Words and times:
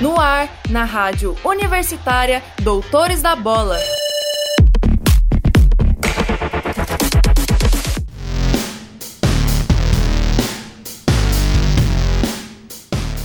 No 0.00 0.20
ar, 0.20 0.48
na 0.70 0.84
rádio 0.84 1.36
universitária 1.44 2.40
Doutores 2.62 3.20
da 3.20 3.34
Bola. 3.34 3.76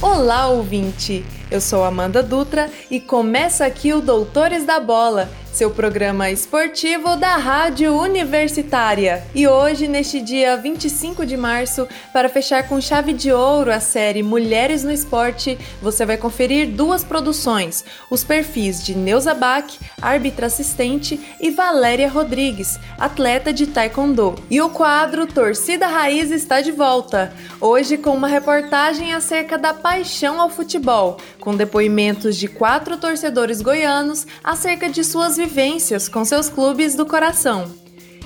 Olá, 0.01 0.47
ouvinte! 0.47 1.23
Eu 1.51 1.61
sou 1.61 1.83
Amanda 1.83 2.23
Dutra 2.23 2.67
e 2.89 2.99
começa 2.99 3.67
aqui 3.67 3.93
o 3.93 4.01
Doutores 4.01 4.65
da 4.65 4.79
Bola 4.79 5.29
seu 5.53 5.69
programa 5.69 6.31
esportivo 6.31 7.15
da 7.15 7.37
Rádio 7.37 7.95
Universitária. 7.95 9.23
E 9.35 9.47
hoje, 9.47 9.87
neste 9.87 10.19
dia 10.19 10.57
25 10.57 11.27
de 11.27 11.37
março, 11.37 11.87
para 12.11 12.27
fechar 12.27 12.67
com 12.67 12.81
chave 12.81 13.13
de 13.13 13.31
ouro 13.31 13.71
a 13.71 13.79
série 13.79 14.23
Mulheres 14.23 14.83
no 14.83 14.91
Esporte, 14.91 15.59
você 15.79 16.07
vai 16.07 16.17
conferir 16.17 16.69
duas 16.69 17.03
produções: 17.03 17.85
os 18.09 18.23
perfis 18.23 18.83
de 18.83 18.95
Neuza 18.95 19.35
Bach, 19.35 19.77
árbitra 20.01 20.47
assistente, 20.47 21.19
e 21.39 21.51
Valéria 21.51 22.09
Rodrigues, 22.09 22.79
atleta 22.97 23.53
de 23.53 23.67
Taekwondo. 23.67 24.33
E 24.49 24.59
o 24.59 24.69
quadro 24.69 25.27
Torcida 25.27 25.85
Raiz 25.85 26.31
está 26.31 26.61
de 26.61 26.71
volta, 26.71 27.31
hoje 27.61 27.95
com 27.95 28.15
uma 28.15 28.27
reportagem 28.27 29.13
acerca 29.13 29.55
da 29.55 29.71
paixão 29.71 30.41
ao 30.41 30.49
futebol, 30.49 31.17
com 31.39 31.55
depoimentos 31.55 32.37
de 32.37 32.47
quatro 32.47 32.97
torcedores 32.97 33.61
goianos 33.61 34.25
acerca 34.43 34.89
de 34.89 35.03
suas 35.03 35.42
vivências 35.45 36.07
com 36.07 36.23
seus 36.23 36.47
clubes 36.47 36.95
do 36.95 37.05
coração. 37.05 37.69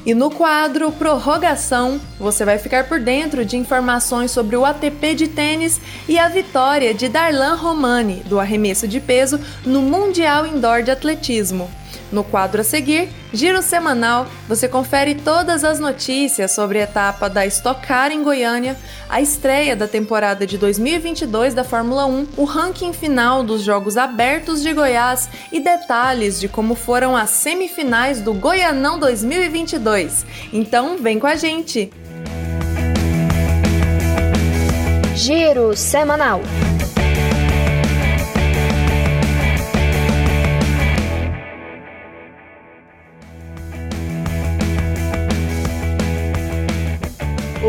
E 0.06 0.14
no 0.14 0.30
quadro 0.30 0.92
Prorrogação, 0.92 2.00
você 2.20 2.46
vai 2.46 2.60
ficar 2.60 2.88
por 2.88 3.00
dentro 3.00 3.44
de 3.44 3.58
informações 3.58 4.30
sobre 4.30 4.56
o 4.56 4.64
ATP 4.64 5.16
de 5.16 5.28
tênis 5.28 5.82
e 6.08 6.18
a 6.18 6.30
vitória 6.30 6.94
de 6.94 7.10
Darlan 7.10 7.56
Romani, 7.56 8.22
do 8.28 8.40
arremesso 8.40 8.88
de 8.88 9.02
peso, 9.02 9.40
no 9.66 9.82
Mundial 9.82 10.46
Indoor 10.46 10.84
de 10.84 10.92
Atletismo. 10.92 11.70
No 12.12 12.24
quadro 12.24 12.62
a 12.62 12.64
seguir, 12.64 13.10
Giro 13.34 13.62
Semanal, 13.62 14.28
você 14.48 14.68
confere 14.68 15.16
todas 15.16 15.64
as 15.64 15.80
notícias 15.80 16.54
sobre 16.54 16.80
a 16.80 16.84
etapa 16.84 17.30
da 17.30 17.46
Stock 17.46 17.86
Car 17.86 18.12
em 18.12 18.24
Goiânia, 18.24 18.78
a 19.10 19.22
estreia 19.22 19.76
da 19.76 19.88
temporada 19.88 20.48
de 20.48 20.58
2022 20.58 21.54
da 21.54 21.66
Fórmula 21.66 22.06
1, 22.06 22.28
o 22.38 22.46
ranking 22.46 22.94
final 22.94 23.44
dos 23.44 23.62
Jogos 23.62 23.98
Abertos 23.98 24.62
de 24.62 24.74
Goiás 24.74 25.28
e 25.52 25.60
detalhes 25.60 26.40
de 26.40 26.48
como 26.48 26.76
foram 26.76 27.16
as 27.16 27.30
semifinais 27.30 28.22
do 28.22 28.34
Goianão 28.34 28.98
2022. 28.98 30.26
Então, 30.54 30.98
vem 30.98 31.20
com 31.20 31.28
a 31.28 31.36
gente! 31.36 31.92
Giro 35.14 35.76
Semanal. 35.76 36.42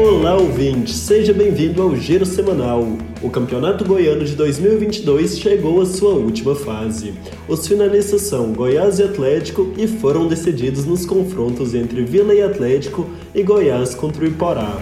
Olá, 0.01 0.37
ouvinte! 0.37 0.93
Seja 0.93 1.33
bem-vindo 1.33 1.83
ao 1.83 1.97
Giro 1.97 2.25
Semanal. 2.25 2.87
O 3.21 3.29
Campeonato 3.29 3.85
Goiano 3.85 4.25
de 4.25 4.37
2022 4.37 5.41
chegou 5.41 5.83
à 5.83 5.87
sua 5.87 6.15
última 6.15 6.55
fase. 6.55 7.15
Os 7.49 7.67
finalistas 7.67 8.23
são 8.23 8.53
Goiás 8.53 9.01
e 9.01 9.03
Atlético 9.03 9.73
e 9.77 9.89
foram 9.89 10.29
decididos 10.29 10.85
nos 10.85 11.05
confrontos 11.05 11.75
entre 11.75 12.05
Vila 12.05 12.33
e 12.33 12.41
Atlético 12.41 13.09
e 13.35 13.43
Goiás 13.43 13.93
contra 13.97 14.25
o 14.25 14.29
Iporá. 14.29 14.73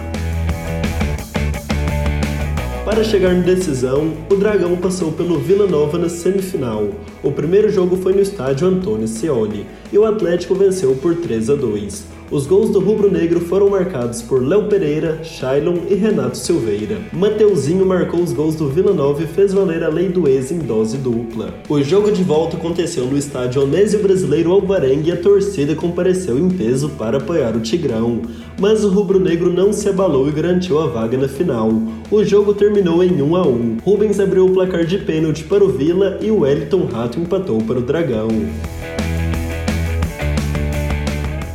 Para 2.85 3.03
chegar 3.03 3.33
na 3.33 3.41
decisão, 3.41 4.13
o 4.29 4.35
Dragão 4.35 4.77
passou 4.77 5.11
pelo 5.11 5.39
Vila 5.39 5.65
Nova 5.65 5.97
na 5.97 6.09
semifinal. 6.09 6.89
O 7.23 7.31
primeiro 7.31 7.71
jogo 7.71 7.97
foi 7.97 8.13
no 8.13 8.21
estádio 8.21 8.67
Antônio 8.67 9.07
Scioli 9.07 9.65
e 9.91 9.97
o 9.97 10.05
Atlético 10.05 10.53
venceu 10.53 10.95
por 10.95 11.15
3 11.15 11.49
a 11.49 11.55
2. 11.55 12.16
Os 12.29 12.45
gols 12.45 12.71
do 12.71 12.81
rubro-negro 12.81 13.39
foram 13.39 13.69
marcados 13.69 14.21
por 14.21 14.45
Léo 14.45 14.67
Pereira, 14.67 15.23
Shailon 15.23 15.77
e 15.89 15.95
Renato 15.95 16.37
Silveira. 16.37 16.97
Mateuzinho 17.13 17.85
marcou 17.85 18.21
os 18.21 18.33
gols 18.33 18.53
do 18.55 18.67
Vila 18.67 18.93
Nova 18.93 19.23
e 19.23 19.27
fez 19.27 19.53
valer 19.53 19.81
a 19.81 19.87
lei 19.87 20.09
do 20.09 20.27
ex 20.27 20.51
em 20.51 20.59
dose 20.59 20.97
dupla. 20.97 21.53
O 21.69 21.81
jogo 21.81 22.11
de 22.11 22.23
volta 22.23 22.57
aconteceu 22.57 23.05
no 23.05 23.17
estádio 23.17 23.63
Onésio 23.63 24.03
Brasileiro 24.03 24.51
Alvarengue 24.51 25.09
e 25.09 25.13
a 25.13 25.15
torcida 25.15 25.73
compareceu 25.73 26.37
em 26.37 26.49
peso 26.49 26.89
para 26.89 27.17
apoiar 27.17 27.55
o 27.55 27.61
Tigrão. 27.61 28.21
Mas 28.59 28.83
o 28.83 28.89
rubro-negro 28.89 29.49
não 29.49 29.71
se 29.71 29.87
abalou 29.87 30.27
e 30.27 30.31
garantiu 30.33 30.79
a 30.79 30.87
vaga 30.87 31.17
na 31.17 31.29
final. 31.29 31.71
O 32.11 32.23
jogo 32.25 32.53
terminou 32.53 33.01
em 33.01 33.21
1 33.21 33.35
a 33.37 33.47
1. 33.47 33.77
Rubens 33.85 34.19
abriu 34.19 34.47
o 34.47 34.51
placar 34.51 34.85
de 34.85 34.97
pênalti 34.97 35.45
para 35.45 35.63
o 35.63 35.69
Vila 35.69 36.17
e 36.21 36.29
o 36.29 36.39
Wellington 36.41 36.89
Rato 36.91 37.21
empatou 37.21 37.61
para 37.61 37.79
o 37.79 37.81
Dragão. 37.81 38.27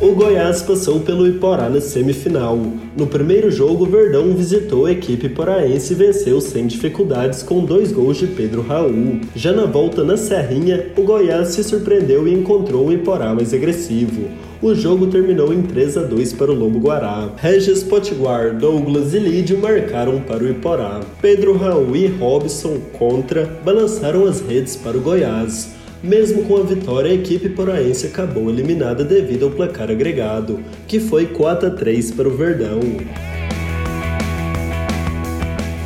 O 0.03 0.17
Goiás 0.17 0.61
passou 0.63 0.99
pelo 0.99 1.29
Iporá 1.29 1.69
na 1.69 1.81
semifinal. 1.81 2.59
No 2.97 3.07
primeiro 3.07 3.53
jogo, 3.53 3.85
o 3.85 3.89
Verdão 3.89 4.35
visitou 4.35 4.87
a 4.87 4.91
equipe 4.91 5.29
poraense 5.29 5.93
e 5.93 5.97
venceu 5.97 6.41
sem 6.41 6.67
dificuldades 6.67 7.41
com 7.45 7.65
dois 7.65 7.93
gols 7.93 8.17
de 8.17 8.27
Pedro 8.27 8.63
Raul. 8.63 9.21
Já 9.37 9.53
na 9.53 9.65
volta 9.65 10.03
na 10.03 10.17
Serrinha, 10.17 10.89
o 10.97 11.03
Goiás 11.03 11.51
se 11.51 11.63
surpreendeu 11.63 12.27
e 12.27 12.35
encontrou 12.35 12.89
um 12.89 12.93
Iporá 12.93 13.33
mais 13.33 13.55
agressivo. 13.55 14.29
O 14.61 14.75
jogo 14.75 15.07
terminou 15.07 15.55
em 15.55 15.63
3 15.63 15.97
a 15.97 16.03
2 16.03 16.33
para 16.33 16.51
o 16.51 16.55
Lobo 16.55 16.81
Guará. 16.81 17.31
Regis 17.37 17.85
Potiguar, 17.85 18.59
Douglas 18.59 19.15
e 19.15 19.21
Lídio 19.21 19.59
marcaram 19.59 20.19
para 20.19 20.43
o 20.43 20.51
Iporá. 20.51 20.99
Pedro 21.21 21.57
Raul 21.57 21.95
e 21.95 22.09
Robson 22.09 22.79
contra 22.99 23.49
balançaram 23.65 24.27
as 24.27 24.41
redes 24.41 24.75
para 24.75 24.99
o 24.99 25.01
Goiás. 25.01 25.81
Mesmo 26.03 26.43
com 26.45 26.57
a 26.57 26.65
vitória, 26.65 27.13
a 27.13 27.15
equipe 27.15 27.49
poraense 27.51 28.09
acabou 28.09 28.51
eliminada 28.51 29.05
devido 29.05 29.45
ao 29.45 29.53
placar 29.53 29.89
agregado, 29.89 30.59
que 30.89 30.99
foi 30.99 31.27
4 31.27 31.69
a 31.69 31.71
3 31.71 32.11
para 32.11 32.29
o 32.29 32.37
Verdão. 32.37 32.81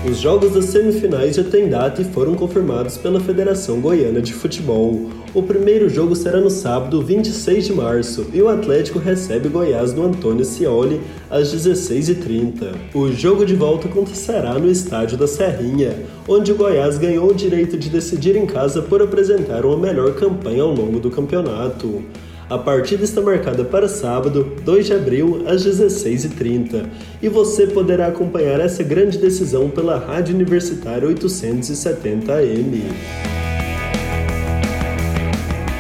Os 0.08 0.18
jogos 0.20 0.52
das 0.52 0.66
semifinais 0.66 1.34
já 1.34 1.42
têm 1.42 1.68
data 1.68 2.00
e 2.00 2.04
foram 2.04 2.36
confirmados 2.36 2.96
pela 2.96 3.18
Federação 3.18 3.80
Goiana 3.80 4.22
de 4.22 4.32
Futebol. 4.32 5.10
O 5.34 5.42
primeiro 5.42 5.88
jogo 5.88 6.14
será 6.14 6.40
no 6.40 6.48
sábado, 6.48 7.02
26 7.02 7.66
de 7.66 7.72
março, 7.72 8.24
e 8.32 8.40
o 8.40 8.48
Atlético 8.48 9.00
recebe 9.00 9.48
Goiás 9.48 9.92
no 9.92 10.06
Antônio 10.06 10.44
Cioli 10.44 11.00
às 11.28 11.52
16h30. 11.52 12.72
O 12.94 13.10
jogo 13.10 13.44
de 13.44 13.56
volta 13.56 13.88
acontecerá 13.88 14.54
no 14.54 14.70
estádio 14.70 15.18
da 15.18 15.26
Serrinha, 15.26 15.98
onde 16.28 16.52
o 16.52 16.56
Goiás 16.56 16.98
ganhou 16.98 17.28
o 17.30 17.34
direito 17.34 17.76
de 17.76 17.90
decidir 17.90 18.36
em 18.36 18.46
casa 18.46 18.80
por 18.82 19.02
apresentar 19.02 19.66
uma 19.66 19.76
melhor 19.76 20.14
campanha 20.14 20.62
ao 20.62 20.72
longo 20.72 21.00
do 21.00 21.10
campeonato. 21.10 22.04
A 22.48 22.56
partida 22.56 23.02
está 23.02 23.20
marcada 23.20 23.64
para 23.64 23.88
sábado, 23.88 24.52
2 24.64 24.86
de 24.86 24.94
abril, 24.94 25.42
às 25.48 25.66
16h30, 25.66 26.86
e 27.20 27.28
você 27.28 27.66
poderá 27.66 28.06
acompanhar 28.06 28.60
essa 28.60 28.84
grande 28.84 29.18
decisão 29.18 29.68
pela 29.68 29.98
Rádio 29.98 30.32
Universitária 30.32 31.08
870 31.08 32.32
AM. 32.32 32.84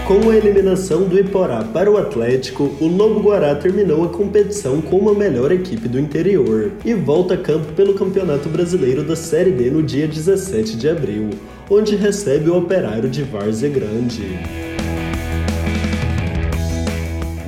Com 0.08 0.28
a 0.28 0.36
eliminação 0.36 1.04
do 1.04 1.16
Iporá 1.16 1.62
para 1.62 1.90
o 1.90 1.96
Atlético, 1.96 2.74
o 2.80 2.88
Lobo 2.88 3.20
Guará 3.20 3.54
terminou 3.54 4.04
a 4.04 4.08
competição 4.08 4.80
como 4.80 5.10
a 5.10 5.14
melhor 5.14 5.52
equipe 5.52 5.86
do 5.86 6.00
interior 6.00 6.72
e 6.84 6.94
volta 6.94 7.34
a 7.34 7.36
campo 7.36 7.72
pelo 7.74 7.94
Campeonato 7.94 8.48
Brasileiro 8.48 9.04
da 9.04 9.14
Série 9.14 9.52
B 9.52 9.70
no 9.70 9.84
dia 9.84 10.08
17 10.08 10.76
de 10.76 10.88
abril, 10.88 11.30
onde 11.70 11.94
recebe 11.94 12.50
o 12.50 12.58
Operário 12.58 13.08
de 13.08 13.22
Várzea 13.22 13.70
Grande. 13.70 14.75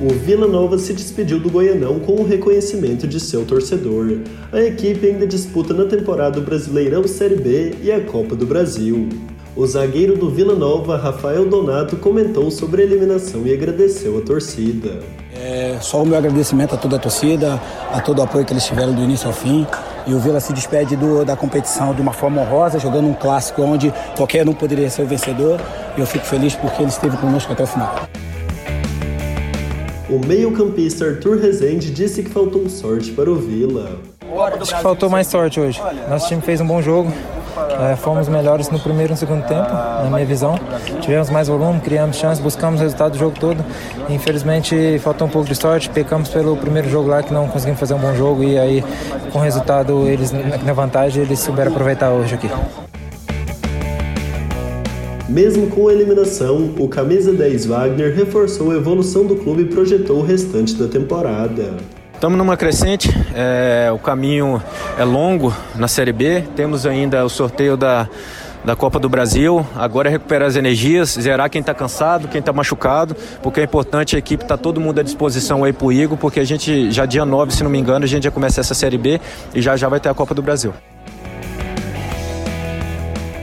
O 0.01 0.13
Vila 0.13 0.47
Nova 0.47 0.77
se 0.77 0.93
despediu 0.93 1.41
do 1.41 1.49
Goianão 1.49 1.99
com 1.99 2.13
o 2.13 2.25
reconhecimento 2.25 3.05
de 3.05 3.19
seu 3.19 3.43
torcedor. 3.43 4.19
A 4.49 4.61
equipe 4.61 5.05
ainda 5.05 5.27
disputa 5.27 5.73
na 5.73 5.83
temporada 5.83 6.39
o 6.39 6.41
Brasileirão 6.41 7.05
Série 7.05 7.35
B 7.35 7.75
e 7.83 7.91
a 7.91 7.99
Copa 7.99 8.33
do 8.33 8.45
Brasil. 8.45 9.09
O 9.57 9.67
zagueiro 9.67 10.15
do 10.15 10.29
Vila 10.29 10.55
Nova, 10.55 10.95
Rafael 10.95 11.49
Donato, 11.49 11.97
comentou 11.97 12.49
sobre 12.49 12.81
a 12.81 12.85
eliminação 12.85 13.45
e 13.45 13.53
agradeceu 13.53 14.17
a 14.17 14.21
torcida. 14.21 15.01
É, 15.33 15.77
só 15.81 16.01
o 16.01 16.05
meu 16.05 16.17
agradecimento 16.17 16.75
a 16.75 16.77
toda 16.77 16.95
a 16.95 16.99
torcida, 16.99 17.59
a 17.91 17.99
todo 17.99 18.19
o 18.19 18.21
apoio 18.21 18.45
que 18.45 18.53
eles 18.53 18.65
tiveram 18.65 18.93
do 18.93 19.01
início 19.01 19.27
ao 19.27 19.33
fim. 19.33 19.67
E 20.07 20.13
o 20.13 20.19
Vila 20.19 20.39
se 20.39 20.53
despede 20.53 20.95
do, 20.95 21.25
da 21.25 21.35
competição 21.35 21.93
de 21.93 22.01
uma 22.01 22.13
forma 22.13 22.39
honrosa, 22.41 22.79
jogando 22.79 23.09
um 23.09 23.13
clássico 23.13 23.61
onde 23.63 23.93
qualquer 24.15 24.47
um 24.47 24.53
poderia 24.53 24.89
ser 24.89 25.01
o 25.01 25.05
vencedor. 25.05 25.59
E 25.97 25.99
eu 25.99 26.07
fico 26.07 26.25
feliz 26.25 26.55
porque 26.55 26.83
ele 26.83 26.89
esteve 26.89 27.17
conosco 27.17 27.51
até 27.51 27.63
o 27.63 27.67
final. 27.67 28.07
O 30.09 30.17
meio-campista 30.25 31.05
Arthur 31.05 31.37
Rezende 31.37 31.91
disse 31.91 32.23
que 32.23 32.31
faltou 32.31 32.67
sorte 32.67 33.11
para 33.11 33.29
o 33.29 33.35
Vila. 33.35 33.99
Acho 34.59 34.75
que 34.75 34.81
faltou 34.81 35.07
mais 35.07 35.27
sorte 35.27 35.59
hoje. 35.59 35.79
Nosso 36.09 36.27
time 36.27 36.41
fez 36.41 36.59
um 36.59 36.65
bom 36.65 36.81
jogo. 36.81 37.13
É, 37.91 37.95
fomos 37.95 38.27
melhores 38.27 38.69
no 38.69 38.79
primeiro 38.79 39.11
e 39.11 39.13
no 39.13 39.17
segundo 39.17 39.45
tempo, 39.45 39.69
na 39.69 40.09
minha 40.09 40.25
visão. 40.25 40.59
Tivemos 41.01 41.29
mais 41.29 41.47
volume, 41.47 41.79
criamos 41.79 42.17
chances, 42.17 42.41
buscamos 42.41 42.79
o 42.79 42.83
resultado 42.83 43.11
do 43.11 43.19
jogo 43.19 43.39
todo. 43.39 43.63
Infelizmente 44.09 44.97
faltou 44.97 45.27
um 45.27 45.29
pouco 45.29 45.47
de 45.47 45.55
sorte, 45.55 45.89
pecamos 45.91 46.29
pelo 46.29 46.57
primeiro 46.57 46.89
jogo 46.89 47.07
lá 47.07 47.21
que 47.21 47.31
não 47.31 47.47
conseguimos 47.47 47.79
fazer 47.79 47.93
um 47.93 47.99
bom 47.99 48.15
jogo 48.15 48.43
e 48.43 48.57
aí 48.57 48.83
com 49.31 49.37
o 49.37 49.41
resultado 49.41 50.07
eles 50.07 50.31
na 50.31 50.73
vantagem 50.73 51.21
eles 51.21 51.39
souberam 51.39 51.71
aproveitar 51.71 52.09
hoje 52.09 52.33
aqui. 52.33 52.49
Mesmo 55.29 55.67
com 55.67 55.87
a 55.87 55.93
eliminação, 55.93 56.73
o 56.79 56.87
camisa 56.87 57.31
10 57.31 57.67
Wagner 57.67 58.15
reforçou 58.15 58.71
a 58.71 58.75
evolução 58.75 59.27
do 59.27 59.35
clube 59.35 59.61
e 59.61 59.65
projetou 59.65 60.17
o 60.17 60.23
restante 60.23 60.73
da 60.73 60.87
temporada. 60.87 61.77
Estamos 62.15 62.35
numa 62.35 62.57
crescente, 62.57 63.15
é, 63.35 63.91
o 63.93 63.99
caminho 63.99 64.61
é 64.97 65.03
longo 65.03 65.53
na 65.75 65.87
Série 65.87 66.11
B, 66.11 66.43
temos 66.55 66.83
ainda 66.87 67.23
o 67.23 67.29
sorteio 67.29 67.77
da, 67.77 68.09
da 68.65 68.75
Copa 68.75 68.99
do 68.99 69.07
Brasil. 69.07 69.63
Agora 69.75 70.09
é 70.09 70.11
recuperar 70.11 70.47
as 70.47 70.55
energias, 70.55 71.11
zerar 71.11 71.47
quem 71.47 71.61
está 71.61 71.75
cansado, 71.75 72.27
quem 72.27 72.39
está 72.39 72.51
machucado, 72.51 73.15
porque 73.43 73.61
é 73.61 73.63
importante 73.63 74.15
a 74.15 74.19
equipe 74.19 74.43
tá 74.43 74.57
todo 74.57 74.81
mundo 74.81 74.99
à 74.99 75.03
disposição 75.03 75.63
aí 75.63 75.71
para 75.71 75.85
o 75.85 75.91
Igor, 75.91 76.17
porque 76.17 76.39
a 76.39 76.43
gente 76.43 76.89
já 76.89 77.05
dia 77.05 77.23
9, 77.23 77.53
se 77.53 77.63
não 77.63 77.69
me 77.69 77.77
engano, 77.77 78.03
a 78.03 78.07
gente 78.07 78.23
já 78.23 78.31
começa 78.31 78.61
essa 78.61 78.73
Série 78.73 78.97
B 78.97 79.21
e 79.53 79.61
já 79.61 79.77
já 79.77 79.87
vai 79.87 79.99
ter 79.99 80.09
a 80.09 80.13
Copa 80.15 80.33
do 80.33 80.41
Brasil. 80.41 80.73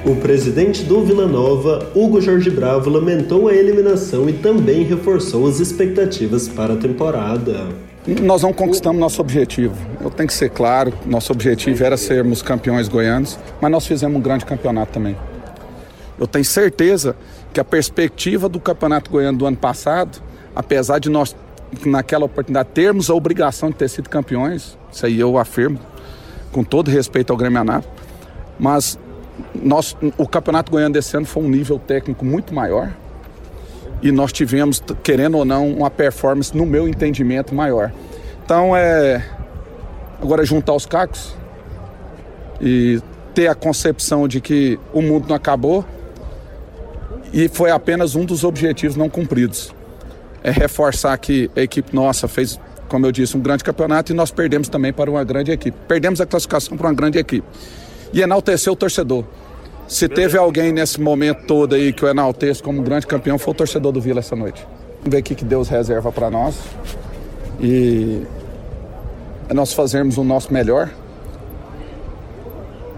O 0.07 0.15
presidente 0.15 0.85
do 0.85 1.03
Vila 1.03 1.27
Nova, 1.27 1.91
Hugo 1.93 2.21
Jorge 2.21 2.49
Bravo, 2.49 2.89
lamentou 2.89 3.49
a 3.49 3.53
eliminação 3.53 4.29
e 4.29 4.35
também 4.35 4.85
reforçou 4.85 5.49
as 5.49 5.59
expectativas 5.59 6.47
para 6.47 6.75
a 6.75 6.77
temporada. 6.77 7.67
Nós 8.23 8.43
não 8.43 8.53
conquistamos 8.53 9.01
nosso 9.01 9.21
objetivo. 9.21 9.75
Eu 10.01 10.09
tenho 10.09 10.29
que 10.29 10.33
ser 10.33 10.51
claro, 10.51 10.93
nosso 11.05 11.33
objetivo 11.33 11.83
era 11.83 11.97
sermos 11.97 12.41
campeões 12.41 12.87
goianos, 12.87 13.37
mas 13.61 13.69
nós 13.69 13.85
fizemos 13.85 14.17
um 14.17 14.21
grande 14.21 14.47
campeonato 14.47 14.93
também. 14.93 15.17
Eu 16.17 16.29
tenho 16.29 16.45
certeza 16.45 17.17
que 17.53 17.59
a 17.59 17.65
perspectiva 17.65 18.49
do 18.49 18.61
campeonato 18.61 19.11
goiano 19.11 19.37
do 19.37 19.45
ano 19.45 19.57
passado, 19.57 20.23
apesar 20.55 21.01
de 21.01 21.11
nós 21.11 21.35
naquela 21.85 22.27
oportunidade 22.27 22.69
termos 22.73 23.11
a 23.11 23.15
obrigação 23.15 23.71
de 23.71 23.75
ter 23.75 23.91
sido 23.91 24.09
campeões, 24.09 24.79
isso 24.93 25.05
aí 25.05 25.19
eu 25.19 25.37
afirmo, 25.37 25.81
com 26.53 26.63
todo 26.63 26.93
respeito 26.93 27.33
ao 27.33 27.37
Grêmio 27.37 27.61
Anápolis, 27.61 27.91
mas 28.57 28.97
nós, 29.55 29.97
o 30.17 30.27
Campeonato 30.27 30.71
Goiano 30.71 30.93
desse 30.93 31.17
ano 31.17 31.27
foi 31.27 31.43
um 31.43 31.49
nível 31.49 31.79
técnico 31.79 32.25
muito 32.25 32.55
maior 32.55 32.91
e 34.03 34.13
nós 34.13 34.33
tivemos, 34.33 34.83
querendo 35.03 35.39
ou 35.39 35.45
não, 35.45 35.69
uma 35.69 35.91
performance, 35.91 36.57
no 36.57 36.67
meu 36.67 36.87
entendimento, 36.87 37.55
maior. 37.55 37.93
Então, 38.45 38.77
é. 38.77 39.25
Agora, 40.21 40.45
juntar 40.45 40.75
os 40.75 40.87
cacos 40.87 41.35
e 42.61 43.01
ter 43.35 43.49
a 43.49 43.55
concepção 43.55 44.27
de 44.27 44.41
que 44.41 44.79
o 44.93 45.03
mundo 45.03 45.29
não 45.29 45.37
acabou 45.37 45.85
e 47.33 47.49
foi 47.49 47.71
apenas 47.71 48.15
um 48.15 48.25
dos 48.25 48.45
objetivos 48.45 48.97
não 48.97 49.11
cumpridos. 49.11 49.75
É 50.43 50.51
reforçar 50.51 51.17
que 51.19 51.51
a 51.55 51.61
equipe 51.61 51.95
nossa 51.95 52.29
fez, 52.29 52.59
como 52.89 53.05
eu 53.05 53.13
disse, 53.13 53.37
um 53.37 53.41
grande 53.41 53.63
campeonato 53.63 54.13
e 54.13 54.15
nós 54.15 54.31
perdemos 54.31 54.69
também 54.69 54.93
para 54.93 55.11
uma 55.11 55.23
grande 55.23 55.51
equipe. 55.51 55.77
Perdemos 55.87 56.21
a 56.21 56.27
classificação 56.27 56.79
para 56.79 56.87
uma 56.87 56.95
grande 56.95 57.19
equipe 57.19 57.47
e 58.13 58.23
enaltecer 58.23 58.73
o 58.73 58.77
torcedor. 58.77 59.25
Se 59.89 60.09
teve 60.09 60.37
alguém 60.37 60.73
nesse 60.73 61.01
momento 61.01 61.47
todo 61.47 61.75
aí 61.75 61.93
que 61.93 62.05
o 62.05 62.09
enaltece 62.09 62.63
como 62.63 62.83
grande 62.83 63.07
campeão, 63.07 63.39
foi 63.39 63.53
o 63.53 63.55
torcedor 63.55 63.93
do 63.93 64.01
Vila 64.01 64.19
essa 64.19 64.35
noite. 64.35 64.67
Vamos 64.99 65.11
ver 65.11 65.21
o 65.21 65.23
que 65.23 65.45
Deus 65.45 65.69
reserva 65.69 66.11
para 66.11 66.29
nós. 66.29 66.57
E 67.61 68.23
é 69.49 69.55
nós 69.55 69.73
fazermos 69.73 70.19
o 70.19 70.25
nosso 70.25 70.53
melhor. 70.53 70.91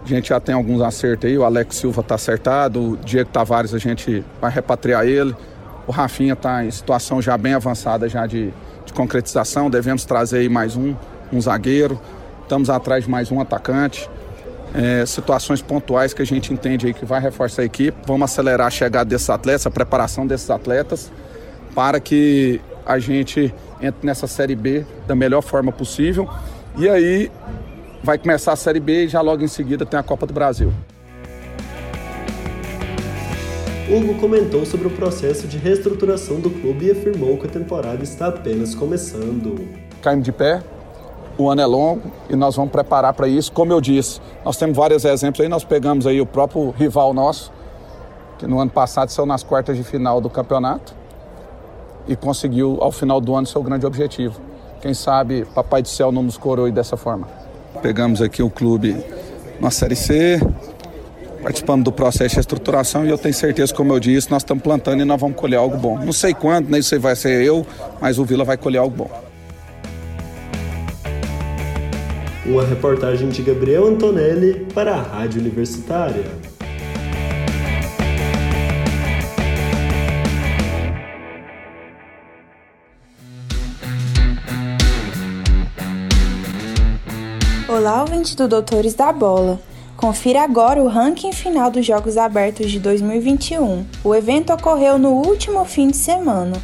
A 0.02 0.08
gente 0.08 0.30
já 0.30 0.40
tem 0.40 0.54
alguns 0.54 0.80
acertos 0.80 1.28
aí, 1.28 1.36
o 1.36 1.44
Alex 1.44 1.76
Silva 1.76 2.00
está 2.00 2.14
acertado, 2.14 2.92
o 2.92 2.96
Diego 2.96 3.28
Tavares 3.28 3.74
a 3.74 3.78
gente 3.78 4.24
vai 4.40 4.50
repatriar 4.50 5.04
ele. 5.04 5.36
O 5.86 5.92
Rafinha 5.92 6.32
está 6.32 6.64
em 6.64 6.70
situação 6.70 7.20
já 7.20 7.36
bem 7.36 7.52
avançada 7.52 8.08
já 8.08 8.26
de, 8.26 8.50
de 8.86 8.92
concretização, 8.94 9.68
devemos 9.68 10.06
trazer 10.06 10.38
aí 10.38 10.48
mais 10.48 10.74
um, 10.74 10.94
um 11.30 11.38
zagueiro. 11.38 12.00
Estamos 12.42 12.70
atrás 12.70 13.04
de 13.04 13.10
mais 13.10 13.30
um 13.30 13.38
atacante 13.38 14.08
é, 14.74 15.04
situações 15.06 15.62
pontuais 15.62 16.12
que 16.12 16.22
a 16.22 16.26
gente 16.26 16.52
entende 16.52 16.86
aí 16.86 16.94
que 16.94 17.04
vai 17.04 17.20
reforçar 17.20 17.62
a 17.62 17.64
equipe. 17.64 17.96
Vamos 18.06 18.30
acelerar 18.30 18.66
a 18.66 18.70
chegada 18.70 19.08
desses 19.08 19.30
atletas, 19.30 19.66
a 19.66 19.70
preparação 19.70 20.26
desses 20.26 20.50
atletas, 20.50 21.10
para 21.74 22.00
que 22.00 22.60
a 22.84 22.98
gente 22.98 23.54
entre 23.80 24.06
nessa 24.06 24.26
Série 24.26 24.56
B 24.56 24.84
da 25.06 25.14
melhor 25.14 25.42
forma 25.42 25.70
possível. 25.70 26.28
E 26.76 26.88
aí 26.88 27.30
vai 28.02 28.18
começar 28.18 28.52
a 28.52 28.56
Série 28.56 28.80
B 28.80 29.04
e 29.04 29.08
já 29.08 29.20
logo 29.20 29.42
em 29.42 29.48
seguida 29.48 29.84
tem 29.84 29.98
a 29.98 30.02
Copa 30.02 30.26
do 30.26 30.32
Brasil. 30.32 30.72
Hugo 33.90 34.14
comentou 34.16 34.66
sobre 34.66 34.86
o 34.86 34.90
processo 34.90 35.46
de 35.46 35.56
reestruturação 35.56 36.40
do 36.40 36.50
clube 36.50 36.86
e 36.86 36.90
afirmou 36.90 37.38
que 37.38 37.46
a 37.46 37.50
temporada 37.50 38.04
está 38.04 38.28
apenas 38.28 38.74
começando. 38.74 39.66
Caímos 40.02 40.24
de 40.24 40.32
pé, 40.32 40.62
o 41.38 41.48
ano 41.48 41.60
é 41.60 41.66
longo 41.66 42.02
e 42.28 42.34
nós 42.34 42.56
vamos 42.56 42.72
preparar 42.72 43.14
para 43.14 43.28
isso. 43.28 43.50
Como 43.52 43.72
eu 43.72 43.80
disse, 43.80 44.20
nós 44.44 44.56
temos 44.56 44.76
vários 44.76 45.04
exemplos 45.04 45.40
aí. 45.40 45.48
Nós 45.48 45.64
pegamos 45.64 46.06
aí 46.06 46.20
o 46.20 46.26
próprio 46.26 46.70
rival 46.70 47.14
nosso, 47.14 47.52
que 48.38 48.46
no 48.46 48.58
ano 48.58 48.70
passado 48.70 49.10
saiu 49.10 49.24
nas 49.24 49.44
quartas 49.44 49.76
de 49.76 49.84
final 49.84 50.20
do 50.20 50.28
campeonato 50.28 50.92
e 52.08 52.16
conseguiu, 52.16 52.78
ao 52.80 52.90
final 52.90 53.20
do 53.20 53.34
ano, 53.34 53.46
seu 53.46 53.62
grande 53.62 53.86
objetivo. 53.86 54.40
Quem 54.80 54.92
sabe 54.92 55.44
Papai 55.54 55.82
do 55.82 55.88
Céu 55.88 56.10
não 56.10 56.22
nos 56.22 56.36
coroe 56.36 56.72
dessa 56.72 56.96
forma. 56.96 57.28
Pegamos 57.80 58.20
aqui 58.20 58.42
o 58.42 58.50
clube 58.50 58.96
na 59.60 59.70
Série 59.70 59.96
C, 59.96 60.40
participando 61.42 61.84
do 61.84 61.92
processo 61.92 62.34
de 62.34 62.40
estruturação 62.40 63.04
e 63.04 63.10
eu 63.10 63.18
tenho 63.18 63.34
certeza, 63.34 63.72
como 63.72 63.92
eu 63.92 64.00
disse, 64.00 64.30
nós 64.30 64.42
estamos 64.42 64.62
plantando 64.62 65.02
e 65.02 65.04
nós 65.04 65.20
vamos 65.20 65.36
colher 65.36 65.56
algo 65.56 65.76
bom. 65.76 65.98
Não 65.98 66.12
sei 66.12 66.34
quando, 66.34 66.68
nem 66.68 66.82
sei 66.82 66.98
se 66.98 67.02
vai 67.02 67.14
ser 67.14 67.42
eu, 67.44 67.66
mas 68.00 68.18
o 68.18 68.24
Vila 68.24 68.44
vai 68.44 68.56
colher 68.56 68.78
algo 68.78 68.96
bom. 68.96 69.27
Uma 72.48 72.64
reportagem 72.64 73.28
de 73.28 73.42
Gabriel 73.42 73.86
Antonelli 73.86 74.66
para 74.72 74.94
a 74.94 75.02
Rádio 75.02 75.38
Universitária. 75.38 76.24
Olá, 87.68 88.00
ouvinte 88.00 88.34
do 88.34 88.48
Doutores 88.48 88.94
da 88.94 89.12
Bola. 89.12 89.60
Confira 89.94 90.40
agora 90.40 90.82
o 90.82 90.88
ranking 90.88 91.32
final 91.32 91.70
dos 91.70 91.84
Jogos 91.84 92.16
Abertos 92.16 92.70
de 92.70 92.80
2021. 92.80 93.84
O 94.02 94.14
evento 94.14 94.54
ocorreu 94.54 94.98
no 94.98 95.10
último 95.10 95.62
fim 95.66 95.88
de 95.88 95.98
semana. 95.98 96.56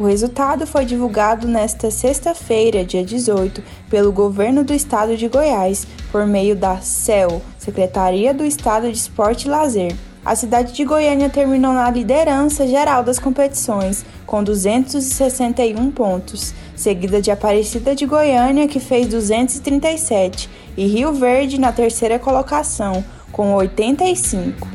O 0.00 0.06
resultado 0.06 0.66
foi 0.66 0.86
divulgado 0.86 1.46
nesta 1.46 1.90
sexta-feira, 1.90 2.82
dia 2.82 3.04
18, 3.04 3.62
pelo 3.90 4.10
Governo 4.10 4.64
do 4.64 4.72
Estado 4.72 5.14
de 5.14 5.28
Goiás, 5.28 5.86
por 6.10 6.24
meio 6.24 6.56
da 6.56 6.78
CEL, 6.78 7.42
Secretaria 7.58 8.32
do 8.32 8.42
Estado 8.42 8.90
de 8.90 8.96
Esporte 8.96 9.46
e 9.46 9.50
Lazer. 9.50 9.94
A 10.24 10.34
cidade 10.34 10.72
de 10.72 10.86
Goiânia 10.86 11.28
terminou 11.28 11.74
na 11.74 11.90
liderança 11.90 12.66
geral 12.66 13.02
das 13.02 13.18
competições, 13.18 14.02
com 14.24 14.42
261 14.42 15.90
pontos, 15.90 16.54
seguida 16.74 17.20
de 17.20 17.30
Aparecida 17.30 17.94
de 17.94 18.06
Goiânia, 18.06 18.66
que 18.66 18.80
fez 18.80 19.06
237, 19.06 20.48
e 20.78 20.86
Rio 20.86 21.12
Verde 21.12 21.60
na 21.60 21.72
terceira 21.72 22.18
colocação, 22.18 23.04
com 23.30 23.52
85. 23.52 24.66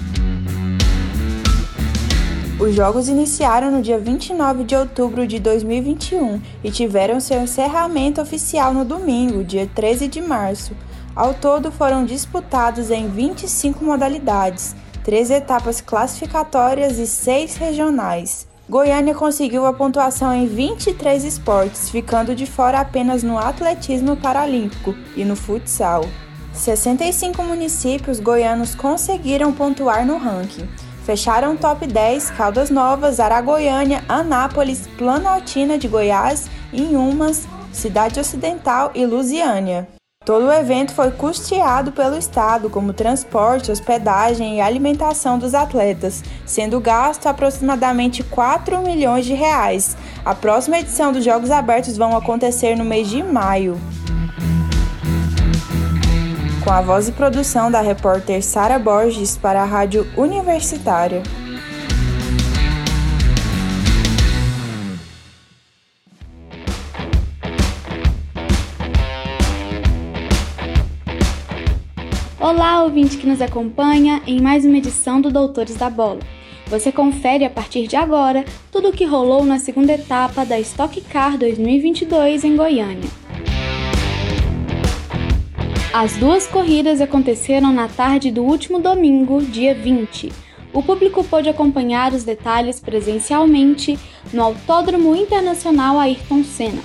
Os 2.66 2.74
jogos 2.74 3.08
iniciaram 3.08 3.70
no 3.70 3.80
dia 3.80 4.00
29 4.00 4.64
de 4.64 4.76
outubro 4.76 5.28
de 5.28 5.38
2021 5.38 6.42
e 6.64 6.72
tiveram 6.72 7.20
seu 7.20 7.40
encerramento 7.40 8.20
oficial 8.20 8.74
no 8.74 8.84
domingo, 8.84 9.44
dia 9.44 9.70
13 9.76 10.08
de 10.08 10.20
março. 10.20 10.76
Ao 11.16 11.32
todo 11.36 11.72
foram 11.72 12.04
disputados 12.04 12.90
em 12.90 13.08
25 13.08 13.86
modalidades, 13.86 14.76
três 15.04 15.30
etapas 15.30 15.80
classificatórias 15.80 16.98
e 16.98 17.06
seis 17.06 17.56
regionais. 17.56 18.48
Goiânia 18.68 19.14
conseguiu 19.14 19.68
a 19.68 19.74
pontuação 19.74 20.34
em 20.34 20.48
23 20.48 21.24
esportes, 21.24 21.92
ficando 21.92 22.34
de 22.34 22.48
fora 22.48 22.80
apenas 22.80 23.22
no 23.22 23.38
atletismo 23.38 24.18
paralímpico 24.18 24.96
e 25.16 25.24
no 25.24 25.36
futsal. 25.36 26.04
65 26.52 27.44
municípios 27.44 28.20
goianos 28.20 28.74
conseguiram 28.74 29.54
pontuar 29.54 30.04
no 30.04 30.18
ranking. 30.18 30.68
Fecharam 31.06 31.54
o 31.54 31.58
top 31.58 31.86
10 31.86 32.32
Caldas 32.32 32.72
Novas, 32.72 33.20
Aragoiânia, 33.20 34.04
Anápolis, 34.10 34.88
Planaltina 34.98 35.78
de 35.78 35.88
Goiás, 35.88 36.50
Inhumas, 36.74 37.48
Cidade 37.72 38.20
Ocidental 38.20 38.92
e 38.96 39.06
Lusiânia. 39.06 39.88
Todo 40.26 40.48
o 40.48 40.52
evento 40.52 40.96
foi 40.96 41.12
custeado 41.12 41.92
pelo 41.92 42.18
Estado, 42.18 42.72
como 42.72 42.92
transporte, 42.92 43.72
hospedagem 43.72 44.58
e 44.58 44.62
alimentação 44.62 45.38
dos 45.38 45.54
atletas, 45.54 46.24
sendo 46.44 46.80
gasto 46.80 47.28
aproximadamente 47.28 48.24
4 48.24 48.82
milhões 48.82 49.26
de 49.28 49.36
reais. 49.36 49.96
A 50.26 50.34
próxima 50.34 50.80
edição 50.80 51.14
dos 51.14 51.24
Jogos 51.24 51.52
Abertos 51.52 51.98
vão 51.98 52.18
acontecer 52.18 52.76
no 52.76 52.84
mês 52.84 53.08
de 53.08 53.22
maio 53.22 53.80
com 56.66 56.72
a 56.72 56.82
voz 56.82 57.08
e 57.08 57.12
produção 57.12 57.70
da 57.70 57.80
repórter 57.80 58.42
Sara 58.44 58.80
Borges 58.80 59.38
para 59.38 59.62
a 59.62 59.66
Rádio 59.66 60.08
Universitária. 60.18 61.22
Olá, 72.40 72.82
ouvinte 72.82 73.18
que 73.18 73.28
nos 73.28 73.44
acompanha 73.44 74.24
em 74.26 74.42
mais 74.42 74.66
uma 74.66 74.78
edição 74.78 75.22
do 75.22 75.30
Doutores 75.30 75.76
da 75.76 75.92
Bola. 75.92 76.22
Você 76.66 76.92
confere 76.92 77.46
a 77.46 77.50
partir 77.50 77.86
de 77.86 77.96
agora 77.96 78.44
tudo 78.72 78.90
o 78.90 78.92
que 78.92 79.06
rolou 79.06 79.46
na 79.46 79.60
segunda 79.60 79.94
etapa 79.94 80.44
da 80.44 80.60
Stock 80.60 81.00
Car 81.02 81.38
2022 81.38 82.44
em 82.44 82.56
Goiânia. 82.56 83.25
As 85.98 86.18
duas 86.18 86.46
corridas 86.46 87.00
aconteceram 87.00 87.72
na 87.72 87.88
tarde 87.88 88.30
do 88.30 88.44
último 88.44 88.82
domingo, 88.82 89.42
dia 89.42 89.74
20. 89.74 90.30
O 90.74 90.84
público 90.84 91.24
pôde 91.24 91.48
acompanhar 91.48 92.12
os 92.12 92.25
detalhes 92.25 92.82
presencialmente 92.82 93.98
no 94.34 94.44
Autódromo 94.44 95.16
Internacional 95.16 95.98
Ayrton 95.98 96.44
Senna. 96.44 96.82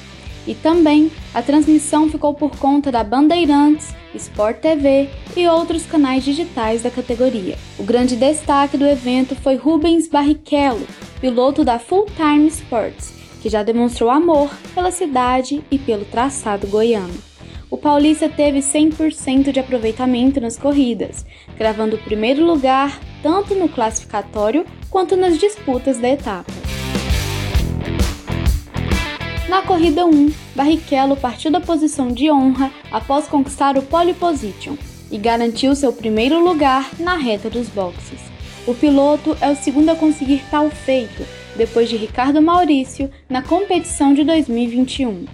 E 0.46 0.54
também 0.54 1.10
a 1.34 1.42
transmissão 1.42 2.08
ficou 2.08 2.34
por 2.34 2.56
conta 2.56 2.92
da 2.92 3.02
Bandeirantes, 3.02 3.92
Sport 4.14 4.58
TV 4.58 5.10
e 5.36 5.48
outros 5.48 5.84
canais 5.84 6.24
digitais 6.24 6.84
da 6.84 6.90
categoria. 6.92 7.58
O 7.80 7.82
grande 7.82 8.14
destaque 8.14 8.78
do 8.78 8.86
evento 8.86 9.34
foi 9.34 9.56
Rubens 9.56 10.06
Barrichello, 10.06 10.86
piloto 11.20 11.64
da 11.64 11.80
Full 11.80 12.06
Time 12.14 12.46
Sports, 12.46 13.12
que 13.42 13.48
já 13.48 13.64
demonstrou 13.64 14.08
amor 14.08 14.56
pela 14.72 14.92
cidade 14.92 15.64
e 15.68 15.80
pelo 15.80 16.04
traçado 16.04 16.68
goiano. 16.68 17.29
O 17.70 17.78
paulista 17.78 18.28
teve 18.28 18.58
100% 18.58 19.52
de 19.52 19.60
aproveitamento 19.60 20.40
nas 20.40 20.58
corridas, 20.58 21.24
gravando 21.56 21.94
o 21.94 22.02
primeiro 22.02 22.44
lugar 22.44 22.98
tanto 23.22 23.54
no 23.54 23.68
classificatório 23.68 24.66
quanto 24.90 25.16
nas 25.16 25.38
disputas 25.38 25.98
da 25.98 26.08
etapa. 26.08 26.52
Na 29.48 29.62
corrida 29.62 30.04
1, 30.04 30.32
Barrichello 30.54 31.16
partiu 31.16 31.50
da 31.50 31.60
posição 31.60 32.08
de 32.08 32.28
honra 32.30 32.72
após 32.90 33.28
conquistar 33.28 33.78
o 33.78 33.82
pole 33.82 34.14
position 34.14 34.74
e 35.08 35.16
garantiu 35.16 35.74
seu 35.76 35.92
primeiro 35.92 36.42
lugar 36.42 36.90
na 36.98 37.14
reta 37.14 37.48
dos 37.48 37.68
boxes. 37.68 38.20
O 38.66 38.74
piloto 38.74 39.36
é 39.40 39.48
o 39.48 39.56
segundo 39.56 39.90
a 39.90 39.96
conseguir 39.96 40.42
tal 40.50 40.70
feito, 40.70 41.24
depois 41.56 41.88
de 41.88 41.96
Ricardo 41.96 42.42
Maurício 42.42 43.10
na 43.28 43.42
competição 43.42 44.12
de 44.12 44.24
2021. 44.24 45.26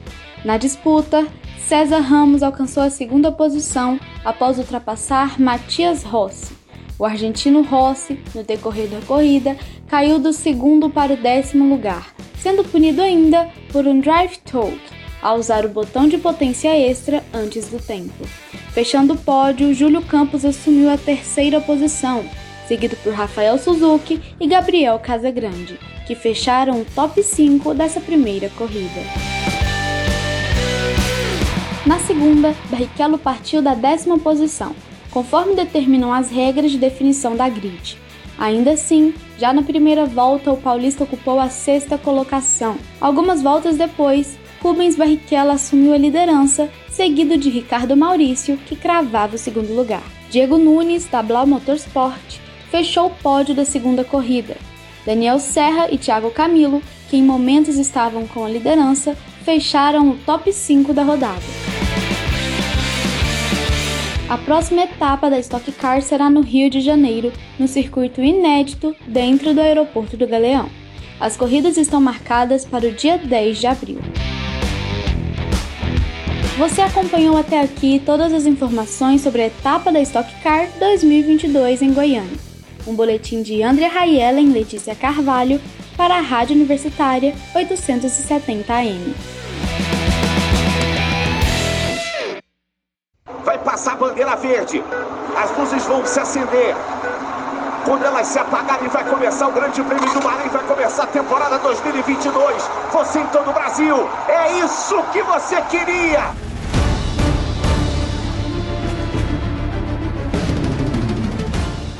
Na 0.44 0.56
disputa, 0.56 1.26
César 1.68 1.98
Ramos 1.98 2.44
alcançou 2.44 2.84
a 2.84 2.90
segunda 2.90 3.32
posição 3.32 3.98
após 4.24 4.56
ultrapassar 4.56 5.40
Matias 5.40 6.04
Rossi. 6.04 6.54
O 6.96 7.04
argentino 7.04 7.60
Rossi, 7.62 8.20
no 8.32 8.44
decorrer 8.44 8.86
da 8.88 9.00
corrida, 9.00 9.56
caiu 9.88 10.20
do 10.20 10.32
segundo 10.32 10.88
para 10.88 11.14
o 11.14 11.16
décimo 11.16 11.68
lugar, 11.68 12.14
sendo 12.38 12.62
punido 12.62 13.02
ainda 13.02 13.48
por 13.72 13.84
um 13.84 13.98
drive 13.98 14.38
talk 14.48 14.78
ao 15.20 15.38
usar 15.38 15.64
o 15.64 15.68
botão 15.68 16.06
de 16.06 16.18
potência 16.18 16.68
extra 16.68 17.24
antes 17.34 17.68
do 17.68 17.84
tempo. 17.84 18.24
Fechando 18.72 19.14
o 19.14 19.18
pódio, 19.18 19.74
Júlio 19.74 20.02
Campos 20.02 20.44
assumiu 20.44 20.88
a 20.88 20.96
terceira 20.96 21.60
posição, 21.60 22.24
seguido 22.68 22.94
por 23.02 23.12
Rafael 23.12 23.58
Suzuki 23.58 24.22
e 24.38 24.46
Gabriel 24.46 25.00
Casagrande, 25.00 25.80
que 26.06 26.14
fecharam 26.14 26.82
o 26.82 26.86
top 26.94 27.20
5 27.20 27.74
dessa 27.74 27.98
primeira 27.98 28.48
corrida. 28.50 29.35
Na 31.86 32.00
segunda, 32.00 32.52
Barrichello 32.68 33.16
partiu 33.16 33.62
da 33.62 33.72
décima 33.72 34.18
posição, 34.18 34.74
conforme 35.08 35.54
determinam 35.54 36.12
as 36.12 36.28
regras 36.28 36.72
de 36.72 36.78
definição 36.78 37.36
da 37.36 37.48
grid. 37.48 37.96
Ainda 38.36 38.72
assim, 38.72 39.14
já 39.38 39.52
na 39.52 39.62
primeira 39.62 40.04
volta, 40.04 40.50
o 40.50 40.56
paulista 40.56 41.04
ocupou 41.04 41.38
a 41.38 41.48
sexta 41.48 41.96
colocação. 41.96 42.76
Algumas 43.00 43.40
voltas 43.40 43.76
depois, 43.76 44.36
Rubens 44.60 44.96
Barrichello 44.96 45.52
assumiu 45.52 45.94
a 45.94 45.96
liderança, 45.96 46.68
seguido 46.90 47.38
de 47.38 47.50
Ricardo 47.50 47.96
Maurício, 47.96 48.56
que 48.66 48.74
cravava 48.74 49.36
o 49.36 49.38
segundo 49.38 49.72
lugar. 49.72 50.02
Diego 50.28 50.58
Nunes, 50.58 51.06
da 51.06 51.22
Blau 51.22 51.46
Motorsport, 51.46 52.40
fechou 52.68 53.06
o 53.06 53.10
pódio 53.10 53.54
da 53.54 53.64
segunda 53.64 54.02
corrida. 54.02 54.56
Daniel 55.06 55.38
Serra 55.38 55.86
e 55.88 55.96
Thiago 55.96 56.32
Camilo, 56.32 56.82
que 57.08 57.16
em 57.16 57.22
momentos 57.22 57.78
estavam 57.78 58.26
com 58.26 58.44
a 58.44 58.48
liderança, 58.48 59.16
fecharam 59.46 60.10
o 60.10 60.16
top 60.16 60.52
5 60.52 60.92
da 60.92 61.04
rodada. 61.04 61.40
A 64.28 64.36
próxima 64.36 64.82
etapa 64.82 65.30
da 65.30 65.38
Stock 65.38 65.70
Car 65.70 66.02
será 66.02 66.28
no 66.28 66.40
Rio 66.40 66.68
de 66.68 66.80
Janeiro, 66.80 67.32
no 67.56 67.68
circuito 67.68 68.20
inédito 68.20 68.92
dentro 69.06 69.54
do 69.54 69.60
aeroporto 69.60 70.16
do 70.16 70.26
Galeão. 70.26 70.68
As 71.20 71.36
corridas 71.36 71.76
estão 71.76 72.00
marcadas 72.00 72.64
para 72.64 72.88
o 72.88 72.90
dia 72.90 73.18
10 73.18 73.58
de 73.58 73.66
abril. 73.68 74.00
Você 76.58 76.80
acompanhou 76.80 77.36
até 77.36 77.60
aqui 77.60 78.02
todas 78.04 78.32
as 78.32 78.46
informações 78.46 79.20
sobre 79.20 79.42
a 79.42 79.46
etapa 79.46 79.92
da 79.92 80.00
Stock 80.00 80.28
Car 80.42 80.68
2022 80.76 81.82
em 81.82 81.92
Goiânia. 81.92 82.36
Um 82.84 82.96
boletim 82.96 83.42
de 83.42 83.62
André 83.62 83.86
Raiellen 83.86 84.50
Letícia 84.50 84.96
Carvalho 84.96 85.60
para 85.96 86.16
a 86.16 86.20
Rádio 86.20 86.56
Universitária 86.56 87.32
870 87.54 88.74
AM. 88.74 89.35
Passar 93.66 93.92
a 93.92 93.96
bandeira 93.96 94.36
verde. 94.36 94.82
As 95.36 95.58
luzes 95.58 95.84
vão 95.84 96.06
se 96.06 96.20
acender. 96.20 96.74
Quando 97.84 98.04
elas 98.04 98.26
se 98.28 98.38
apagarem, 98.38 98.88
vai 98.88 99.04
começar 99.04 99.48
o 99.48 99.52
Grande 99.52 99.82
Prêmio 99.82 100.12
do 100.14 100.20
Bahrein, 100.20 100.48
vai 100.48 100.64
começar 100.64 101.02
a 101.02 101.06
temporada 101.06 101.58
2022. 101.58 102.70
Você 102.92 103.18
em 103.18 103.26
todo 103.26 103.50
o 103.50 103.52
Brasil, 103.52 104.08
é 104.28 104.60
isso 104.60 104.96
que 105.12 105.22
você 105.22 105.60
queria! 105.62 106.34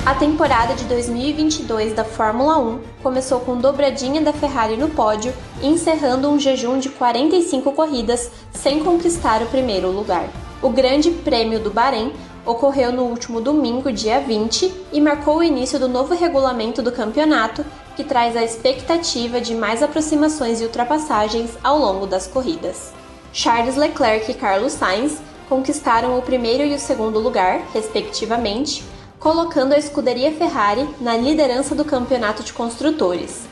A 0.05 0.15
temporada 0.15 0.73
de 0.73 0.85
2022 0.85 1.93
da 1.93 2.05
Fórmula 2.05 2.57
1 2.57 2.79
começou 3.03 3.41
com 3.41 3.57
dobradinha 3.57 4.21
da 4.21 4.31
Ferrari 4.31 4.77
no 4.77 4.87
pódio, 4.89 5.33
encerrando 5.61 6.29
um 6.29 6.39
jejum 6.39 6.79
de 6.79 6.89
45 6.89 7.73
corridas 7.73 8.31
sem 8.53 8.83
conquistar 8.83 9.41
o 9.41 9.47
primeiro 9.47 9.91
lugar. 9.91 10.27
O 10.59 10.69
Grande 10.69 11.11
Prêmio 11.11 11.59
do 11.59 11.69
Bahrein 11.69 12.11
ocorreu 12.43 12.91
no 12.91 13.03
último 13.03 13.39
domingo, 13.39 13.91
dia 13.91 14.19
20, 14.19 14.73
e 14.91 14.99
marcou 14.99 15.37
o 15.37 15.43
início 15.43 15.77
do 15.77 15.87
novo 15.87 16.15
regulamento 16.15 16.81
do 16.81 16.91
campeonato, 16.91 17.63
que 17.95 18.03
traz 18.03 18.35
a 18.35 18.43
expectativa 18.43 19.39
de 19.39 19.53
mais 19.53 19.83
aproximações 19.83 20.59
e 20.59 20.63
ultrapassagens 20.63 21.51
ao 21.63 21.77
longo 21.77 22.07
das 22.07 22.25
corridas. 22.25 22.91
Charles 23.31 23.75
Leclerc 23.75 24.31
e 24.31 24.33
Carlos 24.33 24.73
Sainz 24.73 25.21
conquistaram 25.47 26.17
o 26.17 26.23
primeiro 26.23 26.63
e 26.63 26.73
o 26.73 26.79
segundo 26.79 27.19
lugar, 27.19 27.61
respectivamente, 27.71 28.83
colocando 29.19 29.73
a 29.73 29.77
escuderia 29.77 30.31
Ferrari 30.31 30.89
na 30.99 31.15
liderança 31.15 31.75
do 31.75 31.85
campeonato 31.85 32.41
de 32.41 32.51
construtores. 32.51 33.47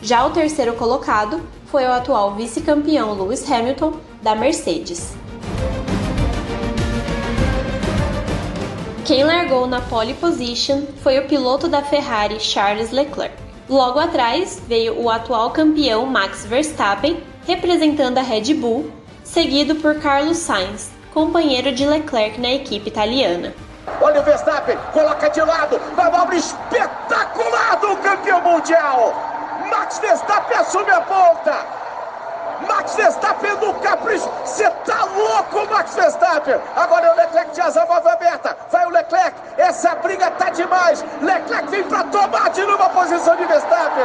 Já 0.00 0.24
o 0.24 0.30
terceiro 0.30 0.72
colocado 0.72 1.38
foi 1.66 1.84
o 1.84 1.92
atual 1.92 2.34
vice-campeão 2.34 3.12
Lewis 3.12 3.50
Hamilton, 3.50 3.92
da 4.22 4.34
Mercedes. 4.34 5.12
Quem 9.10 9.24
largou 9.24 9.66
na 9.66 9.80
pole 9.80 10.14
position 10.14 10.82
foi 11.02 11.18
o 11.18 11.26
piloto 11.26 11.66
da 11.66 11.82
Ferrari 11.82 12.38
Charles 12.38 12.92
Leclerc. 12.92 13.34
Logo 13.68 13.98
atrás 13.98 14.62
veio 14.68 15.02
o 15.02 15.10
atual 15.10 15.50
campeão 15.50 16.06
Max 16.06 16.46
Verstappen, 16.46 17.20
representando 17.44 18.18
a 18.18 18.22
Red 18.22 18.54
Bull, 18.54 18.88
seguido 19.24 19.74
por 19.74 19.96
Carlos 19.96 20.36
Sainz, 20.36 20.92
companheiro 21.12 21.72
de 21.72 21.84
Leclerc 21.84 22.40
na 22.40 22.50
equipe 22.52 22.88
italiana. 22.88 23.52
Olha 24.00 24.20
o 24.20 24.22
Verstappen, 24.22 24.78
coloca 24.92 25.28
de 25.28 25.40
lado, 25.40 25.80
manobra 25.96 26.36
espetacular 26.36 27.80
do 27.80 27.96
campeão 27.96 28.40
mundial! 28.42 29.12
Max 29.68 29.98
Verstappen 29.98 30.56
assume 30.56 30.90
a 30.92 31.00
ponta! 31.00 31.89
Max 32.66 32.94
Verstappen 32.94 33.56
no 33.56 33.74
capricho. 33.74 34.28
Você 34.44 34.68
tá 34.84 35.04
louco, 35.04 35.66
Max 35.72 35.94
Verstappen. 35.94 36.60
Agora 36.76 37.06
é 37.06 37.12
o 37.12 37.16
Leclerc 37.16 37.50
de 37.52 37.60
asa 37.60 37.84
nova 37.86 38.12
aberta. 38.12 38.56
Vai 38.70 38.86
o 38.86 38.90
Leclerc. 38.90 39.36
Essa 39.58 39.94
briga 39.96 40.30
tá 40.32 40.50
demais. 40.50 41.04
Leclerc 41.20 41.68
vem 41.68 41.84
para 41.84 42.04
tomar 42.04 42.50
de 42.50 42.62
novo 42.62 42.82
a 42.82 42.88
posição 42.90 43.36
de 43.36 43.44
Verstappen. 43.44 44.04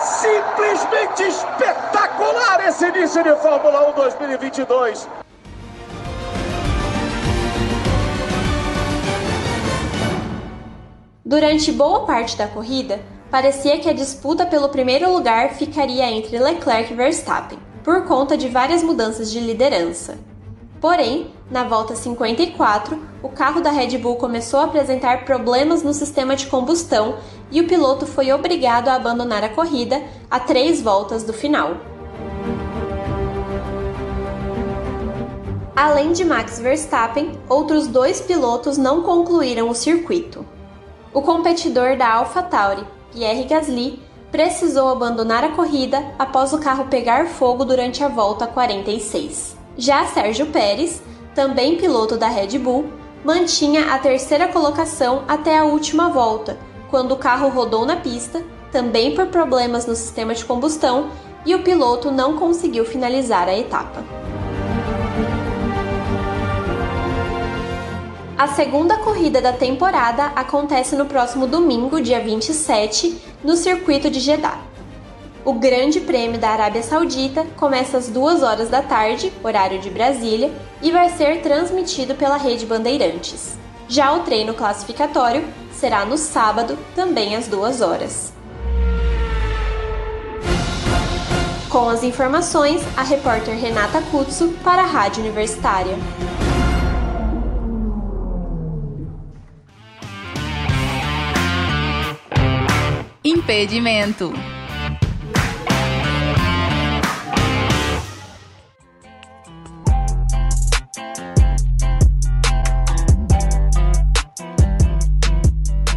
Simplesmente 0.00 1.22
espetacular 1.22 2.66
esse 2.66 2.86
início 2.86 3.22
de 3.22 3.34
Fórmula 3.36 3.88
1 3.90 3.92
2022. 3.92 5.08
Durante 11.24 11.72
boa 11.72 12.04
parte 12.04 12.36
da 12.36 12.46
corrida, 12.46 13.00
parecia 13.34 13.80
que 13.80 13.90
a 13.90 13.92
disputa 13.92 14.46
pelo 14.46 14.68
primeiro 14.68 15.12
lugar 15.12 15.54
ficaria 15.54 16.08
entre 16.08 16.38
Leclerc 16.38 16.92
e 16.92 16.96
Verstappen, 16.96 17.58
por 17.82 18.04
conta 18.04 18.36
de 18.36 18.48
várias 18.48 18.80
mudanças 18.80 19.28
de 19.28 19.40
liderança. 19.40 20.16
Porém, 20.80 21.32
na 21.50 21.64
volta 21.64 21.96
54, 21.96 22.96
o 23.24 23.28
carro 23.28 23.60
da 23.60 23.72
Red 23.72 23.98
Bull 23.98 24.14
começou 24.14 24.60
a 24.60 24.66
apresentar 24.66 25.24
problemas 25.24 25.82
no 25.82 25.92
sistema 25.92 26.36
de 26.36 26.46
combustão 26.46 27.16
e 27.50 27.60
o 27.60 27.66
piloto 27.66 28.06
foi 28.06 28.30
obrigado 28.30 28.86
a 28.86 28.94
abandonar 28.94 29.42
a 29.42 29.48
corrida 29.48 30.00
a 30.30 30.38
três 30.38 30.80
voltas 30.80 31.24
do 31.24 31.32
final. 31.32 31.78
Além 35.74 36.12
de 36.12 36.24
Max 36.24 36.60
Verstappen, 36.60 37.32
outros 37.48 37.88
dois 37.88 38.20
pilotos 38.20 38.78
não 38.78 39.02
concluíram 39.02 39.68
o 39.68 39.74
circuito. 39.74 40.46
O 41.12 41.20
competidor 41.20 41.96
da 41.96 42.12
AlphaTauri, 42.12 42.93
Pierre 43.14 43.44
Gasly, 43.44 44.00
precisou 44.32 44.88
abandonar 44.88 45.44
a 45.44 45.50
corrida 45.50 46.04
após 46.18 46.52
o 46.52 46.58
carro 46.58 46.86
pegar 46.86 47.26
fogo 47.26 47.64
durante 47.64 48.02
a 48.02 48.08
volta 48.08 48.44
46. 48.44 49.56
Já 49.78 50.04
Sérgio 50.06 50.46
Pérez, 50.46 51.00
também 51.32 51.76
piloto 51.76 52.16
da 52.16 52.26
Red 52.26 52.58
Bull, 52.58 52.86
mantinha 53.24 53.94
a 53.94 53.98
terceira 54.00 54.48
colocação 54.48 55.22
até 55.28 55.56
a 55.56 55.64
última 55.64 56.08
volta, 56.08 56.58
quando 56.90 57.12
o 57.12 57.16
carro 57.16 57.48
rodou 57.48 57.86
na 57.86 57.96
pista, 57.96 58.42
também 58.72 59.14
por 59.14 59.26
problemas 59.26 59.86
no 59.86 59.94
sistema 59.94 60.34
de 60.34 60.44
combustão, 60.44 61.10
e 61.46 61.54
o 61.54 61.62
piloto 61.62 62.10
não 62.10 62.36
conseguiu 62.36 62.84
finalizar 62.84 63.48
a 63.48 63.56
etapa. 63.56 64.02
A 68.36 68.48
segunda 68.48 68.96
corrida 68.98 69.40
da 69.40 69.52
temporada 69.52 70.32
acontece 70.34 70.96
no 70.96 71.06
próximo 71.06 71.46
domingo, 71.46 72.02
dia 72.02 72.20
27, 72.20 73.16
no 73.44 73.56
circuito 73.56 74.10
de 74.10 74.18
Jeddah. 74.18 74.58
O 75.44 75.52
Grande 75.52 76.00
Prêmio 76.00 76.36
da 76.36 76.48
Arábia 76.48 76.82
Saudita 76.82 77.46
começa 77.56 77.96
às 77.96 78.08
2 78.08 78.42
horas 78.42 78.68
da 78.68 78.82
tarde, 78.82 79.32
horário 79.40 79.78
de 79.78 79.88
Brasília, 79.88 80.52
e 80.82 80.90
vai 80.90 81.10
ser 81.10 81.42
transmitido 81.42 82.16
pela 82.16 82.36
Rede 82.36 82.66
Bandeirantes. 82.66 83.56
Já 83.86 84.12
o 84.12 84.20
treino 84.20 84.52
classificatório 84.52 85.44
será 85.72 86.04
no 86.04 86.18
sábado, 86.18 86.76
também 86.92 87.36
às 87.36 87.46
2 87.46 87.80
horas. 87.82 88.32
Com 91.70 91.88
as 91.88 92.02
informações, 92.02 92.82
a 92.96 93.02
repórter 93.02 93.56
Renata 93.56 94.02
Kutsu 94.10 94.54
para 94.64 94.82
a 94.82 94.86
Rádio 94.86 95.22
Universitária. 95.22 95.96
Impedimento. 103.26 104.34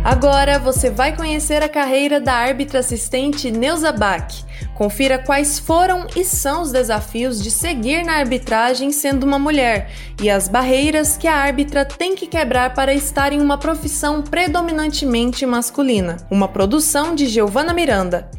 Agora 0.02 0.58
você 0.58 0.90
vai 0.90 1.14
conhecer 1.18 1.62
a 1.62 1.68
carreira 1.68 2.22
da 2.22 2.34
árbitra 2.34 2.80
assistente 2.80 3.52
Neuza 3.52 3.92
Bach. 3.92 4.47
Confira 4.78 5.18
quais 5.18 5.58
foram 5.58 6.06
e 6.16 6.24
são 6.24 6.62
os 6.62 6.72
desafios 6.72 7.42
de 7.42 7.50
seguir 7.50 8.06
na 8.06 8.14
arbitragem 8.14 8.92
sendo 8.92 9.24
uma 9.24 9.40
mulher 9.40 9.90
e 10.22 10.30
as 10.30 10.48
barreiras 10.48 11.18
que 11.18 11.28
a 11.28 11.36
árbitra 11.36 11.84
tem 11.84 12.16
que 12.16 12.28
quebrar 12.28 12.76
para 12.76 12.94
estar 12.94 13.34
em 13.34 13.42
uma 13.42 13.58
profissão 13.58 14.22
predominantemente 14.22 15.48
masculina. 15.48 16.18
Uma 16.30 16.48
produção 16.48 17.16
de 17.16 17.26
Giovana 17.26 17.74
Miranda. 17.74 18.30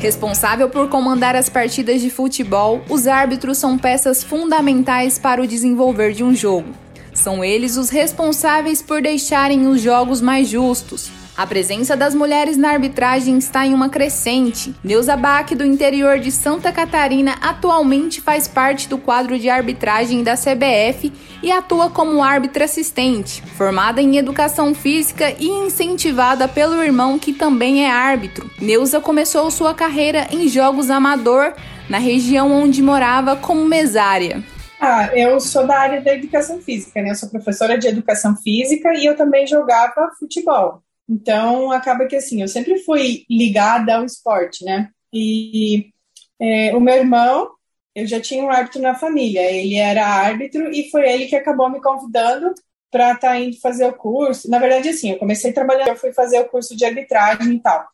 Responsável 0.00 0.70
por 0.70 0.88
comandar 0.88 1.36
as 1.36 1.50
partidas 1.50 2.00
de 2.00 2.08
futebol, 2.08 2.80
os 2.88 3.06
árbitros 3.06 3.58
são 3.58 3.76
peças 3.76 4.24
fundamentais 4.24 5.18
para 5.18 5.42
o 5.42 5.46
desenvolver 5.46 6.14
de 6.14 6.24
um 6.24 6.34
jogo. 6.34 6.70
São 7.12 7.44
eles 7.44 7.76
os 7.76 7.90
responsáveis 7.90 8.80
por 8.80 9.02
deixarem 9.02 9.66
os 9.66 9.82
jogos 9.82 10.22
mais 10.22 10.48
justos. 10.48 11.17
A 11.38 11.46
presença 11.46 11.96
das 11.96 12.16
mulheres 12.16 12.56
na 12.56 12.70
arbitragem 12.70 13.38
está 13.38 13.64
em 13.64 13.72
uma 13.72 13.88
crescente. 13.88 14.74
Neuza 14.82 15.16
Bach, 15.16 15.48
do 15.54 15.64
interior 15.64 16.18
de 16.18 16.32
Santa 16.32 16.72
Catarina, 16.72 17.36
atualmente 17.40 18.20
faz 18.20 18.48
parte 18.48 18.88
do 18.88 18.98
quadro 18.98 19.38
de 19.38 19.48
arbitragem 19.48 20.24
da 20.24 20.34
CBF 20.34 21.12
e 21.40 21.52
atua 21.52 21.90
como 21.90 22.24
árbitra 22.24 22.64
assistente. 22.64 23.40
Formada 23.56 24.02
em 24.02 24.16
educação 24.16 24.74
física 24.74 25.32
e 25.38 25.46
incentivada 25.46 26.48
pelo 26.48 26.82
irmão, 26.82 27.20
que 27.20 27.32
também 27.32 27.84
é 27.84 27.88
árbitro, 27.88 28.50
Neuza 28.60 29.00
começou 29.00 29.48
sua 29.48 29.72
carreira 29.72 30.26
em 30.32 30.48
jogos 30.48 30.90
amador 30.90 31.54
na 31.88 31.98
região 31.98 32.50
onde 32.50 32.82
morava 32.82 33.36
como 33.36 33.64
mesária. 33.64 34.42
Ah, 34.80 35.10
eu 35.14 35.38
sou 35.38 35.64
da 35.64 35.78
área 35.78 36.00
da 36.00 36.14
educação 36.14 36.60
física, 36.60 37.00
né? 37.00 37.10
Eu 37.10 37.14
sou 37.14 37.28
professora 37.28 37.78
de 37.78 37.86
educação 37.86 38.34
física 38.34 38.92
e 38.94 39.06
eu 39.06 39.16
também 39.16 39.46
jogava 39.46 40.10
futebol. 40.18 40.82
Então, 41.08 41.70
acaba 41.70 42.06
que 42.06 42.16
assim, 42.16 42.42
eu 42.42 42.48
sempre 42.48 42.78
fui 42.80 43.24
ligada 43.30 43.96
ao 43.96 44.04
esporte, 44.04 44.64
né? 44.64 44.90
E 45.12 45.90
é, 46.38 46.76
o 46.76 46.80
meu 46.80 46.94
irmão, 46.94 47.50
eu 47.94 48.06
já 48.06 48.20
tinha 48.20 48.44
um 48.44 48.50
árbitro 48.50 48.82
na 48.82 48.94
família, 48.94 49.40
ele 49.50 49.76
era 49.76 50.06
árbitro 50.06 50.70
e 50.70 50.90
foi 50.90 51.08
ele 51.08 51.26
que 51.26 51.36
acabou 51.36 51.70
me 51.70 51.80
convidando 51.80 52.54
para 52.90 53.12
estar 53.12 53.28
tá 53.28 53.40
indo 53.40 53.58
fazer 53.60 53.86
o 53.86 53.92
curso. 53.94 54.50
Na 54.50 54.58
verdade, 54.58 54.90
assim, 54.90 55.12
eu 55.12 55.18
comecei 55.18 55.52
trabalhando, 55.52 55.88
eu 55.88 55.96
fui 55.96 56.12
fazer 56.12 56.40
o 56.40 56.48
curso 56.48 56.76
de 56.76 56.84
arbitragem 56.84 57.54
e 57.54 57.60
tal, 57.60 57.86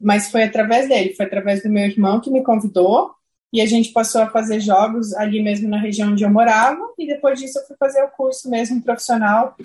mas 0.00 0.30
foi 0.30 0.42
através 0.42 0.88
dele, 0.88 1.14
foi 1.14 1.26
através 1.26 1.62
do 1.62 1.70
meu 1.70 1.84
irmão 1.84 2.20
que 2.20 2.30
me 2.30 2.42
convidou 2.42 3.12
e 3.52 3.60
a 3.60 3.66
gente 3.66 3.92
passou 3.92 4.20
a 4.20 4.30
fazer 4.30 4.60
jogos 4.60 5.14
ali 5.14 5.42
mesmo 5.42 5.68
na 5.68 5.78
região 5.78 6.12
onde 6.12 6.22
eu 6.22 6.30
morava, 6.30 6.80
e 6.98 7.06
depois 7.06 7.40
disso 7.40 7.58
eu 7.58 7.66
fui 7.66 7.76
fazer 7.78 8.02
o 8.02 8.10
curso 8.10 8.48
mesmo 8.50 8.82
profissional. 8.82 9.56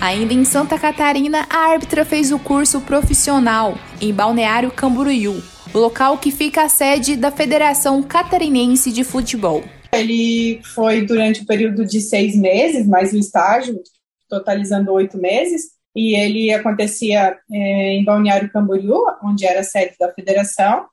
Ainda 0.00 0.32
em 0.32 0.44
Santa 0.44 0.78
Catarina, 0.78 1.44
a 1.50 1.70
árbitra 1.70 2.04
fez 2.04 2.30
o 2.30 2.38
curso 2.38 2.80
profissional 2.80 3.76
em 4.00 4.14
Balneário 4.14 4.70
Camboriú, 4.70 5.42
local 5.74 6.18
que 6.18 6.30
fica 6.30 6.62
a 6.62 6.68
sede 6.68 7.16
da 7.16 7.32
Federação 7.32 8.00
Catarinense 8.00 8.92
de 8.92 9.02
Futebol. 9.02 9.64
Ele 9.92 10.60
foi 10.62 11.04
durante 11.04 11.42
o 11.42 11.46
período 11.46 11.84
de 11.84 12.00
seis 12.00 12.36
meses, 12.36 12.86
mais 12.86 13.12
o 13.12 13.18
estágio, 13.18 13.80
totalizando 14.28 14.92
oito 14.92 15.18
meses, 15.18 15.72
e 15.96 16.14
ele 16.14 16.52
acontecia 16.52 17.36
é, 17.50 17.94
em 17.94 18.04
Balneário 18.04 18.52
Camboriú, 18.52 19.02
onde 19.24 19.44
era 19.44 19.60
a 19.60 19.64
sede 19.64 19.96
da 19.98 20.12
federação, 20.12 20.86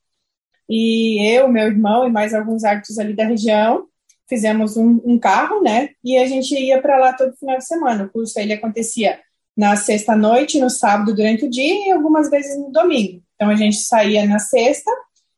e 0.67 1.23
eu, 1.31 1.47
meu 1.47 1.67
irmão 1.67 2.07
e 2.07 2.11
mais 2.11 2.33
alguns 2.33 2.63
árbitros 2.63 2.97
ali 2.97 3.13
da 3.15 3.27
região 3.27 3.85
fizemos 4.27 4.77
um, 4.77 5.01
um 5.05 5.19
carro, 5.19 5.61
né? 5.61 5.89
E 6.03 6.17
a 6.17 6.25
gente 6.27 6.53
ia 6.55 6.81
para 6.81 6.97
lá 6.97 7.13
todo 7.13 7.35
final 7.37 7.57
de 7.57 7.65
semana. 7.65 8.05
O 8.05 8.09
curso 8.09 8.39
ele 8.39 8.53
acontecia 8.53 9.19
na 9.55 9.75
sexta 9.75 10.15
noite, 10.15 10.59
no 10.59 10.69
sábado 10.69 11.15
durante 11.15 11.45
o 11.45 11.49
dia 11.49 11.87
e 11.87 11.91
algumas 11.91 12.29
vezes 12.29 12.57
no 12.57 12.71
domingo. 12.71 13.21
Então 13.35 13.49
a 13.49 13.55
gente 13.55 13.77
saía 13.77 14.25
na 14.25 14.39
sexta, 14.39 14.91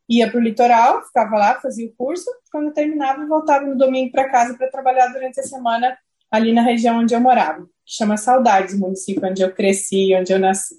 ia 0.08 0.30
para 0.30 0.38
o 0.38 0.42
litoral, 0.42 1.04
ficava 1.04 1.36
lá, 1.36 1.60
fazia 1.60 1.86
o 1.86 1.92
curso. 1.96 2.30
Quando 2.50 2.72
terminava, 2.72 3.26
voltava 3.26 3.66
no 3.66 3.76
domingo 3.76 4.10
para 4.10 4.28
casa 4.28 4.54
para 4.54 4.70
trabalhar 4.70 5.08
durante 5.08 5.38
a 5.40 5.44
semana 5.44 5.96
ali 6.30 6.52
na 6.52 6.62
região 6.62 6.98
onde 6.98 7.14
eu 7.14 7.20
morava, 7.20 7.62
que 7.86 7.94
chama 7.96 8.16
Saudades, 8.16 8.78
município 8.78 9.26
onde 9.26 9.42
eu 9.42 9.52
cresci, 9.52 10.14
onde 10.14 10.32
eu 10.32 10.38
nasci. 10.38 10.74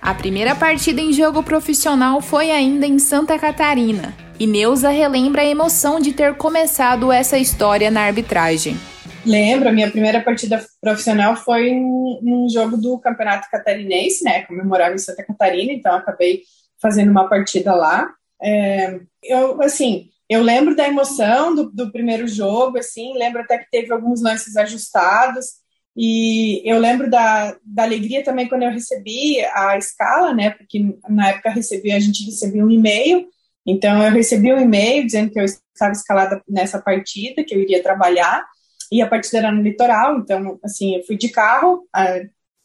A 0.00 0.14
primeira 0.14 0.54
partida 0.54 1.00
em 1.00 1.12
jogo 1.12 1.42
profissional 1.42 2.20
foi 2.20 2.50
ainda 2.50 2.86
em 2.86 2.98
Santa 2.98 3.38
Catarina, 3.38 4.14
e 4.38 4.46
Neuza 4.46 4.90
relembra 4.90 5.42
a 5.42 5.46
emoção 5.46 6.00
de 6.00 6.12
ter 6.12 6.34
começado 6.34 7.12
essa 7.12 7.38
história 7.38 7.90
na 7.90 8.02
arbitragem. 8.02 8.76
Lembro, 9.24 9.68
a 9.68 9.72
minha 9.72 9.90
primeira 9.90 10.20
partida 10.20 10.64
profissional 10.80 11.34
foi 11.36 11.70
num 11.72 12.46
jogo 12.52 12.76
do 12.76 12.98
Campeonato 12.98 13.48
Catarinense, 13.50 14.22
né? 14.22 14.42
Como 14.42 14.60
eu 14.60 14.66
morava 14.66 14.94
em 14.94 14.98
Santa 14.98 15.24
Catarina, 15.24 15.72
então 15.72 15.94
acabei 15.94 16.42
fazendo 16.80 17.10
uma 17.10 17.28
partida 17.28 17.74
lá. 17.74 18.12
É, 18.42 19.00
eu, 19.22 19.62
assim, 19.62 20.10
eu 20.28 20.42
lembro 20.42 20.76
da 20.76 20.86
emoção 20.86 21.54
do, 21.54 21.70
do 21.70 21.90
primeiro 21.90 22.26
jogo, 22.26 22.78
assim, 22.78 23.16
lembro 23.16 23.40
até 23.40 23.56
que 23.58 23.70
teve 23.70 23.92
alguns 23.92 24.20
lances 24.20 24.56
ajustados, 24.56 25.64
e 25.96 26.60
eu 26.68 26.78
lembro 26.78 27.08
da, 27.08 27.56
da 27.64 27.84
alegria 27.84 28.24
também 28.24 28.48
quando 28.48 28.64
eu 28.64 28.70
recebi 28.70 29.38
a 29.54 29.78
escala, 29.78 30.34
né? 30.34 30.50
Porque 30.50 30.98
na 31.08 31.28
época 31.30 31.50
recebi, 31.50 31.92
a 31.92 32.00
gente 32.00 32.24
recebia 32.24 32.64
um 32.64 32.70
e-mail. 32.70 33.26
Então 33.66 34.02
eu 34.02 34.10
recebi 34.12 34.52
um 34.52 34.60
e-mail 34.60 35.04
dizendo 35.04 35.30
que 35.30 35.40
eu 35.40 35.44
estava 35.44 35.92
escalada 35.92 36.42
nessa 36.48 36.80
partida, 36.80 37.44
que 37.44 37.54
eu 37.54 37.60
iria 37.60 37.82
trabalhar. 37.82 38.44
E 38.92 39.00
a 39.00 39.08
partida 39.08 39.38
era 39.38 39.52
no 39.52 39.62
litoral, 39.62 40.18
então 40.18 40.58
assim, 40.62 40.96
eu 40.96 41.04
fui 41.04 41.16
de 41.16 41.28
carro, 41.28 41.88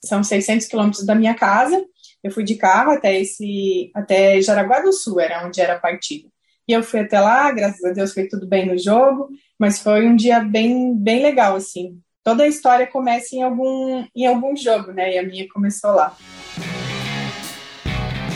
são 0.04 0.24
600 0.24 0.68
quilômetros 0.68 1.06
da 1.06 1.16
minha 1.16 1.34
casa. 1.34 1.84
Eu 2.24 2.32
fui 2.32 2.44
de 2.44 2.56
carro 2.56 2.92
até 2.92 3.20
esse 3.20 3.90
até 3.96 4.42
Jaraguá 4.42 4.82
do 4.82 4.92
Sul, 4.92 5.20
era 5.20 5.46
onde 5.46 5.62
era 5.62 5.76
a 5.76 5.80
partida. 5.80 6.28
E 6.68 6.74
eu 6.74 6.84
fui 6.84 7.00
até 7.00 7.20
lá, 7.20 7.52
graças 7.52 7.84
a 7.84 7.92
Deus 7.92 8.14
foi 8.14 8.28
tudo 8.28 8.46
bem 8.48 8.68
no 8.68 8.78
jogo, 8.78 9.30
mas 9.58 9.80
foi 9.80 10.06
um 10.08 10.16
dia 10.16 10.42
bem 10.42 10.96
bem 10.96 11.24
legal 11.24 11.56
assim 11.56 12.00
toda 12.30 12.44
a 12.44 12.48
história 12.48 12.86
começa 12.86 13.36
em 13.36 13.42
algum, 13.42 14.06
em 14.16 14.28
algum 14.28 14.56
jogo, 14.56 14.92
né? 14.92 15.16
E 15.16 15.18
a 15.18 15.24
minha 15.24 15.48
começou 15.50 15.92
lá. 15.92 16.16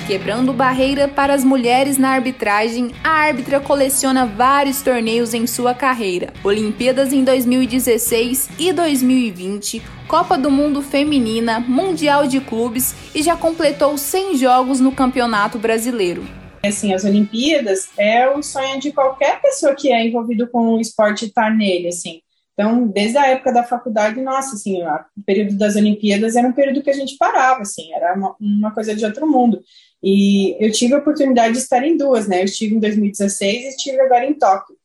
Quebrando 0.05 0.51
barreira 0.51 1.07
para 1.07 1.33
as 1.33 1.45
mulheres 1.45 1.97
na 1.97 2.09
arbitragem, 2.09 2.91
a 3.01 3.09
árbitra 3.09 3.61
coleciona 3.61 4.25
vários 4.25 4.81
torneios 4.81 5.33
em 5.33 5.47
sua 5.47 5.73
carreira: 5.73 6.33
Olimpíadas 6.43 7.13
em 7.13 7.23
2016 7.23 8.49
e 8.59 8.73
2020, 8.73 9.81
Copa 10.05 10.37
do 10.37 10.51
Mundo 10.51 10.81
Feminina, 10.81 11.61
Mundial 11.61 12.27
de 12.27 12.41
Clubes 12.41 12.93
e 13.15 13.23
já 13.23 13.37
completou 13.37 13.97
100 13.97 14.35
jogos 14.35 14.81
no 14.81 14.91
Campeonato 14.91 15.57
Brasileiro. 15.57 16.27
Assim, 16.61 16.93
as 16.93 17.05
Olimpíadas 17.05 17.89
é 17.97 18.29
o 18.29 18.43
sonho 18.43 18.81
de 18.81 18.91
qualquer 18.91 19.41
pessoa 19.41 19.73
que 19.73 19.91
é 19.91 20.05
envolvido 20.05 20.47
com 20.49 20.73
o 20.73 20.81
esporte 20.81 21.25
estar 21.25 21.49
nele, 21.49 21.87
assim 21.87 22.21
Então, 22.53 22.87
desde 22.87 23.17
a 23.17 23.27
época 23.27 23.53
da 23.53 23.63
faculdade, 23.63 24.21
nossa, 24.21 24.55
assim, 24.55 24.83
o 24.83 25.23
período 25.25 25.57
das 25.57 25.77
Olimpíadas 25.77 26.35
era 26.35 26.47
um 26.47 26.53
período 26.53 26.83
que 26.83 26.89
a 26.89 26.93
gente 26.93 27.17
parava, 27.17 27.61
assim, 27.61 27.93
era 27.93 28.13
uma, 28.13 28.35
uma 28.39 28.71
coisa 28.71 28.93
de 28.93 29.05
outro 29.05 29.25
mundo. 29.25 29.61
E 30.03 30.57
eu 30.59 30.71
tive 30.71 30.93
a 30.93 30.97
oportunidade 30.97 31.53
de 31.53 31.59
estar 31.59 31.83
em 31.83 31.95
duas, 31.95 32.27
né? 32.27 32.41
Eu 32.41 32.45
estive 32.45 32.75
em 32.75 32.79
2016 32.79 33.63
e 33.63 33.67
estive 33.69 34.01
agora 34.01 34.25
em 34.25 34.33
Tóquio. 34.33 34.75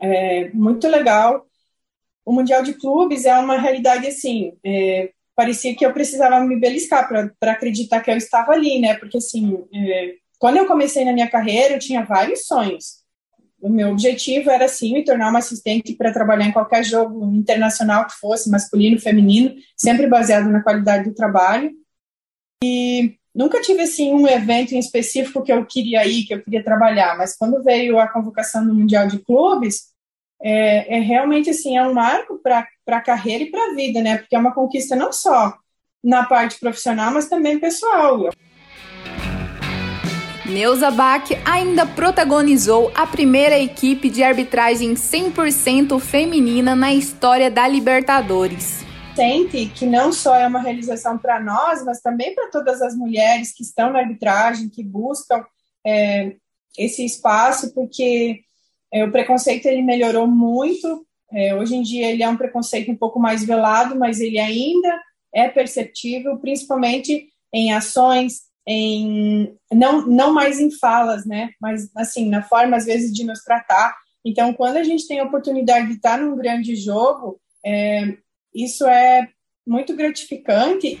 É, 0.00 0.50
muito 0.52 0.88
legal. 0.88 1.46
O 2.24 2.32
Mundial 2.32 2.62
de 2.62 2.74
Clubes 2.74 3.26
é 3.26 3.38
uma 3.38 3.58
realidade, 3.58 4.06
assim, 4.06 4.56
é, 4.64 5.10
parecia 5.36 5.76
que 5.76 5.84
eu 5.84 5.92
precisava 5.92 6.40
me 6.40 6.58
beliscar 6.58 7.06
para 7.38 7.52
acreditar 7.52 8.00
que 8.00 8.10
eu 8.10 8.16
estava 8.16 8.52
ali, 8.52 8.80
né? 8.80 8.94
Porque, 8.94 9.18
assim, 9.18 9.62
é, 9.74 10.14
quando 10.38 10.56
eu 10.56 10.66
comecei 10.66 11.04
na 11.04 11.12
minha 11.12 11.28
carreira, 11.28 11.74
eu 11.74 11.78
tinha 11.78 12.04
vários 12.04 12.46
sonhos 12.46 13.04
o 13.64 13.70
meu 13.70 13.88
objetivo 13.92 14.50
era 14.50 14.68
sim 14.68 14.92
me 14.92 15.02
tornar 15.02 15.30
uma 15.30 15.38
assistente 15.38 15.94
para 15.94 16.12
trabalhar 16.12 16.46
em 16.46 16.52
qualquer 16.52 16.84
jogo 16.84 17.34
internacional 17.34 18.06
que 18.06 18.12
fosse, 18.12 18.50
masculino, 18.50 19.00
feminino, 19.00 19.54
sempre 19.74 20.06
baseado 20.06 20.50
na 20.50 20.62
qualidade 20.62 21.08
do 21.08 21.14
trabalho. 21.14 21.72
E 22.62 23.16
nunca 23.34 23.60
tive 23.60 23.82
assim 23.82 24.12
um 24.12 24.28
evento 24.28 24.72
em 24.72 24.78
específico 24.78 25.42
que 25.42 25.52
eu 25.52 25.64
queria 25.66 26.06
ir, 26.06 26.24
que 26.24 26.34
eu 26.34 26.42
queria 26.42 26.62
trabalhar, 26.62 27.16
mas 27.18 27.36
quando 27.36 27.62
veio 27.62 27.98
a 27.98 28.08
convocação 28.08 28.66
do 28.66 28.74
Mundial 28.74 29.06
de 29.06 29.18
Clubes, 29.18 29.92
é, 30.42 30.98
é 30.98 31.00
realmente 31.00 31.50
assim, 31.50 31.76
é 31.76 31.86
um 31.86 31.94
marco 31.94 32.38
para 32.38 32.66
a 32.86 33.00
carreira 33.00 33.44
e 33.44 33.50
para 33.50 33.70
a 33.70 33.74
vida, 33.74 34.00
né? 34.00 34.18
Porque 34.18 34.36
é 34.36 34.38
uma 34.38 34.54
conquista 34.54 34.94
não 34.94 35.12
só 35.12 35.54
na 36.02 36.24
parte 36.24 36.60
profissional, 36.60 37.10
mas 37.12 37.28
também 37.28 37.58
pessoal. 37.58 38.30
Neuza 40.44 40.90
Bach 40.90 41.30
ainda 41.46 41.86
protagonizou 41.86 42.92
a 42.94 43.06
primeira 43.06 43.58
equipe 43.58 44.10
de 44.10 44.22
arbitragem 44.22 44.92
100% 44.92 45.98
feminina 45.98 46.76
na 46.76 46.92
história 46.92 47.50
da 47.50 47.66
Libertadores. 47.66 48.83
Sente 49.14 49.66
que 49.66 49.86
não 49.86 50.12
só 50.12 50.34
é 50.34 50.46
uma 50.46 50.60
realização 50.60 51.16
para 51.16 51.38
nós, 51.38 51.84
mas 51.84 52.00
também 52.00 52.34
para 52.34 52.50
todas 52.50 52.82
as 52.82 52.96
mulheres 52.96 53.52
que 53.52 53.62
estão 53.62 53.92
na 53.92 54.00
arbitragem, 54.00 54.68
que 54.68 54.82
buscam 54.82 55.44
é, 55.86 56.34
esse 56.76 57.04
espaço, 57.04 57.72
porque 57.72 58.40
é, 58.92 59.04
o 59.04 59.12
preconceito 59.12 59.66
ele 59.66 59.82
melhorou 59.82 60.26
muito. 60.26 61.06
É, 61.32 61.54
hoje 61.54 61.76
em 61.76 61.82
dia 61.82 62.10
ele 62.10 62.22
é 62.22 62.28
um 62.28 62.36
preconceito 62.36 62.90
um 62.90 62.96
pouco 62.96 63.20
mais 63.20 63.44
velado, 63.44 63.96
mas 63.96 64.20
ele 64.20 64.38
ainda 64.38 65.00
é 65.32 65.48
perceptível, 65.48 66.36
principalmente 66.38 67.28
em 67.52 67.72
ações, 67.72 68.42
em 68.66 69.56
não 69.72 70.06
não 70.06 70.32
mais 70.32 70.58
em 70.58 70.70
falas, 70.70 71.24
né, 71.26 71.50
mas 71.60 71.88
assim 71.96 72.28
na 72.28 72.42
forma 72.42 72.76
às 72.76 72.86
vezes 72.86 73.12
de 73.12 73.24
nos 73.24 73.42
tratar. 73.44 73.96
Então, 74.24 74.54
quando 74.54 74.76
a 74.76 74.82
gente 74.82 75.06
tem 75.06 75.20
a 75.20 75.24
oportunidade 75.24 75.86
de 75.86 75.94
estar 75.94 76.18
num 76.18 76.36
grande 76.36 76.74
jogo, 76.74 77.38
é, 77.64 78.16
isso 78.54 78.86
é 78.86 79.28
muito 79.66 79.96
gratificante. 79.96 81.00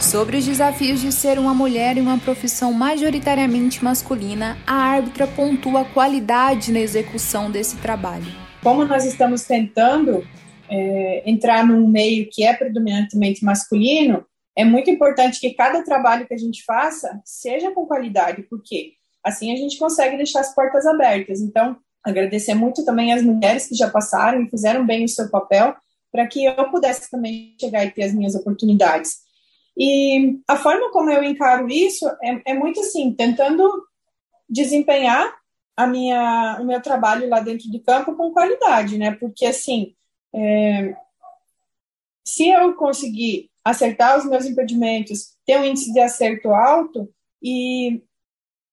Sobre 0.00 0.38
os 0.38 0.46
desafios 0.46 1.00
de 1.00 1.12
ser 1.12 1.38
uma 1.38 1.54
mulher 1.54 1.96
em 1.96 2.00
uma 2.00 2.18
profissão 2.18 2.72
majoritariamente 2.72 3.84
masculina, 3.84 4.58
a 4.66 4.74
árbitra 4.74 5.26
pontua 5.26 5.82
a 5.82 5.84
qualidade 5.84 6.72
na 6.72 6.80
execução 6.80 7.50
desse 7.50 7.76
trabalho. 7.76 8.26
Como 8.62 8.84
nós 8.84 9.04
estamos 9.04 9.44
tentando 9.44 10.26
é, 10.68 11.22
entrar 11.30 11.66
num 11.66 11.86
meio 11.86 12.28
que 12.30 12.42
é 12.42 12.52
predominantemente 12.52 13.44
masculino, 13.44 14.24
é 14.56 14.64
muito 14.64 14.90
importante 14.90 15.40
que 15.40 15.54
cada 15.54 15.84
trabalho 15.84 16.26
que 16.26 16.34
a 16.34 16.38
gente 16.38 16.64
faça 16.64 17.20
seja 17.24 17.70
com 17.70 17.86
qualidade, 17.86 18.42
porque 18.42 18.92
assim 19.24 19.52
a 19.52 19.56
gente 19.56 19.78
consegue 19.78 20.16
deixar 20.16 20.40
as 20.40 20.54
portas 20.54 20.84
abertas. 20.84 21.40
Então, 21.40 21.76
agradecer 22.04 22.54
muito 22.54 22.84
também 22.84 23.12
as 23.12 23.22
mulheres 23.22 23.66
que 23.66 23.74
já 23.74 23.90
passaram 23.90 24.42
e 24.42 24.50
fizeram 24.50 24.84
bem 24.84 25.04
o 25.04 25.08
seu 25.08 25.30
papel 25.30 25.74
para 26.10 26.26
que 26.26 26.44
eu 26.44 26.70
pudesse 26.70 27.10
também 27.10 27.56
chegar 27.58 27.84
e 27.84 27.90
ter 27.90 28.04
as 28.04 28.14
minhas 28.14 28.34
oportunidades. 28.34 29.20
E 29.76 30.38
a 30.46 30.56
forma 30.56 30.90
como 30.90 31.10
eu 31.10 31.22
encaro 31.24 31.68
isso 31.68 32.06
é, 32.22 32.52
é 32.52 32.54
muito 32.54 32.80
assim, 32.80 33.14
tentando 33.14 33.66
desempenhar 34.48 35.34
a 35.74 35.86
minha, 35.86 36.58
o 36.60 36.64
meu 36.66 36.82
trabalho 36.82 37.28
lá 37.28 37.40
dentro 37.40 37.70
do 37.70 37.82
campo 37.82 38.14
com 38.14 38.32
qualidade, 38.32 38.98
né? 38.98 39.12
Porque 39.12 39.46
assim, 39.46 39.94
é, 40.34 40.94
se 42.24 42.48
eu 42.48 42.74
conseguir 42.74 43.50
acertar 43.64 44.18
os 44.18 44.26
meus 44.26 44.44
impedimentos, 44.44 45.34
ter 45.46 45.58
um 45.58 45.64
índice 45.64 45.92
de 45.92 46.00
acerto 46.00 46.50
alto 46.50 47.08
e, 47.42 48.02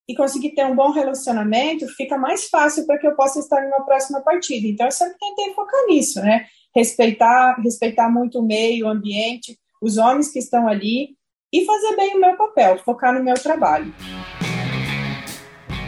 e 0.09 0.15
conseguir 0.15 0.55
ter 0.55 0.65
um 0.65 0.75
bom 0.75 0.91
relacionamento, 0.91 1.87
fica 1.89 2.17
mais 2.17 2.49
fácil 2.49 2.87
para 2.87 2.97
que 2.97 3.05
eu 3.05 3.15
possa 3.15 3.37
estar 3.37 3.61
numa 3.61 3.85
próxima 3.85 4.21
partida. 4.21 4.67
Então, 4.67 4.87
eu 4.87 4.91
sempre 4.91 5.15
tentei 5.19 5.53
focar 5.53 5.85
nisso, 5.87 6.19
né? 6.19 6.47
Respeitar, 6.75 7.61
respeitar 7.63 8.09
muito 8.09 8.39
o 8.39 8.43
meio, 8.43 8.87
o 8.87 8.89
ambiente, 8.89 9.55
os 9.79 9.99
homens 9.99 10.31
que 10.31 10.39
estão 10.39 10.67
ali 10.67 11.09
e 11.53 11.63
fazer 11.63 11.95
bem 11.95 12.15
o 12.15 12.19
meu 12.19 12.35
papel, 12.35 12.79
focar 12.79 13.13
no 13.13 13.23
meu 13.23 13.35
trabalho. 13.35 13.93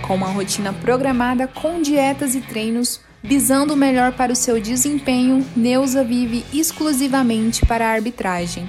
Com 0.05 0.13
uma 0.13 0.27
rotina 0.27 0.71
programada 0.71 1.47
com 1.47 1.81
dietas 1.81 2.35
e 2.35 2.41
treinos, 2.41 3.01
visando 3.23 3.73
o 3.73 3.77
melhor 3.77 4.15
para 4.15 4.31
o 4.31 4.35
seu 4.35 4.61
desempenho, 4.61 5.43
Neuza 5.57 6.03
vive 6.03 6.45
exclusivamente 6.53 7.65
para 7.65 7.87
a 7.87 7.91
arbitragem 7.91 8.67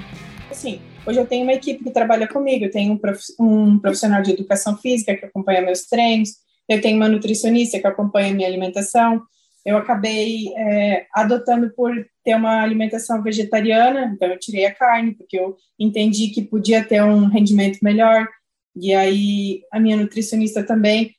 hoje 1.07 1.19
eu 1.19 1.27
tenho 1.27 1.45
uma 1.45 1.53
equipe 1.53 1.85
que 1.85 1.91
trabalha 1.91 2.29
comigo, 2.29 2.65
eu 2.65 2.71
tenho 2.71 2.99
um 3.39 3.79
profissional 3.79 4.23
de 4.23 4.33
educação 4.33 4.77
física 4.77 5.17
que 5.17 5.25
acompanha 5.25 5.63
meus 5.63 5.87
treinos, 5.87 6.31
eu 6.69 6.81
tenho 6.81 6.97
uma 6.97 7.09
nutricionista 7.09 7.79
que 7.79 7.87
acompanha 7.87 8.35
minha 8.35 8.49
alimentação, 8.49 9.23
eu 9.65 9.77
acabei 9.77 10.53
é, 10.57 11.07
adotando 11.15 11.73
por 11.75 11.93
ter 12.25 12.35
uma 12.35 12.63
alimentação 12.63 13.23
vegetariana, 13.23 14.13
então 14.15 14.29
eu 14.29 14.39
tirei 14.39 14.67
a 14.67 14.75
carne, 14.75 15.15
porque 15.15 15.39
eu 15.39 15.57
entendi 15.79 16.29
que 16.29 16.43
podia 16.43 16.85
ter 16.85 17.03
um 17.03 17.27
rendimento 17.27 17.79
melhor, 17.83 18.27
e 18.75 18.95
aí 18.95 19.63
a 19.73 19.79
minha 19.79 19.97
nutricionista 19.97 20.65
também, 20.65 21.15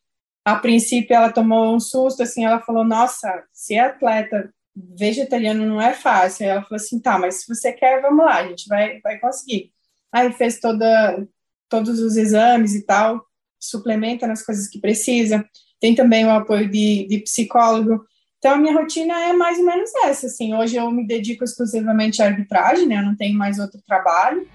a 0.45 0.55
princípio 0.55 1.15
ela 1.15 1.31
tomou 1.31 1.73
um 1.73 1.79
susto, 1.79 2.23
assim, 2.23 2.43
ela 2.43 2.59
falou, 2.59 2.83
nossa, 2.83 3.43
ser 3.53 3.79
atleta 3.79 4.49
vegetariano 4.75 5.65
não 5.65 5.81
é 5.81 5.93
fácil. 5.93 6.45
Aí 6.45 6.51
ela 6.51 6.63
falou 6.63 6.75
assim, 6.75 6.99
tá, 6.99 7.17
mas 7.17 7.41
se 7.41 7.47
você 7.47 7.71
quer, 7.71 8.01
vamos 8.01 8.25
lá, 8.25 8.37
a 8.37 8.47
gente 8.47 8.67
vai, 8.67 8.99
vai 9.01 9.19
conseguir. 9.19 9.71
Aí 10.11 10.31
fez 10.31 10.59
toda, 10.59 11.27
todos 11.69 11.99
os 11.99 12.17
exames 12.17 12.75
e 12.75 12.85
tal, 12.85 13.25
suplementa 13.59 14.27
nas 14.27 14.43
coisas 14.43 14.67
que 14.67 14.79
precisa. 14.79 15.45
Tem 15.79 15.95
também 15.95 16.25
o 16.25 16.31
apoio 16.31 16.69
de, 16.69 17.07
de 17.07 17.19
psicólogo. 17.19 18.05
Então, 18.37 18.53
a 18.53 18.57
minha 18.57 18.73
rotina 18.73 19.13
é 19.21 19.33
mais 19.33 19.57
ou 19.57 19.65
menos 19.65 19.89
essa, 20.03 20.27
assim. 20.27 20.53
Hoje 20.53 20.75
eu 20.75 20.91
me 20.91 21.07
dedico 21.07 21.43
exclusivamente 21.43 22.21
à 22.21 22.25
arbitragem, 22.25 22.87
né? 22.87 22.97
Eu 22.97 23.03
não 23.03 23.15
tenho 23.15 23.37
mais 23.37 23.57
outro 23.57 23.81
trabalho. 23.87 24.47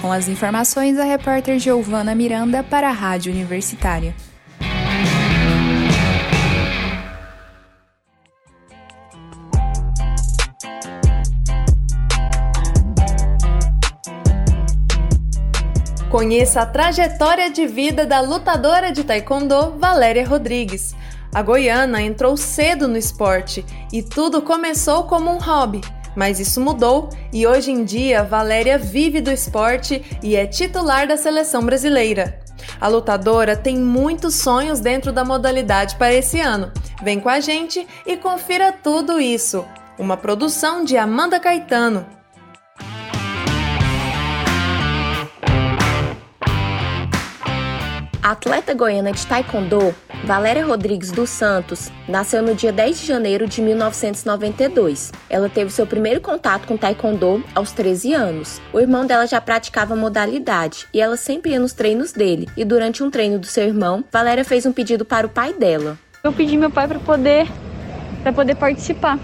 Com 0.00 0.10
as 0.12 0.28
informações, 0.28 0.98
a 0.98 1.04
repórter 1.04 1.58
Giovana 1.58 2.14
Miranda 2.14 2.62
para 2.62 2.88
a 2.88 2.92
Rádio 2.92 3.32
Universitária. 3.32 4.14
Conheça 16.12 16.60
a 16.60 16.66
trajetória 16.66 17.48
de 17.48 17.66
vida 17.66 18.04
da 18.04 18.20
lutadora 18.20 18.92
de 18.92 19.02
taekwondo 19.02 19.78
Valéria 19.78 20.28
Rodrigues. 20.28 20.94
A 21.34 21.40
goiana 21.40 22.02
entrou 22.02 22.36
cedo 22.36 22.86
no 22.86 22.98
esporte 22.98 23.64
e 23.90 24.02
tudo 24.02 24.42
começou 24.42 25.04
como 25.04 25.30
um 25.30 25.38
hobby. 25.38 25.80
Mas 26.14 26.38
isso 26.38 26.60
mudou 26.60 27.08
e 27.32 27.46
hoje 27.46 27.70
em 27.70 27.82
dia 27.82 28.24
Valéria 28.24 28.76
vive 28.76 29.22
do 29.22 29.30
esporte 29.30 30.04
e 30.22 30.36
é 30.36 30.46
titular 30.46 31.08
da 31.08 31.16
seleção 31.16 31.64
brasileira. 31.64 32.38
A 32.78 32.88
lutadora 32.88 33.56
tem 33.56 33.78
muitos 33.78 34.34
sonhos 34.34 34.80
dentro 34.80 35.12
da 35.12 35.24
modalidade 35.24 35.96
para 35.96 36.12
esse 36.12 36.38
ano. 36.38 36.70
Vem 37.02 37.18
com 37.18 37.30
a 37.30 37.40
gente 37.40 37.88
e 38.06 38.18
confira 38.18 38.70
tudo 38.70 39.18
isso. 39.18 39.64
Uma 39.98 40.18
produção 40.18 40.84
de 40.84 40.94
Amanda 40.94 41.40
Caetano. 41.40 42.04
A 48.22 48.30
atleta 48.30 48.72
goiana 48.72 49.10
de 49.10 49.26
taekwondo, 49.26 49.92
Valéria 50.24 50.64
Rodrigues 50.64 51.10
dos 51.10 51.28
Santos, 51.28 51.90
nasceu 52.06 52.40
no 52.40 52.54
dia 52.54 52.70
10 52.70 53.00
de 53.00 53.06
janeiro 53.08 53.48
de 53.48 53.60
1992. 53.60 55.10
Ela 55.28 55.48
teve 55.48 55.72
seu 55.72 55.84
primeiro 55.88 56.20
contato 56.20 56.68
com 56.68 56.76
taekwondo 56.76 57.42
aos 57.52 57.72
13 57.72 58.14
anos. 58.14 58.60
O 58.72 58.78
irmão 58.78 59.04
dela 59.04 59.26
já 59.26 59.40
praticava 59.40 59.96
modalidade 59.96 60.86
e 60.94 61.00
ela 61.00 61.16
sempre 61.16 61.50
ia 61.50 61.58
nos 61.58 61.72
treinos 61.72 62.12
dele. 62.12 62.48
E 62.56 62.64
durante 62.64 63.02
um 63.02 63.10
treino 63.10 63.40
do 63.40 63.46
seu 63.46 63.64
irmão, 63.64 64.04
Valéria 64.12 64.44
fez 64.44 64.64
um 64.64 64.72
pedido 64.72 65.04
para 65.04 65.26
o 65.26 65.30
pai 65.30 65.52
dela. 65.52 65.98
Eu 66.22 66.32
pedi 66.32 66.56
meu 66.56 66.70
pai 66.70 66.86
para 66.86 67.00
poder 67.00 67.48
para 68.22 68.32
poder 68.32 68.54
participar. 68.54 69.18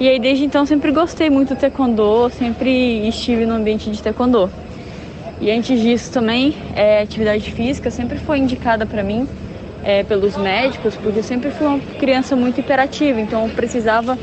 E 0.00 0.08
aí 0.08 0.18
desde 0.18 0.44
então 0.44 0.66
sempre 0.66 0.90
gostei 0.90 1.30
muito 1.30 1.54
do 1.54 1.60
taekwondo, 1.60 2.28
sempre 2.30 3.06
estive 3.06 3.46
no 3.46 3.54
ambiente 3.54 3.88
de 3.88 4.02
taekwondo. 4.02 4.50
E 5.42 5.50
antes 5.50 5.80
disso 5.80 6.10
também, 6.12 6.56
é, 6.74 7.02
atividade 7.02 7.52
física 7.52 7.90
sempre 7.90 8.18
foi 8.18 8.38
indicada 8.38 8.86
para 8.86 9.02
mim. 9.02 9.28
é, 9.84 10.04
pelos 10.04 10.36
médicos, 10.36 10.96
porque 10.96 11.18
eu 11.18 11.24
sempre 11.24 11.50
fui 11.50 11.66
uma 11.66 11.80
criança 11.98 12.36
muito 12.36 12.60
hiperativa, 12.60 13.20
então 13.20 13.48
eu 13.48 13.54
precisava 13.54 14.16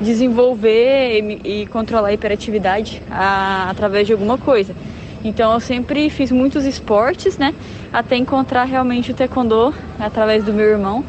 desenvolver 0.00 1.20
e, 1.44 1.62
e 1.62 1.66
controlar 1.66 2.08
a 2.08 2.12
hiperatividade 2.14 3.02
a, 3.10 3.68
através 3.70 4.06
de 4.06 4.14
alguma 4.14 4.38
coisa. 4.38 4.74
Então 5.24 5.52
eu 5.52 5.60
sempre 5.60 6.10
fiz 6.10 6.30
muitos 6.32 6.64
esportes, 6.64 7.38
né? 7.38 7.54
Até 7.92 8.16
encontrar 8.16 8.64
realmente 8.64 9.10
o 9.12 9.14
taekwondo 9.14 9.74
através 9.98 10.44
do 10.44 10.54
meu 10.54 10.66
irmão, 10.66 11.04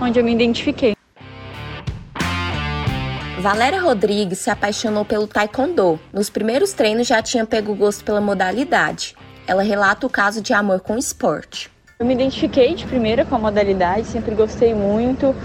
onde 0.00 0.18
eu 0.18 0.24
me 0.24 0.32
identifiquei. 0.32 0.93
Valéria 3.44 3.78
Rodrigues 3.78 4.38
se 4.38 4.48
apaixonou 4.48 5.04
pelo 5.04 5.26
taekwondo. 5.26 6.00
Nos 6.10 6.30
primeiros 6.30 6.72
treinos 6.72 7.06
já 7.06 7.20
tinha 7.20 7.44
pego 7.44 7.74
gosto 7.74 8.02
pela 8.02 8.18
modalidade. 8.18 9.14
Ela 9.46 9.62
relata 9.62 10.06
o 10.06 10.08
caso 10.08 10.40
de 10.40 10.54
amor 10.54 10.80
com 10.80 10.94
o 10.94 10.98
esporte. 10.98 11.70
Eu 11.98 12.06
me 12.06 12.14
identifiquei 12.14 12.74
de 12.74 12.86
primeira 12.86 13.22
com 13.22 13.34
a 13.34 13.38
modalidade, 13.38 14.06
sempre 14.06 14.34
gostei 14.34 14.72
muito. 14.74 15.36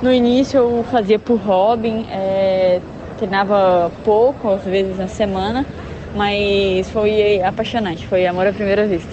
No 0.00 0.10
início 0.10 0.60
eu 0.60 0.84
fazia 0.84 1.18
por 1.18 1.36
hobby, 1.36 2.06
é, 2.10 2.80
treinava 3.18 3.92
pouco, 4.02 4.48
às 4.48 4.64
vezes 4.64 4.96
na 4.96 5.06
semana, 5.06 5.66
mas 6.16 6.88
foi 6.88 7.42
apaixonante, 7.42 8.06
foi 8.06 8.26
amor 8.26 8.46
à 8.46 8.52
primeira 8.54 8.86
vista. 8.86 9.10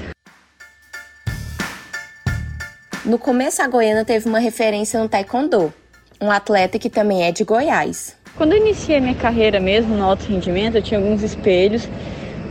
No 3.03 3.19
começo, 3.19 3.61
a 3.61 3.67
Goiana 3.67 4.05
teve 4.05 4.29
uma 4.29 4.39
referência 4.39 4.97
no 4.97 5.09
Taekwondo, 5.09 5.73
um 6.21 6.31
atleta 6.31 6.79
que 6.79 6.89
também 6.89 7.25
é 7.25 7.33
de 7.33 7.43
Goiás. 7.43 8.17
Quando 8.39 8.53
eu 8.53 8.59
iniciei 8.59 9.01
minha 9.01 9.15
carreira 9.15 9.59
mesmo 9.59 9.93
no 9.97 10.05
alto 10.05 10.25
rendimento, 10.25 10.75
eu 10.75 10.81
tinha 10.81 10.97
alguns 10.97 11.21
espelhos. 11.23 11.89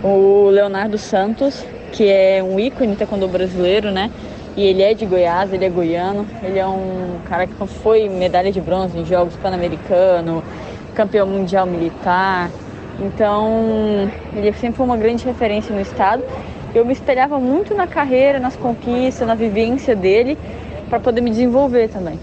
O 0.04 0.50
Leonardo 0.50 0.98
Santos, 0.98 1.64
que 1.92 2.06
é 2.06 2.42
um 2.42 2.60
ícone 2.60 2.94
taekwondo 2.94 3.26
brasileiro, 3.26 3.90
né? 3.90 4.10
E 4.54 4.64
ele 4.64 4.82
é 4.82 4.92
de 4.92 5.06
Goiás, 5.06 5.50
ele 5.50 5.64
é 5.64 5.70
goiano, 5.70 6.26
ele 6.42 6.58
é 6.58 6.66
um 6.66 7.20
cara 7.24 7.46
que 7.46 7.54
foi 7.66 8.06
medalha 8.06 8.52
de 8.52 8.60
bronze 8.60 8.98
em 8.98 9.06
Jogos 9.06 9.34
Pan-Americano, 9.36 10.44
campeão 10.94 11.26
mundial 11.26 11.64
militar. 11.64 12.50
Então, 13.00 14.10
ele 14.36 14.52
sempre 14.52 14.76
foi 14.76 14.84
uma 14.84 14.98
grande 14.98 15.24
referência 15.24 15.74
no 15.74 15.80
estado. 15.80 16.22
Eu 16.74 16.84
me 16.84 16.92
espelhava 16.92 17.40
muito 17.40 17.74
na 17.74 17.86
carreira, 17.86 18.38
nas 18.38 18.56
conquistas, 18.56 19.26
na 19.26 19.34
vivência 19.34 19.96
dele, 19.96 20.36
para 20.90 21.00
poder 21.00 21.22
me 21.22 21.30
desenvolver 21.30 21.88
também. 21.88 22.20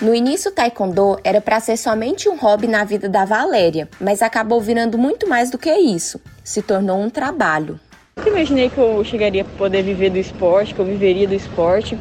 No 0.00 0.14
início, 0.14 0.50
o 0.50 0.54
taekwondo 0.54 1.18
era 1.24 1.40
para 1.40 1.58
ser 1.58 1.78
somente 1.78 2.28
um 2.28 2.36
hobby 2.36 2.66
na 2.66 2.84
vida 2.84 3.08
da 3.08 3.24
Valéria, 3.24 3.88
mas 3.98 4.20
acabou 4.20 4.60
virando 4.60 4.98
muito 4.98 5.26
mais 5.26 5.50
do 5.50 5.56
que 5.56 5.72
isso. 5.72 6.20
Se 6.44 6.60
tornou 6.60 7.00
um 7.00 7.08
trabalho. 7.08 7.80
Nunca 8.18 8.28
imaginei 8.28 8.68
que 8.68 8.76
eu 8.76 9.02
chegaria 9.04 9.40
a 9.40 9.56
poder 9.56 9.82
viver 9.82 10.10
do 10.10 10.18
esporte, 10.18 10.74
que 10.74 10.80
eu 10.80 10.84
viveria 10.84 11.26
do 11.26 11.32
esporte. 11.32 11.98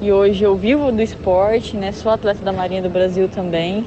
E 0.00 0.12
hoje 0.12 0.44
eu 0.44 0.54
vivo 0.54 0.92
do 0.92 1.02
esporte, 1.02 1.76
né? 1.76 1.90
Sou 1.90 2.12
atleta 2.12 2.44
da 2.44 2.52
Marinha 2.52 2.82
do 2.82 2.90
Brasil 2.90 3.28
também, 3.28 3.84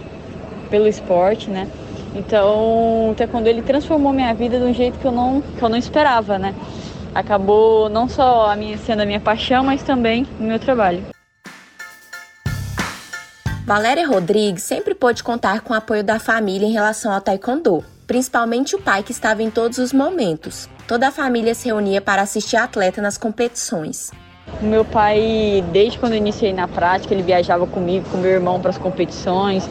pelo 0.69 0.85
esporte, 0.85 1.49
né? 1.49 1.69
Então, 2.13 3.11
o 3.11 3.15
taekwondo 3.15 3.47
ele 3.47 3.61
transformou 3.61 4.11
minha 4.11 4.33
vida 4.33 4.59
de 4.59 4.65
um 4.65 4.73
jeito 4.73 4.99
que 4.99 5.05
eu 5.05 5.13
não, 5.13 5.39
que 5.39 5.63
eu 5.63 5.69
não 5.69 5.77
esperava, 5.77 6.37
né? 6.37 6.53
Acabou 7.15 7.87
não 7.87 8.09
só 8.09 8.51
a 8.51 8.55
minha 8.57 8.77
sendo 8.77 9.01
a 9.01 9.05
minha 9.05 9.21
paixão, 9.21 9.63
mas 9.63 9.81
também 9.81 10.27
o 10.37 10.43
meu 10.43 10.59
trabalho. 10.59 11.01
Valéria 13.69 14.07
Rodrigues 14.07 14.63
sempre 14.63 14.95
pôde 14.95 15.23
contar 15.23 15.61
com 15.61 15.75
o 15.75 15.77
apoio 15.77 16.03
da 16.03 16.17
família 16.17 16.65
em 16.65 16.71
relação 16.71 17.13
ao 17.13 17.21
taekwondo, 17.21 17.85
principalmente 18.07 18.75
o 18.75 18.81
pai 18.81 19.03
que 19.03 19.11
estava 19.11 19.43
em 19.43 19.51
todos 19.51 19.77
os 19.77 19.93
momentos. 19.93 20.67
Toda 20.87 21.09
a 21.09 21.11
família 21.11 21.53
se 21.53 21.67
reunia 21.67 22.01
para 22.01 22.23
assistir 22.23 22.57
a 22.57 22.63
atleta 22.63 22.99
nas 22.99 23.15
competições. 23.15 24.09
Meu 24.59 24.83
pai, 24.83 25.63
desde 25.71 25.99
quando 25.99 26.13
eu 26.13 26.17
iniciei 26.17 26.51
na 26.51 26.67
prática, 26.67 27.13
ele 27.13 27.21
viajava 27.21 27.67
comigo, 27.67 28.09
com 28.09 28.17
meu 28.17 28.31
irmão 28.31 28.59
para 28.59 28.71
as 28.71 28.77
competições, 28.79 29.69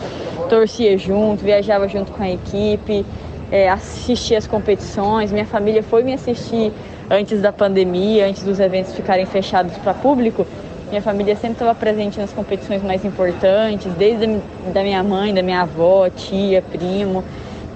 torcia 0.48 0.96
junto, 0.96 1.42
viajava 1.42 1.88
junto 1.88 2.12
com 2.12 2.22
a 2.22 2.30
equipe, 2.30 3.04
é, 3.50 3.68
assistia 3.68 4.38
as 4.38 4.46
competições. 4.46 5.32
Minha 5.32 5.46
família 5.46 5.82
foi 5.82 6.04
me 6.04 6.12
assistir 6.12 6.72
antes 7.10 7.42
da 7.42 7.52
pandemia, 7.52 8.28
antes 8.28 8.44
dos 8.44 8.60
eventos 8.60 8.94
ficarem 8.94 9.26
fechados 9.26 9.76
para 9.78 9.92
público. 9.92 10.46
Minha 10.90 11.02
família 11.02 11.34
sempre 11.36 11.52
estava 11.52 11.74
presente 11.74 12.18
nas 12.18 12.32
competições 12.32 12.82
mais 12.82 13.04
importantes, 13.04 13.92
desde 13.94 14.24
a 14.24 14.70
da 14.70 14.82
minha 14.82 15.02
mãe, 15.02 15.34
da 15.34 15.42
minha 15.42 15.60
avó, 15.60 16.08
tia, 16.08 16.62
primo. 16.62 17.22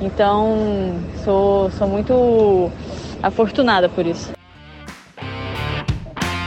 Então, 0.01 0.57
sou, 1.23 1.71
sou 1.73 1.87
muito 1.87 2.71
afortunada 3.23 3.89
por 3.89 4.07
isso. 4.07 4.33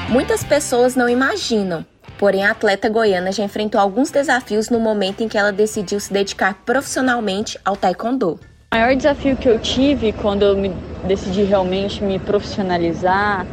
Muitas 0.09 0.43
pessoas 0.43 0.95
não 0.95 1.07
imaginam, 1.07 1.85
porém 2.17 2.43
a 2.43 2.51
atleta 2.51 2.89
goiana 2.89 3.31
já 3.31 3.43
enfrentou 3.43 3.79
alguns 3.79 4.09
desafios 4.09 4.69
no 4.69 4.79
momento 4.79 5.21
em 5.21 5.27
que 5.27 5.37
ela 5.37 5.51
decidiu 5.51 5.99
se 5.99 6.11
dedicar 6.11 6.55
profissionalmente 6.65 7.59
ao 7.63 7.75
taekwondo. 7.75 8.39
O 8.73 8.75
maior 8.75 8.95
desafio 8.95 9.37
que 9.37 9.47
eu 9.47 9.59
tive 9.59 10.11
quando 10.13 10.43
eu 10.43 10.57
me 10.57 10.69
decidi 11.07 11.43
realmente 11.43 12.03
me 12.03 12.17
profissionalizar, 12.17 13.45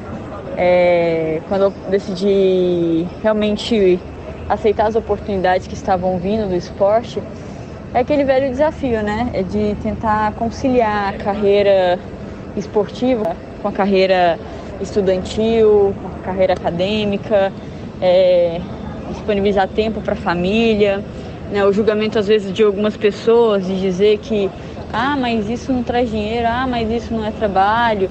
é, 0.57 1.41
quando 1.49 1.63
eu 1.63 1.71
decidi 1.91 3.07
realmente 3.23 3.99
aceitar 4.49 4.87
as 4.87 4.95
oportunidades 4.95 5.67
que 5.67 5.75
estavam 5.75 6.19
vindo 6.19 6.49
do 6.49 6.55
esporte, 6.55 7.23
é 7.95 8.01
aquele 8.01 8.25
velho 8.25 8.51
desafio, 8.51 9.03
né? 9.03 9.31
É 9.33 9.43
de 9.43 9.75
tentar 9.83 10.33
conciliar 10.33 11.15
a 11.15 11.19
carreira 11.19 11.99
esportiva 12.57 13.37
com 13.61 13.69
a 13.69 13.73
carreira 13.73 14.39
estudantil, 14.81 15.95
com 16.01 16.09
a 16.09 16.25
carreira 16.25 16.55
acadêmica, 16.55 17.53
é, 18.01 18.61
disponibilizar 19.11 19.69
tempo 19.69 20.01
para 20.01 20.15
a 20.15 20.17
família, 20.17 21.03
né? 21.51 21.65
o 21.65 21.73
julgamento 21.73 22.19
às 22.19 22.27
vezes 22.27 22.53
de 22.53 22.63
algumas 22.63 22.97
pessoas 22.97 23.67
de 23.67 23.81
dizer 23.81 24.19
que 24.19 24.51
ah, 24.93 25.17
mas 25.17 25.49
isso 25.49 25.73
não 25.73 25.83
traz 25.83 26.11
dinheiro, 26.11 26.47
ah, 26.49 26.67
mas 26.67 26.91
isso 26.91 27.15
não 27.15 27.25
é 27.25 27.31
trabalho. 27.31 28.11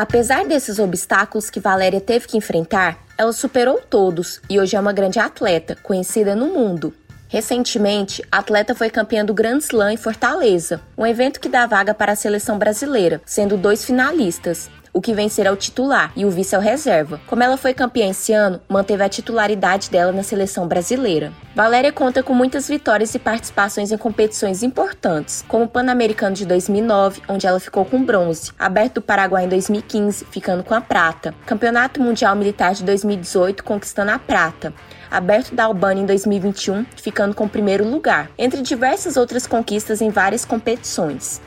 Apesar 0.00 0.46
desses 0.46 0.78
obstáculos 0.78 1.50
que 1.50 1.60
Valéria 1.60 2.00
teve 2.00 2.26
que 2.26 2.38
enfrentar, 2.38 3.04
ela 3.18 3.34
superou 3.34 3.82
todos 3.82 4.40
e 4.48 4.58
hoje 4.58 4.74
é 4.74 4.80
uma 4.80 4.94
grande 4.94 5.18
atleta, 5.18 5.76
conhecida 5.82 6.34
no 6.34 6.46
mundo. 6.46 6.94
Recentemente, 7.28 8.24
a 8.32 8.38
atleta 8.38 8.74
foi 8.74 8.88
campeã 8.88 9.22
do 9.22 9.34
Grand 9.34 9.58
Slam 9.58 9.90
em 9.90 9.98
Fortaleza, 9.98 10.80
um 10.96 11.04
evento 11.04 11.38
que 11.38 11.50
dá 11.50 11.66
vaga 11.66 11.92
para 11.92 12.12
a 12.12 12.16
seleção 12.16 12.56
brasileira, 12.56 13.20
sendo 13.26 13.58
dois 13.58 13.84
finalistas, 13.84 14.70
o 14.92 15.00
que 15.00 15.14
vencer 15.14 15.46
é 15.46 15.50
o 15.50 15.56
titular 15.56 16.12
e 16.16 16.24
o 16.24 16.30
vice 16.30 16.54
é 16.54 16.58
o 16.58 16.60
reserva. 16.60 17.20
Como 17.26 17.42
ela 17.42 17.56
foi 17.56 17.72
campeã 17.72 18.10
esse 18.10 18.32
ano, 18.32 18.60
manteve 18.68 19.02
a 19.02 19.08
titularidade 19.08 19.90
dela 19.90 20.12
na 20.12 20.22
seleção 20.22 20.66
brasileira. 20.66 21.32
Valéria 21.54 21.92
conta 21.92 22.22
com 22.22 22.34
muitas 22.34 22.68
vitórias 22.68 23.14
e 23.14 23.18
participações 23.18 23.92
em 23.92 23.98
competições 23.98 24.62
importantes, 24.62 25.44
como 25.48 25.64
o 25.64 25.68
Pan-Americano 25.68 26.34
de 26.34 26.46
2009, 26.46 27.22
onde 27.28 27.46
ela 27.46 27.60
ficou 27.60 27.84
com 27.84 28.04
bronze, 28.04 28.52
Aberto 28.58 28.94
do 28.94 29.02
Paraguai 29.02 29.44
em 29.44 29.48
2015, 29.48 30.24
ficando 30.30 30.64
com 30.64 30.74
a 30.74 30.80
prata, 30.80 31.34
Campeonato 31.46 32.00
Mundial 32.00 32.34
Militar 32.36 32.74
de 32.74 32.84
2018, 32.84 33.64
conquistando 33.64 34.10
a 34.10 34.18
prata, 34.18 34.72
aberto 35.10 35.54
da 35.54 35.64
Albânia 35.64 36.02
em 36.02 36.06
2021, 36.06 36.86
ficando 36.96 37.34
com 37.34 37.44
o 37.44 37.48
primeiro 37.48 37.88
lugar, 37.88 38.30
entre 38.38 38.62
diversas 38.62 39.16
outras 39.16 39.46
conquistas 39.46 40.00
em 40.00 40.10
várias 40.10 40.44
competições. 40.44 41.40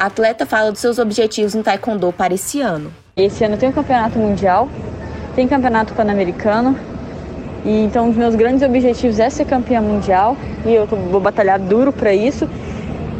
A 0.00 0.06
atleta 0.06 0.46
fala 0.46 0.72
dos 0.72 0.80
seus 0.80 0.98
objetivos 0.98 1.52
no 1.52 1.62
Taekwondo 1.62 2.10
para 2.10 2.32
esse 2.32 2.58
ano. 2.62 2.90
Esse 3.14 3.44
ano 3.44 3.58
tem 3.58 3.68
o 3.68 3.72
Campeonato 3.74 4.18
Mundial, 4.18 4.66
tem 5.36 5.46
Campeonato 5.46 5.92
Pan-Americano, 5.92 6.74
e 7.66 7.84
então 7.84 8.08
os 8.08 8.16
meus 8.16 8.34
grandes 8.34 8.62
objetivos 8.62 9.18
é 9.20 9.28
ser 9.28 9.44
campeã 9.44 9.82
mundial, 9.82 10.38
e 10.64 10.72
eu 10.72 10.86
vou 10.86 11.20
batalhar 11.20 11.58
duro 11.58 11.92
para 11.92 12.14
isso. 12.14 12.48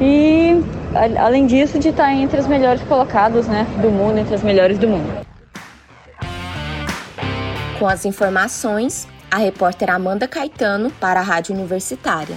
E 0.01 0.59
além 1.19 1.47
disso, 1.47 1.79
de 1.79 1.91
estar 1.91 2.15
entre 2.15 2.41
as 2.41 2.47
melhores 2.47 2.81
colocadas 2.85 3.47
né, 3.47 3.67
do 3.83 3.91
mundo, 3.91 4.17
entre 4.17 4.35
as 4.35 4.43
melhores 4.43 4.79
do 4.79 4.89
mundo. 4.89 5.27
Com 7.79 7.87
as 7.87 8.07
informações, 8.07 9.07
a 9.31 9.37
repórter 9.37 9.91
Amanda 9.91 10.27
Caetano 10.27 10.91
para 10.93 11.21
a 11.21 11.23
Rádio 11.23 11.55
Universitária. 11.55 12.37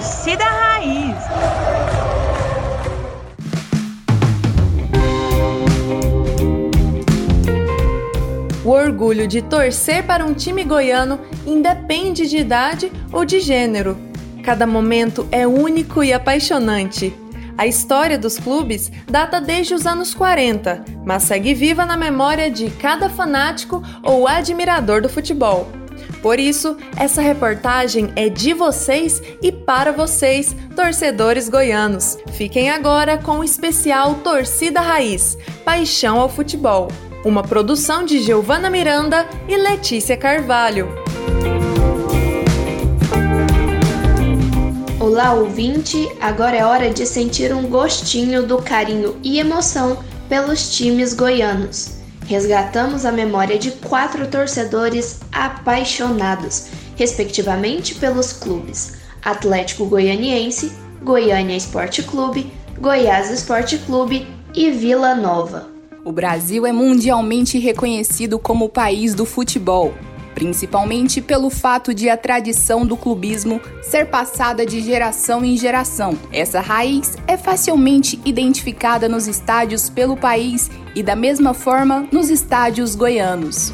Torcida 0.00 0.44
Raiz. 0.44 1.14
O 8.64 8.70
orgulho 8.70 9.28
de 9.28 9.42
torcer 9.42 10.02
para 10.04 10.24
um 10.24 10.32
time 10.32 10.64
goiano 10.64 11.20
independe 11.46 12.26
de 12.26 12.38
idade 12.38 12.90
ou 13.12 13.26
de 13.26 13.40
gênero. 13.40 13.98
Cada 14.42 14.66
momento 14.66 15.28
é 15.30 15.46
único 15.46 16.02
e 16.02 16.14
apaixonante. 16.14 17.14
A 17.58 17.66
história 17.66 18.16
dos 18.18 18.38
clubes 18.38 18.90
data 19.06 19.38
desde 19.38 19.74
os 19.74 19.86
anos 19.86 20.14
40, 20.14 20.82
mas 21.04 21.24
segue 21.24 21.52
viva 21.52 21.84
na 21.84 21.98
memória 21.98 22.50
de 22.50 22.70
cada 22.70 23.10
fanático 23.10 23.82
ou 24.02 24.26
admirador 24.26 25.02
do 25.02 25.10
futebol. 25.10 25.68
Por 26.22 26.38
isso, 26.38 26.76
essa 26.96 27.22
reportagem 27.22 28.12
é 28.14 28.28
de 28.28 28.52
vocês 28.52 29.22
e 29.42 29.50
para 29.50 29.90
vocês, 29.90 30.54
torcedores 30.76 31.48
goianos. 31.48 32.18
Fiquem 32.32 32.70
agora 32.70 33.16
com 33.16 33.38
o 33.38 33.44
especial 33.44 34.16
Torcida 34.16 34.80
Raiz 34.80 35.38
Paixão 35.64 36.20
ao 36.20 36.28
Futebol, 36.28 36.88
uma 37.24 37.42
produção 37.42 38.04
de 38.04 38.22
Giovana 38.22 38.68
Miranda 38.68 39.26
e 39.48 39.56
Letícia 39.56 40.16
Carvalho. 40.16 40.88
Olá, 44.98 45.32
ouvinte! 45.32 46.06
Agora 46.20 46.56
é 46.56 46.64
hora 46.64 46.90
de 46.90 47.06
sentir 47.06 47.54
um 47.54 47.62
gostinho 47.62 48.46
do 48.46 48.58
carinho 48.58 49.16
e 49.22 49.38
emoção 49.38 49.98
pelos 50.28 50.76
times 50.76 51.14
goianos 51.14 51.99
resgatamos 52.30 53.04
a 53.04 53.10
memória 53.10 53.58
de 53.58 53.72
quatro 53.72 54.24
torcedores 54.28 55.18
apaixonados, 55.32 56.68
respectivamente 56.94 57.96
pelos 57.96 58.32
clubes 58.32 59.00
Atlético 59.20 59.84
Goianiense, 59.84 60.70
Goiânia 61.02 61.56
Esporte 61.56 62.04
Clube, 62.04 62.52
Goiás 62.78 63.30
Esporte 63.30 63.78
Clube 63.78 64.28
e 64.54 64.70
Vila 64.70 65.12
Nova. 65.12 65.66
O 66.04 66.12
Brasil 66.12 66.64
é 66.64 66.70
mundialmente 66.70 67.58
reconhecido 67.58 68.38
como 68.38 68.66
o 68.66 68.68
país 68.68 69.12
do 69.12 69.26
futebol 69.26 69.92
principalmente 70.40 71.20
pelo 71.20 71.50
fato 71.50 71.92
de 71.92 72.08
a 72.08 72.16
tradição 72.16 72.86
do 72.86 72.96
clubismo 72.96 73.60
ser 73.82 74.06
passada 74.06 74.64
de 74.64 74.80
geração 74.80 75.44
em 75.44 75.54
geração. 75.54 76.18
Essa 76.32 76.60
raiz 76.60 77.14
é 77.26 77.36
facilmente 77.36 78.18
identificada 78.24 79.06
nos 79.06 79.26
estádios 79.26 79.90
pelo 79.90 80.16
país 80.16 80.70
e 80.94 81.02
da 81.02 81.14
mesma 81.14 81.52
forma 81.52 82.08
nos 82.10 82.30
estádios 82.30 82.94
goianos. 82.94 83.70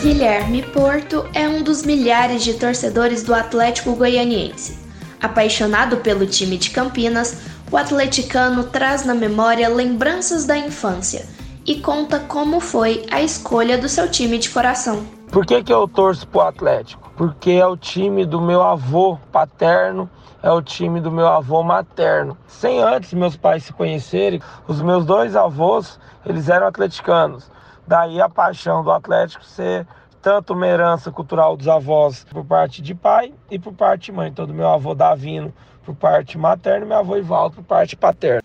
Guilherme 0.00 0.62
Porto 0.62 1.28
é 1.34 1.46
um 1.46 1.62
dos 1.62 1.82
milhares 1.82 2.42
de 2.42 2.54
torcedores 2.54 3.22
do 3.22 3.34
Atlético 3.34 3.94
Goianiense. 3.94 4.78
Apaixonado 5.20 5.98
pelo 5.98 6.24
time 6.24 6.56
de 6.56 6.70
Campinas, 6.70 7.36
o 7.70 7.76
atleticano 7.76 8.64
traz 8.64 9.04
na 9.04 9.14
memória 9.14 9.68
lembranças 9.68 10.46
da 10.46 10.56
infância 10.56 11.26
e 11.68 11.82
conta 11.82 12.18
como 12.18 12.60
foi 12.60 13.04
a 13.10 13.20
escolha 13.20 13.76
do 13.76 13.90
seu 13.90 14.10
time 14.10 14.38
de 14.38 14.48
coração. 14.48 15.04
Por 15.30 15.44
que, 15.44 15.62
que 15.62 15.70
eu 15.70 15.86
torço 15.86 16.26
pro 16.26 16.40
Atlético? 16.40 17.12
Porque 17.14 17.50
é 17.50 17.66
o 17.66 17.76
time 17.76 18.24
do 18.24 18.40
meu 18.40 18.62
avô 18.62 19.18
paterno, 19.30 20.08
é 20.42 20.50
o 20.50 20.62
time 20.62 20.98
do 20.98 21.12
meu 21.12 21.28
avô 21.28 21.62
materno. 21.62 22.38
Sem 22.46 22.80
antes 22.80 23.12
meus 23.12 23.36
pais 23.36 23.64
se 23.64 23.72
conhecerem, 23.74 24.40
os 24.66 24.80
meus 24.80 25.04
dois 25.04 25.36
avós, 25.36 26.00
eles 26.24 26.48
eram 26.48 26.68
atleticanos. 26.68 27.50
Daí 27.86 28.18
a 28.18 28.30
paixão 28.30 28.82
do 28.82 28.90
Atlético 28.90 29.44
ser 29.44 29.86
tanto 30.22 30.54
uma 30.54 30.66
herança 30.66 31.12
cultural 31.12 31.54
dos 31.54 31.68
avós 31.68 32.24
por 32.30 32.46
parte 32.46 32.80
de 32.80 32.94
pai 32.94 33.34
e 33.50 33.58
por 33.58 33.74
parte 33.74 34.06
de 34.06 34.12
mãe. 34.12 34.30
Então, 34.30 34.46
do 34.46 34.54
meu 34.54 34.68
avô 34.68 34.94
Davino 34.94 35.52
por 35.84 35.94
parte 35.94 36.38
materna 36.38 36.86
e 36.86 36.88
meu 36.88 36.98
avô 36.98 37.16
Ivaldo 37.16 37.56
por 37.56 37.64
parte 37.64 37.94
paterna. 37.94 38.42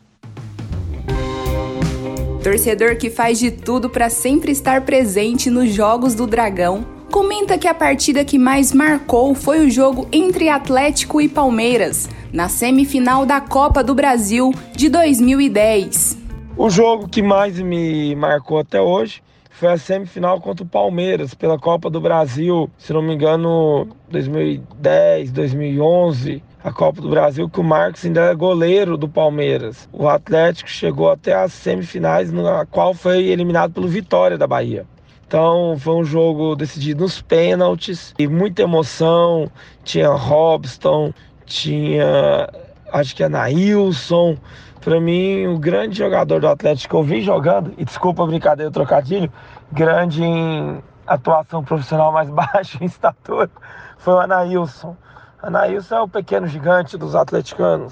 Torcedor 2.44 2.98
que 2.98 3.10
faz 3.10 3.40
de 3.40 3.50
tudo 3.50 3.90
para 3.90 4.10
sempre 4.10 4.52
estar 4.52 4.82
presente 4.82 5.50
nos 5.50 5.72
Jogos 5.72 6.14
do 6.14 6.28
Dragão, 6.28 6.86
comenta 7.10 7.58
que 7.58 7.70
a 7.70 7.74
partida 7.74 8.26
que 8.26 8.38
mais 8.38 8.74
marcou 8.74 9.34
foi 9.34 9.66
o 9.66 9.72
jogo 9.72 10.10
entre 10.12 10.50
Atlético 10.50 11.22
e 11.22 11.30
Palmeiras, 11.30 12.10
na 12.34 12.50
semifinal 12.50 13.26
da 13.26 13.40
Copa 13.40 13.82
do 13.82 13.96
Brasil 13.96 14.52
de 14.76 14.90
2010. 14.90 16.18
O 16.58 16.70
jogo 16.70 17.08
que 17.08 17.22
mais 17.22 17.58
me 17.58 18.14
marcou 18.14 18.60
até 18.60 18.82
hoje 18.82 19.24
foi 19.50 19.72
a 19.72 19.78
semifinal 19.78 20.42
contra 20.42 20.66
o 20.66 20.68
Palmeiras 20.68 21.34
pela 21.34 21.58
Copa 21.58 21.90
do 21.90 22.02
Brasil, 22.02 22.70
se 22.78 22.92
não 22.92 23.02
me 23.02 23.14
engano, 23.14 23.88
2010, 24.10 25.32
2011 25.32 26.44
a 26.64 26.72
Copa 26.72 27.02
do 27.02 27.10
Brasil, 27.10 27.50
que 27.50 27.60
o 27.60 27.64
Marcos 27.64 28.06
ainda 28.06 28.22
é 28.22 28.34
goleiro 28.34 28.96
do 28.96 29.10
Palmeiras. 29.10 29.90
O 29.92 30.08
Atlético 30.08 30.70
chegou 30.70 31.12
até 31.12 31.34
as 31.34 31.52
semifinais, 31.52 32.32
na 32.32 32.66
qual 32.66 32.94
foi 32.94 33.26
eliminado 33.26 33.74
pelo 33.74 33.88
Vitória 33.88 34.38
da 34.38 34.48
Bahia. 34.48 34.86
Então 35.28 35.76
foi 35.78 35.96
um 35.96 36.06
jogo 36.06 36.56
decidido 36.56 37.04
nos 37.04 37.22
pênaltis 37.22 38.14
e 38.18 38.28
muita 38.28 38.62
emoção. 38.62 39.52
Tinha 39.84 40.10
Robson, 40.10 41.12
tinha 41.46 42.50
acho 42.94 43.16
que 43.16 43.24
é 43.24 43.30
Nailson. 43.30 44.38
Para 44.80 45.02
mim, 45.02 45.48
o 45.48 45.58
grande 45.58 45.98
jogador 45.98 46.40
do 46.40 46.48
Atlético 46.48 46.90
que 46.90 46.96
eu 46.96 47.04
vi 47.04 47.22
jogando, 47.22 47.74
e 47.78 47.84
desculpa 47.84 48.24
a 48.24 48.28
brincadeira, 48.28 48.70
o 48.70 48.74
trocadilho, 48.74 49.32
grande 49.72 50.24
em 50.24 50.82
atuação 51.08 51.64
profissional 51.64 52.12
mais 52.12 52.30
baixo 52.32 52.78
em 52.82 52.86
estatura, 52.86 53.50
foi 53.98 54.14
o 54.14 54.20
Anailson. 54.20 54.96
Anaílson 55.44 55.96
é 55.96 56.02
o 56.02 56.08
pequeno 56.08 56.48
gigante 56.48 56.98
dos 56.98 57.16
atleticanos. 57.16 57.92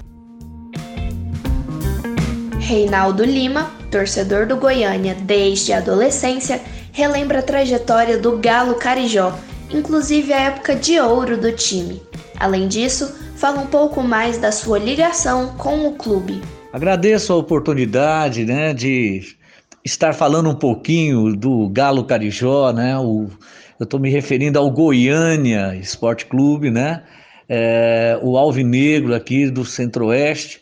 Reinaldo 2.58 3.22
Lima, 3.22 3.70
torcedor 3.90 4.46
do 4.46 4.56
Goiânia 4.56 5.14
desde 5.14 5.74
a 5.74 5.78
adolescência, 5.78 6.62
relembra 6.92 7.40
a 7.40 7.42
trajetória 7.42 8.16
do 8.16 8.38
Galo 8.38 8.76
Carijó, 8.76 9.34
inclusive 9.70 10.32
a 10.32 10.40
época 10.40 10.74
de 10.74 10.98
ouro 10.98 11.36
do 11.36 11.52
time. 11.52 12.00
Além 12.40 12.68
disso, 12.68 13.14
fala 13.36 13.60
um 13.60 13.66
pouco 13.66 14.02
mais 14.02 14.38
da 14.38 14.50
sua 14.50 14.78
ligação 14.78 15.54
com 15.58 15.86
o 15.86 15.92
clube. 15.92 16.40
Agradeço 16.72 17.34
a 17.34 17.36
oportunidade 17.36 18.46
né, 18.46 18.72
de 18.72 19.36
estar 19.84 20.14
falando 20.14 20.48
um 20.48 20.54
pouquinho 20.54 21.36
do 21.36 21.68
Galo 21.68 22.04
Carijó, 22.04 22.72
né? 22.72 22.98
O, 22.98 23.28
eu 23.78 23.84
estou 23.84 24.00
me 24.00 24.08
referindo 24.08 24.58
ao 24.58 24.70
Goiânia 24.70 25.76
Esporte 25.76 26.24
Clube, 26.24 26.70
né? 26.70 27.02
É, 27.48 28.18
o 28.22 28.36
Alvinegro 28.36 29.14
aqui 29.14 29.50
do 29.50 29.64
Centro-Oeste. 29.64 30.60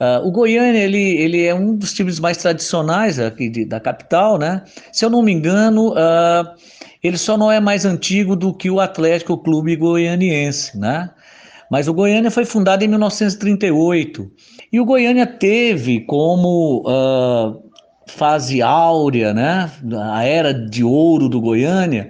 Uh, 0.00 0.24
o 0.28 0.30
Goiânia 0.30 0.78
ele, 0.78 1.16
ele 1.16 1.44
é 1.44 1.52
um 1.52 1.74
dos 1.74 1.92
times 1.92 2.20
mais 2.20 2.36
tradicionais 2.36 3.18
aqui 3.18 3.48
de, 3.48 3.64
da 3.64 3.80
capital, 3.80 4.38
né? 4.38 4.62
Se 4.92 5.04
eu 5.04 5.10
não 5.10 5.22
me 5.22 5.32
engano, 5.32 5.90
uh, 5.90 6.54
ele 7.02 7.18
só 7.18 7.36
não 7.36 7.50
é 7.50 7.58
mais 7.58 7.84
antigo 7.84 8.36
do 8.36 8.54
que 8.54 8.70
o 8.70 8.78
Atlético 8.78 9.36
Clube 9.36 9.74
Goianiense, 9.74 10.78
né? 10.78 11.10
Mas 11.68 11.88
o 11.88 11.92
Goiânia 11.92 12.30
foi 12.30 12.44
fundado 12.44 12.84
em 12.84 12.88
1938 12.88 14.30
e 14.72 14.80
o 14.80 14.84
Goiânia 14.84 15.26
teve 15.26 16.00
como 16.02 16.84
uh, 16.86 17.60
fase 18.06 18.62
áurea, 18.62 19.34
né? 19.34 19.68
A 20.12 20.24
era 20.24 20.54
de 20.54 20.84
ouro 20.84 21.28
do 21.28 21.40
Goiânia 21.40 22.08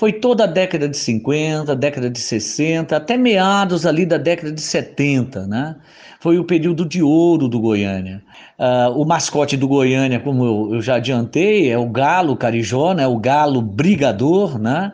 foi 0.00 0.14
toda 0.14 0.44
a 0.44 0.46
década 0.46 0.88
de 0.88 0.96
50, 0.96 1.76
década 1.76 2.08
de 2.08 2.18
60, 2.18 2.96
até 2.96 3.18
meados 3.18 3.84
ali 3.84 4.06
da 4.06 4.16
década 4.16 4.50
de 4.50 4.62
70, 4.62 5.46
né? 5.46 5.76
Foi 6.18 6.38
o 6.38 6.44
período 6.44 6.86
de 6.86 7.02
ouro 7.02 7.46
do 7.46 7.60
Goiânia. 7.60 8.22
Uh, 8.58 8.98
o 8.98 9.04
mascote 9.04 9.58
do 9.58 9.68
Goiânia, 9.68 10.18
como 10.18 10.42
eu, 10.42 10.74
eu, 10.76 10.80
já 10.80 10.94
adiantei, 10.94 11.70
é 11.70 11.76
o 11.76 11.84
galo 11.84 12.34
carijó, 12.34 12.94
né? 12.94 13.06
O 13.06 13.18
galo 13.18 13.60
brigador, 13.60 14.58
né? 14.58 14.90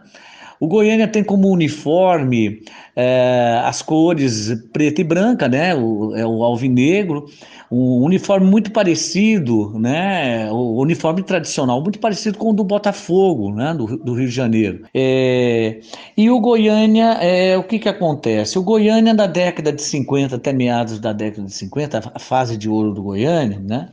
O 0.60 0.66
Goiânia 0.66 1.08
tem 1.08 1.22
como 1.22 1.48
uniforme 1.48 2.62
é, 2.94 3.60
as 3.64 3.82
cores 3.82 4.52
preta 4.72 5.00
e 5.00 5.04
branca, 5.04 5.48
né? 5.48 5.74
O, 5.74 6.14
é 6.14 6.26
o 6.26 6.42
alvinegro 6.42 7.26
um 7.70 8.02
uniforme 8.02 8.46
muito 8.46 8.70
parecido, 8.70 9.76
né? 9.78 10.50
O 10.50 10.80
uniforme 10.80 11.22
tradicional, 11.22 11.82
muito 11.82 11.98
parecido 11.98 12.38
com 12.38 12.50
o 12.50 12.52
do 12.52 12.62
Botafogo, 12.62 13.52
né? 13.52 13.74
Do, 13.74 13.96
do 13.98 14.14
Rio 14.14 14.28
de 14.28 14.34
Janeiro. 14.34 14.84
É, 14.94 15.80
e 16.16 16.30
o 16.30 16.38
Goiânia, 16.40 17.18
é, 17.20 17.56
o 17.58 17.64
que 17.64 17.78
que 17.78 17.88
acontece? 17.88 18.58
O 18.58 18.62
Goiânia 18.62 19.14
da 19.14 19.26
década 19.26 19.72
de 19.72 19.82
50 19.82 20.36
até 20.36 20.52
meados 20.52 21.00
da 21.00 21.12
década 21.12 21.46
de 21.46 21.54
50, 21.54 22.12
a 22.14 22.18
fase 22.18 22.56
de 22.56 22.68
ouro 22.68 22.92
do 22.92 23.02
Goiânia, 23.02 23.58
né? 23.58 23.88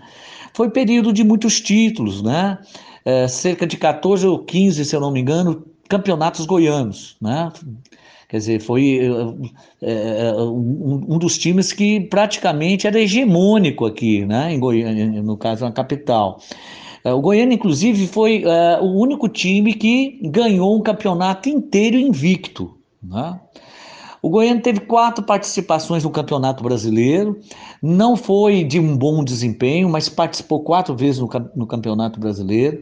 Foi 0.54 0.70
período 0.70 1.12
de 1.12 1.24
muitos 1.24 1.60
títulos, 1.60 2.22
né? 2.22 2.60
É, 3.04 3.28
cerca 3.28 3.66
de 3.66 3.76
14 3.76 4.26
ou 4.28 4.40
15, 4.40 4.86
se 4.86 4.96
eu 4.96 5.02
não 5.02 5.12
me 5.12 5.20
engano, 5.20 5.66
campeonatos 5.90 6.46
goianos, 6.46 7.16
né? 7.22 7.52
Quer 8.30 8.38
dizer, 8.38 8.62
foi 8.62 9.00
é, 9.80 10.34
um, 10.42 11.06
um, 11.08 11.18
dos 11.20 11.38
times 11.38 11.72
que 11.72 12.00
praticamente 12.00 12.88
era 12.88 13.00
hegemônico 13.00 13.86
aqui, 13.86 14.26
né, 14.26 14.52
em 14.52 14.60
Goiânia, 14.60 15.22
no 15.22 15.38
caso, 15.38 15.64
na 15.64 15.72
capital. 15.72 16.40
O 17.06 17.22
Goiânia, 17.22 17.54
inclusive, 17.54 18.08
foi 18.08 18.44
é, 18.44 18.80
o 18.82 18.86
único 18.86 19.30
time 19.30 19.74
que 19.76 20.20
ganhou 20.24 20.76
um 20.76 20.82
campeonato 20.82 21.48
inteiro 21.48 21.96
invicto. 21.96 22.76
Né? 23.04 23.40
O 24.20 24.30
Goiânia 24.30 24.64
teve 24.64 24.80
quatro 24.80 25.24
participações 25.24 26.04
no 26.04 26.10
Campeonato 26.10 26.64
Brasileiro, 26.64 27.40
não 27.82 28.16
foi 28.16 28.64
de 28.64 28.80
um 28.80 28.98
bom 28.98 29.22
desempenho, 29.22 29.90
mas 29.90 30.08
participou 30.08 30.64
quatro 30.64 30.96
vezes 30.96 31.20
no, 31.20 31.30
no 31.56 31.68
Campeonato 31.68 32.20
Brasileiro. 32.20 32.82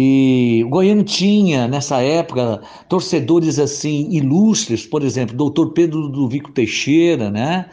E 0.00 0.62
o 0.64 0.68
Goiânia 0.68 1.02
tinha, 1.02 1.66
nessa 1.66 2.00
época, 2.00 2.60
torcedores 2.88 3.58
assim 3.58 4.08
ilustres, 4.12 4.86
por 4.86 5.02
exemplo, 5.02 5.36
doutor 5.36 5.72
Pedro 5.72 6.08
do 6.08 6.28
Vico 6.28 6.52
Teixeira, 6.52 7.32
né? 7.32 7.66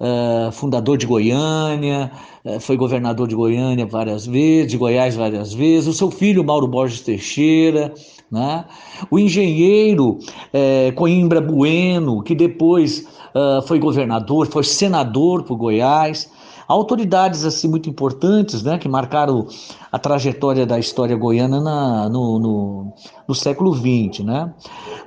Uh, 0.00 0.50
fundador 0.52 0.96
de 0.96 1.06
Goiânia, 1.06 2.10
uh, 2.46 2.58
foi 2.60 2.78
governador 2.78 3.28
de 3.28 3.34
Goiânia 3.34 3.84
várias 3.84 4.26
vezes, 4.26 4.70
de 4.70 4.78
Goiás 4.78 5.16
várias 5.16 5.52
vezes, 5.52 5.86
o 5.86 5.92
seu 5.92 6.10
filho 6.10 6.42
Mauro 6.42 6.66
Borges 6.66 7.02
Teixeira, 7.02 7.92
Né? 8.30 8.64
O 9.10 9.18
engenheiro 9.18 10.18
é, 10.54 10.92
Coimbra 10.92 11.42
Bueno, 11.42 12.22
que 12.22 12.34
depois 12.34 13.06
uh, 13.34 13.60
foi 13.66 13.78
governador, 13.78 14.46
foi 14.46 14.64
senador 14.64 15.42
por 15.42 15.56
Goiás. 15.56 16.30
Autoridades 16.68 17.44
assim 17.44 17.68
muito 17.68 17.88
importantes, 17.88 18.62
né, 18.62 18.76
que 18.78 18.88
marcaram 18.88 19.46
a 19.90 19.98
trajetória 19.98 20.66
da 20.66 20.78
história 20.78 21.16
goiana 21.16 21.60
na, 21.60 22.08
no, 22.08 22.38
no, 22.38 22.94
no, 23.28 23.34
século 23.34 23.72
XX, 23.72 24.24
né? 24.24 24.52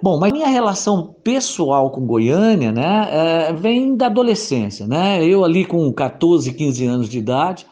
Bom, 0.01 0.17
mas 0.19 0.31
minha 0.31 0.47
relação 0.47 1.15
pessoal 1.23 1.91
com 1.91 2.05
Goiânia, 2.05 2.71
né, 2.71 3.07
é, 3.11 3.53
vem 3.53 3.95
da 3.95 4.05
adolescência, 4.05 4.87
né? 4.87 5.23
Eu 5.23 5.43
ali 5.43 5.65
com 5.65 5.91
14, 5.91 6.53
15 6.53 6.85
anos 6.85 7.09
de 7.09 7.19
idade, 7.19 7.65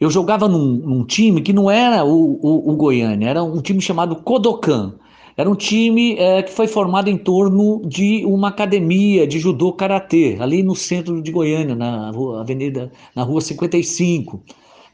eu 0.00 0.10
jogava 0.10 0.48
num, 0.48 0.74
num 0.74 1.04
time 1.04 1.40
que 1.40 1.52
não 1.52 1.70
era 1.70 2.04
o, 2.04 2.38
o, 2.42 2.72
o, 2.72 2.76
Goiânia, 2.76 3.28
era 3.28 3.42
um 3.42 3.60
time 3.60 3.80
chamado 3.80 4.16
Kodokan. 4.16 4.94
Era 5.36 5.50
um 5.50 5.54
time 5.54 6.16
é, 6.16 6.42
que 6.42 6.52
foi 6.52 6.68
formado 6.68 7.08
em 7.10 7.18
torno 7.18 7.82
de 7.84 8.24
uma 8.24 8.48
academia 8.48 9.26
de 9.26 9.38
judô 9.40 9.72
karatê, 9.72 10.36
ali 10.40 10.62
no 10.62 10.76
centro 10.76 11.20
de 11.20 11.32
Goiânia, 11.32 11.74
na 11.74 12.10
rua, 12.10 12.40
avenida, 12.40 12.92
na 13.16 13.24
rua 13.24 13.40
55, 13.40 14.40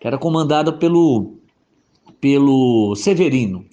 que 0.01 0.07
era 0.07 0.17
comandada 0.17 0.73
pelo, 0.73 1.35
pelo 2.21 2.95
Severino. 2.97 3.67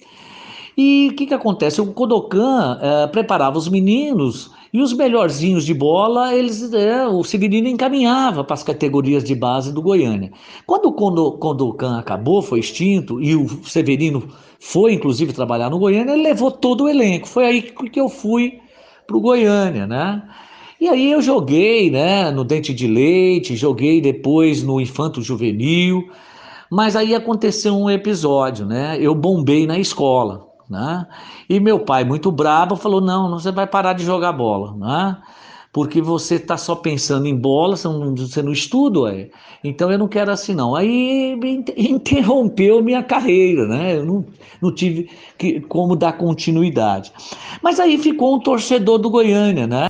E 0.76 1.08
o 1.10 1.16
que, 1.16 1.26
que 1.26 1.34
acontece? 1.34 1.80
O 1.80 1.92
Kodokan 1.92 2.78
é, 2.80 3.06
preparava 3.06 3.56
os 3.58 3.68
meninos 3.68 4.50
e 4.72 4.82
os 4.82 4.92
melhorzinhos 4.92 5.64
de 5.64 5.72
bola, 5.72 6.34
eles, 6.34 6.72
é, 6.72 7.06
o 7.06 7.24
Severino 7.24 7.68
encaminhava 7.68 8.44
para 8.44 8.54
as 8.54 8.62
categorias 8.62 9.24
de 9.24 9.34
base 9.34 9.72
do 9.72 9.80
Goiânia. 9.80 10.30
Quando 10.66 10.86
o 10.86 11.32
Kodokan 11.32 11.98
acabou, 11.98 12.42
foi 12.42 12.60
extinto, 12.60 13.20
e 13.22 13.34
o 13.34 13.48
Severino 13.64 14.28
foi 14.60 14.92
inclusive 14.92 15.32
trabalhar 15.32 15.70
no 15.70 15.78
Goiânia, 15.78 16.12
ele 16.12 16.22
levou 16.22 16.50
todo 16.50 16.84
o 16.84 16.88
elenco. 16.88 17.28
Foi 17.28 17.46
aí 17.46 17.62
que 17.62 18.00
eu 18.00 18.08
fui 18.08 18.60
para 19.06 19.16
o 19.16 19.20
Goiânia, 19.20 19.86
né? 19.86 20.22
E 20.80 20.86
aí 20.86 21.10
eu 21.10 21.20
joguei, 21.20 21.90
né, 21.90 22.30
no 22.30 22.44
Dente 22.44 22.72
de 22.72 22.86
Leite, 22.86 23.56
joguei 23.56 24.00
depois 24.00 24.62
no 24.62 24.80
Infanto 24.80 25.20
Juvenil, 25.20 26.08
mas 26.70 26.94
aí 26.94 27.14
aconteceu 27.14 27.76
um 27.76 27.90
episódio, 27.90 28.64
né? 28.64 28.96
Eu 29.00 29.14
bombei 29.14 29.66
na 29.66 29.78
escola. 29.78 30.47
Né? 30.68 31.06
E 31.48 31.58
meu 31.60 31.80
pai, 31.80 32.04
muito 32.04 32.30
bravo, 32.30 32.76
falou: 32.76 33.00
não, 33.00 33.30
você 33.30 33.50
vai 33.50 33.66
parar 33.66 33.94
de 33.94 34.04
jogar 34.04 34.32
bola, 34.32 34.74
né? 34.76 35.16
porque 35.72 36.00
você 36.00 36.36
está 36.36 36.56
só 36.56 36.74
pensando 36.74 37.26
em 37.26 37.36
bola, 37.36 37.76
você 37.76 38.42
não, 38.42 38.52
estuda, 38.52 39.14
é. 39.14 39.30
então 39.62 39.92
eu 39.92 39.98
não 39.98 40.08
quero 40.08 40.30
assim 40.30 40.54
não. 40.54 40.74
Aí 40.74 41.38
interrompeu 41.76 42.82
minha 42.82 43.02
carreira, 43.02 43.66
né? 43.66 43.96
Eu 43.96 44.04
não, 44.04 44.24
não 44.60 44.74
tive 44.74 45.10
que, 45.36 45.60
como 45.60 45.94
dar 45.94 46.14
continuidade. 46.14 47.12
Mas 47.62 47.78
aí 47.78 47.98
ficou 47.98 48.36
um 48.36 48.40
torcedor 48.40 48.98
do 48.98 49.10
Goiânia, 49.10 49.66
né? 49.66 49.88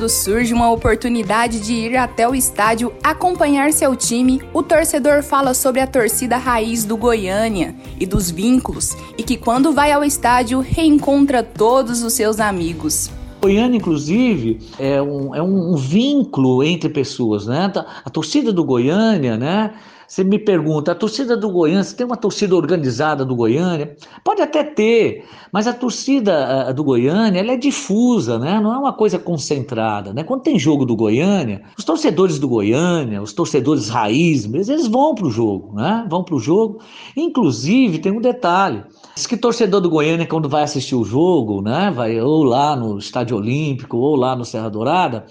Quando 0.00 0.08
surge 0.08 0.54
uma 0.54 0.70
oportunidade 0.70 1.60
de 1.60 1.74
ir 1.74 1.94
até 1.94 2.26
o 2.26 2.34
estádio 2.34 2.90
acompanhar 3.04 3.70
seu 3.70 3.94
time, 3.94 4.40
o 4.54 4.62
torcedor 4.62 5.22
fala 5.22 5.52
sobre 5.52 5.78
a 5.78 5.86
torcida 5.86 6.38
raiz 6.38 6.86
do 6.86 6.96
Goiânia 6.96 7.76
e 8.00 8.06
dos 8.06 8.30
vínculos, 8.30 8.96
e 9.18 9.22
que 9.22 9.36
quando 9.36 9.72
vai 9.74 9.92
ao 9.92 10.02
estádio 10.02 10.60
reencontra 10.60 11.42
todos 11.42 12.02
os 12.02 12.14
seus 12.14 12.40
amigos. 12.40 13.10
Goiânia, 13.42 13.76
inclusive, 13.76 14.60
é 14.78 15.02
um, 15.02 15.34
é 15.34 15.42
um 15.42 15.76
vínculo 15.76 16.64
entre 16.64 16.88
pessoas, 16.88 17.46
né? 17.46 17.70
A 18.02 18.08
torcida 18.08 18.50
do 18.50 18.64
Goiânia, 18.64 19.36
né? 19.36 19.74
Você 20.10 20.24
me 20.24 20.40
pergunta, 20.40 20.90
a 20.90 20.94
torcida 20.96 21.36
do 21.36 21.48
Goiânia, 21.48 21.84
você 21.84 21.94
tem 21.94 22.04
uma 22.04 22.16
torcida 22.16 22.56
organizada 22.56 23.24
do 23.24 23.36
Goiânia? 23.36 23.96
Pode 24.24 24.42
até 24.42 24.64
ter, 24.64 25.24
mas 25.52 25.68
a 25.68 25.72
torcida 25.72 26.72
do 26.72 26.82
Goiânia 26.82 27.38
ela 27.38 27.52
é 27.52 27.56
difusa, 27.56 28.36
né? 28.36 28.58
não 28.58 28.74
é 28.74 28.78
uma 28.78 28.92
coisa 28.92 29.20
concentrada. 29.20 30.12
Né? 30.12 30.24
Quando 30.24 30.42
tem 30.42 30.58
jogo 30.58 30.84
do 30.84 30.96
Goiânia, 30.96 31.62
os 31.78 31.84
torcedores 31.84 32.40
do 32.40 32.48
Goiânia, 32.48 33.22
os 33.22 33.32
torcedores 33.32 33.88
raiz, 33.88 34.52
eles 34.52 34.88
vão 34.88 35.14
para 35.14 35.28
o 35.28 35.30
jogo, 35.30 35.76
né? 35.76 36.04
vão 36.10 36.24
para 36.24 36.34
o 36.34 36.40
jogo. 36.40 36.80
Inclusive, 37.16 38.00
tem 38.00 38.10
um 38.10 38.20
detalhe, 38.20 38.82
Diz 39.14 39.26
que 39.26 39.36
torcedor 39.36 39.80
do 39.80 39.90
Goiânia, 39.90 40.26
quando 40.26 40.48
vai 40.48 40.62
assistir 40.62 40.94
o 40.94 41.04
jogo, 41.04 41.60
né, 41.60 41.92
vai 41.94 42.20
ou 42.20 42.42
lá 42.42 42.74
no 42.74 42.96
Estádio 42.96 43.36
Olímpico 43.36 43.98
ou 43.98 44.16
lá 44.16 44.34
no 44.34 44.44
Serra 44.44 44.70
Dourada, 44.70 45.26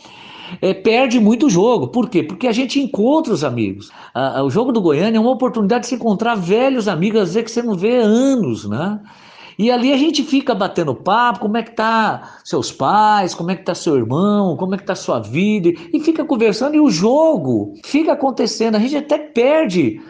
é, 0.62 0.74
perde 0.74 1.20
muito 1.20 1.50
jogo. 1.50 1.88
Por 1.88 2.10
quê? 2.10 2.24
Porque 2.24 2.47
a 2.47 2.52
gente 2.52 2.80
encontra 2.80 3.34
os 3.34 3.43
amigos. 3.43 3.91
Ah, 4.14 4.43
o 4.43 4.50
jogo 4.50 4.72
do 4.72 4.82
Goiânia 4.82 5.18
é 5.18 5.22
uma 5.22 5.32
oportunidade 5.32 5.84
de 5.84 5.88
se 5.88 5.95
encontrar 5.95 6.36
velhos 6.36 6.88
amigos, 6.88 7.22
às 7.22 7.34
vezes 7.34 7.43
que 7.43 7.52
você 7.52 7.62
não 7.62 7.76
vê 7.76 8.00
há 8.00 8.04
anos, 8.04 8.68
né? 8.68 9.00
E 9.60 9.70
ali 9.70 9.91
a 9.91 9.97
gente 9.97 10.24
fica 10.24 10.56
batendo 10.56 10.95
papo, 10.95 11.41
como 11.41 11.58
é 11.58 11.64
que 11.64 11.72
tá 11.72 12.38
seus 12.45 12.72
pais, 12.72 13.36
como 13.36 13.52
é 13.52 13.58
que 13.58 13.66
tá 13.66 13.76
seu 13.76 13.97
irmão, 13.97 14.56
como 14.56 14.74
é 14.74 14.78
que 14.78 14.86
tá 14.86 14.95
sua 14.95 15.20
vida, 15.20 15.74
e 15.93 16.00
fica 16.00 16.24
conversando 16.24 16.76
e 16.76 16.80
o 16.80 16.89
jogo 16.89 17.74
fica 17.84 18.14
acontecendo. 18.14 18.76
A 18.76 18.80
gente 18.80 18.95
até 18.95 19.18
perde 19.18 20.02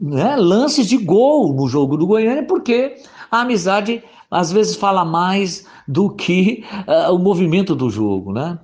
né, 0.00 0.36
lances 0.36 0.88
de 0.88 0.96
gol 0.96 1.52
no 1.52 1.68
jogo 1.68 1.98
do 1.98 2.06
Goiânia, 2.06 2.46
porque 2.46 2.94
a 3.30 3.42
amizade 3.42 4.02
às 4.30 4.50
vezes 4.50 4.74
fala 4.74 5.04
mais 5.04 5.66
do 5.86 6.08
que 6.08 6.64
uh, 6.88 7.14
o 7.14 7.18
movimento 7.18 7.74
do 7.74 7.90
jogo, 7.90 8.32
né? 8.32 8.58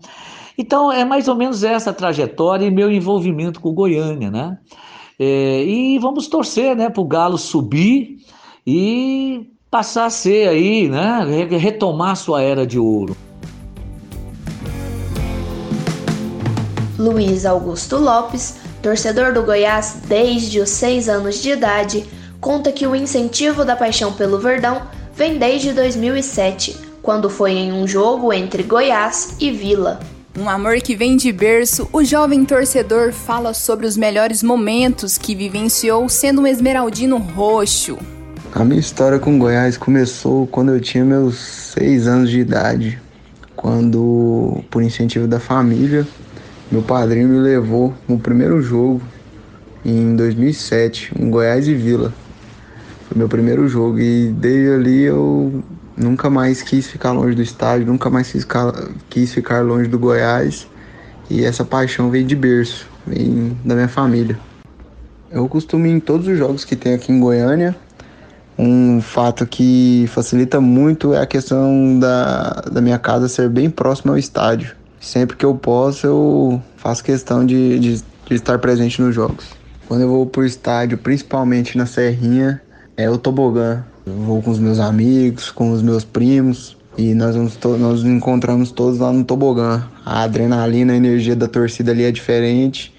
Então 0.61 0.93
é 0.93 1.07
mais 1.07 1.27
ou 1.27 1.35
menos 1.35 1.65
essa 1.65 1.91
trajetória 1.91 2.67
e 2.67 2.71
meu 2.71 2.93
envolvimento 2.93 3.63
com 3.63 3.73
Goiânia, 3.73 4.31
né? 4.31 4.59
É, 5.19 5.65
e 5.65 5.99
vamos 5.99 6.29
torcer, 6.29 6.77
né, 6.77 6.91
para 6.91 7.01
o 7.01 7.07
Galo 7.07 7.39
subir 7.39 8.19
e 8.67 9.51
passar 9.71 10.05
a 10.05 10.11
ser 10.11 10.51
aí, 10.51 10.87
né, 10.87 11.47
retomar 11.57 12.15
sua 12.15 12.43
era 12.43 12.67
de 12.67 12.79
ouro. 12.79 13.17
Luiz 16.99 17.47
Augusto 17.47 17.97
Lopes, 17.97 18.59
torcedor 18.83 19.33
do 19.33 19.43
Goiás 19.43 20.03
desde 20.07 20.61
os 20.61 20.69
seis 20.69 21.09
anos 21.09 21.41
de 21.41 21.53
idade, 21.53 22.05
conta 22.39 22.71
que 22.71 22.87
o 22.87 22.95
incentivo 22.95 23.65
da 23.65 23.77
paixão 23.77 24.13
pelo 24.13 24.39
Verdão 24.39 24.83
vem 25.15 25.39
desde 25.39 25.73
2007, 25.73 26.77
quando 27.01 27.31
foi 27.31 27.53
em 27.53 27.73
um 27.73 27.89
jogo 27.89 28.31
entre 28.31 28.63
Goiás 28.63 29.37
e 29.41 29.51
Vila. 29.51 29.99
Um 30.39 30.49
amor 30.49 30.77
que 30.77 30.95
vem 30.95 31.17
de 31.17 31.33
berço, 31.33 31.89
o 31.93 32.05
jovem 32.05 32.45
torcedor 32.45 33.13
fala 33.13 33.53
sobre 33.53 33.85
os 33.85 33.97
melhores 33.97 34.45
momentos 34.45 35.19
que 35.19 35.35
vivenciou 35.35 36.09
sendo 36.09 36.43
um 36.43 36.47
esmeraldino 36.47 37.19
roxo. 37.19 37.99
A 38.53 38.65
minha 38.65 38.79
história 38.79 39.19
com 39.19 39.39
Goiás 39.39 39.77
começou 39.77 40.47
quando 40.47 40.71
eu 40.71 40.81
tinha 40.81 41.05
meus 41.05 41.37
seis 41.37 42.07
anos 42.07 42.31
de 42.31 42.39
idade, 42.39 43.01
quando, 43.57 44.63
por 44.71 44.83
incentivo 44.83 45.27
da 45.27 45.41
família, 45.41 46.07
meu 46.71 46.83
padrinho 46.83 47.29
me 47.29 47.39
levou 47.39 47.93
no 48.09 48.17
primeiro 48.17 48.63
jogo 48.63 49.03
em 49.85 50.15
2007, 50.15 51.13
em 51.19 51.29
Goiás 51.29 51.67
e 51.67 51.75
Vila. 51.75 52.15
Foi 53.09 53.19
meu 53.19 53.29
primeiro 53.29 53.69
jogo 53.69 53.99
e 53.99 54.29
desde 54.29 54.75
ali 54.75 55.03
eu 55.03 55.61
nunca 56.01 56.31
mais 56.31 56.63
quis 56.63 56.87
ficar 56.87 57.13
longe 57.13 57.37
do 57.37 57.43
estádio, 57.43 57.87
nunca 57.87 58.09
mais 58.09 58.33
quis 58.33 58.43
ficar, 58.43 58.73
quis 59.09 59.33
ficar 59.33 59.63
longe 59.63 59.89
do 59.89 59.99
Goiás. 59.99 60.67
E 61.29 61.45
essa 61.45 61.65
paixão 61.65 62.11
veio 62.11 62.25
de 62.25 62.35
berço, 62.35 62.89
vem 63.07 63.57
da 63.65 63.75
minha 63.75 63.89
família. 63.89 64.37
Eu 65.31 65.49
costumo 65.49 65.87
em 65.87 66.01
todos 66.01 66.27
os 66.27 66.37
jogos 66.37 66.65
que 66.65 66.75
tem 66.75 66.95
aqui 66.95 67.13
em 67.13 67.21
Goiânia. 67.21 67.77
Um 68.59 69.01
fato 69.01 69.47
que 69.47 70.07
facilita 70.09 70.61
muito 70.61 71.15
é 71.15 71.21
a 71.21 71.27
questão 71.27 71.99
da, 71.99 72.63
da 72.73 72.81
minha 72.81 72.99
casa 72.99 73.29
ser 73.29 73.49
bem 73.49 73.71
próxima 73.71 74.13
ao 74.13 74.19
estádio. 74.19 74.75
Sempre 74.99 75.37
que 75.37 75.45
eu 75.45 75.55
posso, 75.55 76.07
eu 76.07 76.63
faço 76.77 77.05
questão 77.05 77.47
de, 77.47 77.79
de, 77.79 77.97
de 78.27 78.35
estar 78.35 78.59
presente 78.59 79.01
nos 79.01 79.15
jogos. 79.15 79.47
Quando 79.87 80.03
eu 80.03 80.09
vou 80.09 80.27
pro 80.27 80.45
estádio, 80.45 80.99
principalmente 80.99 81.79
na 81.79 81.87
Serrinha, 81.87 82.61
é 82.97 83.09
o 83.09 83.17
tobogã. 83.17 83.85
Vou 84.27 84.43
com 84.43 84.51
os 84.51 84.59
meus 84.59 84.79
amigos, 84.79 85.51
com 85.51 85.73
os 85.73 85.83
meus 85.83 86.05
primos 86.05 86.77
e 86.99 87.15
nós 87.15 87.35
vamos 87.35 87.59
nós 87.63 88.03
nos 88.03 88.05
encontramos 88.05 88.71
todos 88.71 88.99
lá 88.99 89.13
no 89.13 89.25
tobogã. 89.25 89.87
A 90.05 90.23
adrenalina, 90.23 90.93
a 90.93 90.97
energia 90.97 91.37
da 91.37 91.49
torcida 91.49 91.93
ali 91.93 92.05
é 92.05 92.13
diferente, 92.13 92.95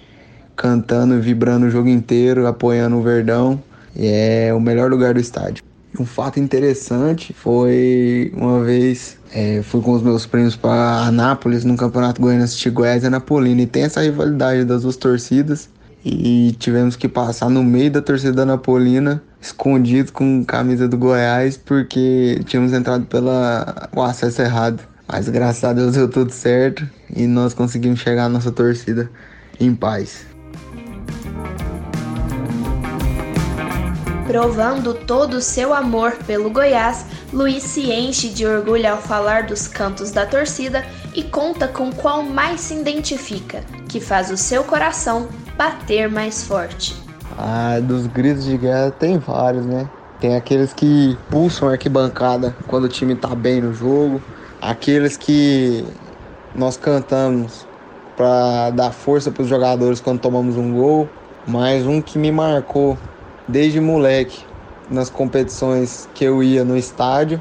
cantando, 0.56 1.20
vibrando 1.20 1.66
o 1.66 1.70
jogo 1.70 1.88
inteiro, 1.88 2.46
apoiando 2.46 2.96
o 2.96 3.02
Verdão. 3.02 3.62
E 3.94 4.06
é 4.06 4.54
o 4.54 4.60
melhor 4.60 4.90
lugar 4.90 5.14
do 5.14 5.20
estádio. 5.20 5.62
Um 5.98 6.06
fato 6.06 6.40
interessante 6.40 7.34
foi 7.34 8.32
uma 8.34 8.64
vez 8.64 9.18
é, 9.34 9.62
fui 9.62 9.82
com 9.82 9.92
os 9.92 10.02
meus 10.02 10.24
primos 10.24 10.56
para 10.56 11.02
Anápolis 11.06 11.64
no 11.64 11.76
Campeonato 11.76 12.20
Goiano 12.20 12.44
assistir 12.44 12.70
Goiás 12.70 13.02
e 13.02 13.06
Anapolina 13.06 13.62
e 13.62 13.66
tem 13.66 13.82
essa 13.82 14.00
rivalidade 14.00 14.64
das 14.64 14.82
duas 14.82 14.96
torcidas 14.96 15.68
e 16.04 16.54
tivemos 16.58 16.96
que 16.96 17.08
passar 17.08 17.48
no 17.48 17.62
meio 17.62 17.90
da 17.90 18.02
torcida 18.02 18.32
da 18.32 18.42
Anapolina 18.42 19.22
escondido 19.40 20.12
com 20.12 20.44
camisa 20.44 20.88
do 20.88 20.96
Goiás 20.96 21.56
porque 21.56 22.40
tínhamos 22.44 22.72
entrado 22.72 23.06
pelo 23.06 23.30
acesso 24.02 24.42
errado. 24.42 24.82
Mas 25.06 25.28
graças 25.28 25.62
a 25.64 25.72
Deus 25.72 25.94
deu 25.94 26.08
tudo 26.08 26.30
certo 26.30 26.88
e 27.14 27.26
nós 27.26 27.52
conseguimos 27.52 28.00
chegar 28.00 28.26
à 28.26 28.28
nossa 28.28 28.50
torcida 28.50 29.10
em 29.60 29.74
paz. 29.74 30.24
Provando 34.26 34.94
todo 34.94 35.34
o 35.34 35.42
seu 35.42 35.74
amor 35.74 36.12
pelo 36.26 36.48
Goiás, 36.48 37.04
Luiz 37.32 37.62
se 37.62 37.90
enche 37.90 38.28
de 38.28 38.46
orgulho 38.46 38.92
ao 38.92 38.98
falar 38.98 39.44
dos 39.44 39.66
cantos 39.66 40.10
da 40.10 40.26
torcida 40.26 40.84
e 41.14 41.22
conta 41.22 41.66
com 41.66 41.90
qual 41.90 42.22
mais 42.22 42.60
se 42.60 42.74
identifica, 42.74 43.64
que 43.88 44.00
faz 44.00 44.30
o 44.30 44.36
seu 44.36 44.62
coração 44.62 45.28
bater 45.56 46.10
mais 46.10 46.44
forte. 46.44 46.94
Ah, 47.38 47.80
dos 47.82 48.06
gritos 48.06 48.44
de 48.44 48.58
guerra 48.58 48.90
tem 48.90 49.16
vários, 49.16 49.64
né? 49.64 49.88
Tem 50.20 50.36
aqueles 50.36 50.74
que 50.74 51.16
pulsam 51.30 51.68
a 51.68 51.72
arquibancada 51.72 52.54
quando 52.66 52.84
o 52.84 52.88
time 52.88 53.14
tá 53.14 53.34
bem 53.34 53.62
no 53.62 53.72
jogo, 53.72 54.20
aqueles 54.60 55.16
que 55.16 55.86
nós 56.54 56.76
cantamos 56.76 57.66
para 58.14 58.68
dar 58.70 58.92
força 58.92 59.30
para 59.30 59.42
os 59.42 59.48
jogadores 59.48 60.00
quando 60.00 60.20
tomamos 60.20 60.58
um 60.58 60.70
gol, 60.74 61.08
mas 61.46 61.86
um 61.86 62.02
que 62.02 62.18
me 62.18 62.30
marcou 62.30 62.98
desde 63.48 63.80
moleque 63.80 64.51
nas 64.92 65.08
competições 65.08 66.08
que 66.14 66.24
eu 66.24 66.42
ia 66.42 66.64
no 66.64 66.76
estádio 66.76 67.40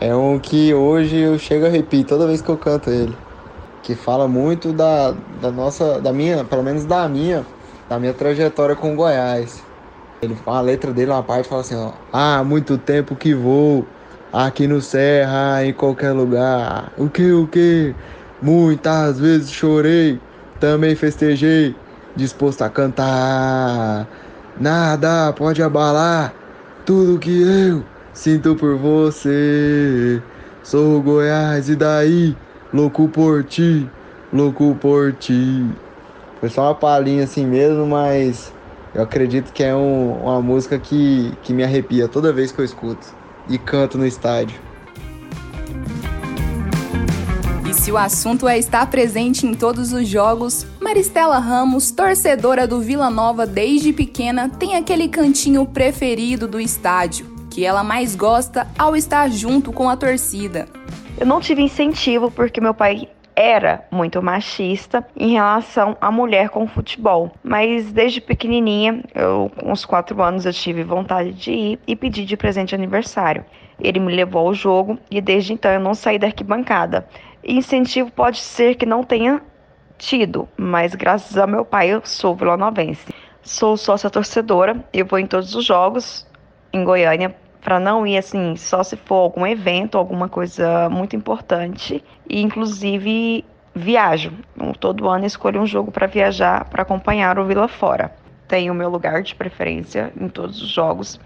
é 0.00 0.14
um 0.14 0.38
que 0.38 0.72
hoje 0.72 1.16
eu 1.16 1.38
chego 1.38 1.66
a 1.66 1.68
repetir 1.68 2.06
toda 2.06 2.26
vez 2.26 2.40
que 2.40 2.48
eu 2.48 2.56
canto 2.56 2.90
ele, 2.90 3.16
que 3.82 3.94
fala 3.94 4.26
muito 4.26 4.72
da, 4.72 5.12
da 5.40 5.50
nossa, 5.50 6.00
da 6.00 6.12
minha, 6.12 6.44
pelo 6.44 6.62
menos 6.62 6.84
da 6.84 7.08
minha, 7.08 7.44
da 7.88 7.98
minha 7.98 8.12
trajetória 8.12 8.74
com 8.74 8.94
o 8.94 8.96
Goiás. 8.96 9.62
Ele 10.22 10.36
a 10.46 10.60
letra 10.60 10.92
dele 10.92 11.10
uma 11.10 11.22
parte 11.22 11.48
fala 11.48 11.60
assim, 11.60 11.74
ó, 11.74 11.92
há 12.12 12.42
muito 12.44 12.78
tempo 12.78 13.14
que 13.16 13.34
vou 13.34 13.84
aqui 14.32 14.66
no 14.66 14.80
Serra, 14.80 15.64
em 15.64 15.72
qualquer 15.72 16.12
lugar. 16.12 16.92
O 16.96 17.08
que 17.08 17.32
o 17.32 17.46
que? 17.46 17.94
Muitas 18.40 19.20
vezes 19.20 19.50
chorei, 19.50 20.20
também 20.58 20.96
festejei, 20.96 21.76
disposto 22.16 22.62
a 22.62 22.70
cantar. 22.70 24.08
Nada 24.60 25.32
pode 25.32 25.62
abalar 25.62 26.41
tudo 26.84 27.18
que 27.18 27.30
eu 27.42 27.90
sinto 28.12 28.56
por 28.56 28.76
você. 28.78 30.26
Sou 30.62 31.02
Goiás 31.02 31.68
e 31.68 31.76
daí, 31.76 32.40
louco 32.72 33.08
por 33.10 33.44
ti, 33.44 33.94
louco 34.30 34.76
por 34.78 35.16
ti. 35.16 35.82
Foi 36.40 36.48
só 36.50 36.62
uma 36.64 36.78
palhinha 36.78 37.24
assim 37.24 37.46
mesmo, 37.46 37.86
mas 37.86 38.56
eu 38.94 39.02
acredito 39.02 39.52
que 39.52 39.62
é 39.62 39.74
um, 39.74 40.22
uma 40.22 40.42
música 40.42 40.80
que, 40.80 41.36
que 41.38 41.52
me 41.54 41.64
arrepia 41.64 42.08
toda 42.08 42.32
vez 42.32 42.52
que 42.52 42.60
eu 42.60 42.64
escuto 42.64 43.14
e 43.46 43.58
canto 43.58 43.98
no 43.98 44.06
estádio. 44.06 44.62
Se 47.82 47.90
o 47.90 47.98
assunto 47.98 48.46
é 48.46 48.56
estar 48.56 48.86
presente 48.86 49.44
em 49.44 49.54
todos 49.54 49.92
os 49.92 50.06
jogos, 50.06 50.64
Maristela 50.80 51.40
Ramos, 51.40 51.90
torcedora 51.90 52.64
do 52.64 52.80
Vila 52.80 53.10
Nova 53.10 53.44
desde 53.44 53.92
pequena, 53.92 54.48
tem 54.48 54.76
aquele 54.76 55.08
cantinho 55.08 55.66
preferido 55.66 56.46
do 56.46 56.60
estádio, 56.60 57.26
que 57.50 57.64
ela 57.64 57.82
mais 57.82 58.14
gosta 58.14 58.68
ao 58.78 58.94
estar 58.94 59.28
junto 59.28 59.72
com 59.72 59.90
a 59.90 59.96
torcida. 59.96 60.68
Eu 61.18 61.26
não 61.26 61.40
tive 61.40 61.60
incentivo 61.60 62.30
porque 62.30 62.60
meu 62.60 62.72
pai 62.72 63.08
era 63.34 63.84
muito 63.90 64.22
machista 64.22 65.04
em 65.16 65.32
relação 65.32 65.96
à 66.00 66.08
mulher 66.08 66.50
com 66.50 66.68
futebol. 66.68 67.32
Mas 67.42 67.90
desde 67.90 68.20
pequenininha, 68.20 69.02
eu 69.12 69.50
com 69.56 69.72
uns 69.72 69.84
quatro 69.84 70.22
anos, 70.22 70.46
eu 70.46 70.52
tive 70.52 70.84
vontade 70.84 71.32
de 71.32 71.50
ir 71.50 71.80
e 71.84 71.96
pedir 71.96 72.26
de 72.26 72.36
presente 72.36 72.68
de 72.68 72.74
aniversário. 72.76 73.44
Ele 73.80 73.98
me 73.98 74.14
levou 74.14 74.46
ao 74.46 74.54
jogo 74.54 74.96
e 75.10 75.20
desde 75.20 75.52
então 75.52 75.72
eu 75.72 75.80
não 75.80 75.94
saí 75.94 76.16
da 76.16 76.28
arquibancada. 76.28 77.08
Incentivo 77.44 78.10
pode 78.10 78.38
ser 78.38 78.76
que 78.76 78.86
não 78.86 79.02
tenha 79.02 79.42
tido, 79.98 80.48
mas 80.56 80.94
graças 80.94 81.36
ao 81.36 81.48
meu 81.48 81.64
pai 81.64 81.88
eu 81.88 82.00
sou 82.04 82.34
vilanovense. 82.36 83.12
Sou 83.42 83.76
sócia 83.76 84.08
torcedora, 84.08 84.84
eu 84.92 85.04
vou 85.04 85.18
em 85.18 85.26
todos 85.26 85.54
os 85.54 85.64
jogos 85.64 86.26
em 86.72 86.84
Goiânia 86.84 87.34
para 87.60 87.78
não 87.78 88.06
ir 88.06 88.18
assim, 88.18 88.56
só 88.56 88.82
se 88.82 88.96
for 88.96 89.16
algum 89.16 89.46
evento, 89.46 89.96
alguma 89.96 90.28
coisa 90.28 90.88
muito 90.88 91.14
importante. 91.14 92.02
E 92.28 92.40
inclusive 92.42 93.44
viajo. 93.74 94.32
Então, 94.56 94.72
todo 94.72 95.08
ano 95.08 95.24
escolho 95.24 95.60
um 95.60 95.66
jogo 95.66 95.90
para 95.90 96.06
viajar 96.06 96.64
para 96.66 96.82
acompanhar 96.82 97.38
o 97.38 97.44
Vila 97.44 97.68
Fora. 97.68 98.12
Tenho 98.48 98.72
o 98.72 98.76
meu 98.76 98.88
lugar 98.88 99.22
de 99.22 99.34
preferência 99.34 100.12
em 100.20 100.28
todos 100.28 100.60
os 100.60 100.68
jogos. 100.68 101.20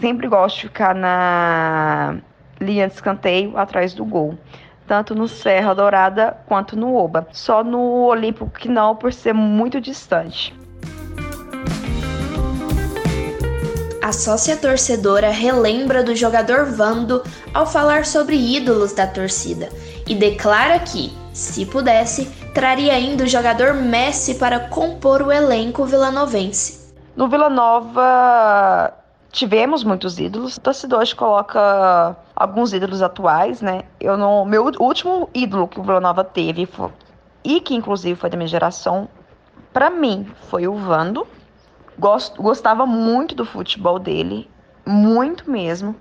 Sempre 0.00 0.28
gosto 0.28 0.56
de 0.56 0.62
ficar 0.68 0.94
na 0.94 2.16
linha 2.60 2.86
de 2.86 2.94
escanteio 2.94 3.56
atrás 3.56 3.92
do 3.94 4.04
gol 4.04 4.38
tanto 4.86 5.14
no 5.14 5.26
Serra 5.28 5.74
Dourada 5.74 6.36
quanto 6.46 6.76
no 6.76 6.94
Oba. 6.94 7.26
Só 7.32 7.62
no 7.64 8.04
Olímpico 8.04 8.50
que 8.50 8.68
não, 8.68 8.96
por 8.96 9.12
ser 9.12 9.32
muito 9.32 9.80
distante. 9.80 10.54
A 14.02 14.12
sócia 14.12 14.54
torcedora 14.54 15.30
relembra 15.30 16.02
do 16.02 16.14
jogador 16.14 16.66
Vando 16.66 17.22
ao 17.54 17.66
falar 17.66 18.04
sobre 18.04 18.36
ídolos 18.36 18.92
da 18.92 19.06
torcida 19.06 19.70
e 20.06 20.14
declara 20.14 20.78
que, 20.78 21.10
se 21.32 21.64
pudesse, 21.64 22.26
traria 22.52 22.92
ainda 22.92 23.24
o 23.24 23.26
jogador 23.26 23.72
Messi 23.72 24.34
para 24.34 24.60
compor 24.60 25.22
o 25.22 25.32
elenco 25.32 25.86
vilanovense. 25.86 26.92
No 27.16 27.28
Vila 27.28 27.48
Nova 27.48 29.03
tivemos 29.34 29.82
muitos 29.82 30.18
ídolos. 30.18 30.58
Torcedor 30.58 31.00
hoje 31.00 31.14
coloca 31.14 32.16
alguns 32.36 32.72
ídolos 32.72 33.02
atuais, 33.02 33.60
né? 33.60 33.82
Eu 34.00 34.16
não, 34.16 34.44
meu 34.44 34.70
último 34.78 35.28
ídolo 35.34 35.66
que 35.66 35.80
o 35.80 35.82
Vila 35.82 36.00
Nova 36.00 36.22
teve 36.22 36.64
foi, 36.64 36.90
e 37.42 37.60
que 37.60 37.74
inclusive 37.74 38.18
foi 38.18 38.30
da 38.30 38.36
minha 38.36 38.48
geração, 38.48 39.08
para 39.72 39.90
mim 39.90 40.26
foi 40.48 40.68
o 40.68 40.74
Vando. 40.76 41.26
Gost, 41.98 42.36
gostava 42.36 42.86
muito 42.86 43.34
do 43.34 43.44
futebol 43.44 43.98
dele, 43.98 44.48
muito 44.86 45.50
mesmo. 45.50 45.96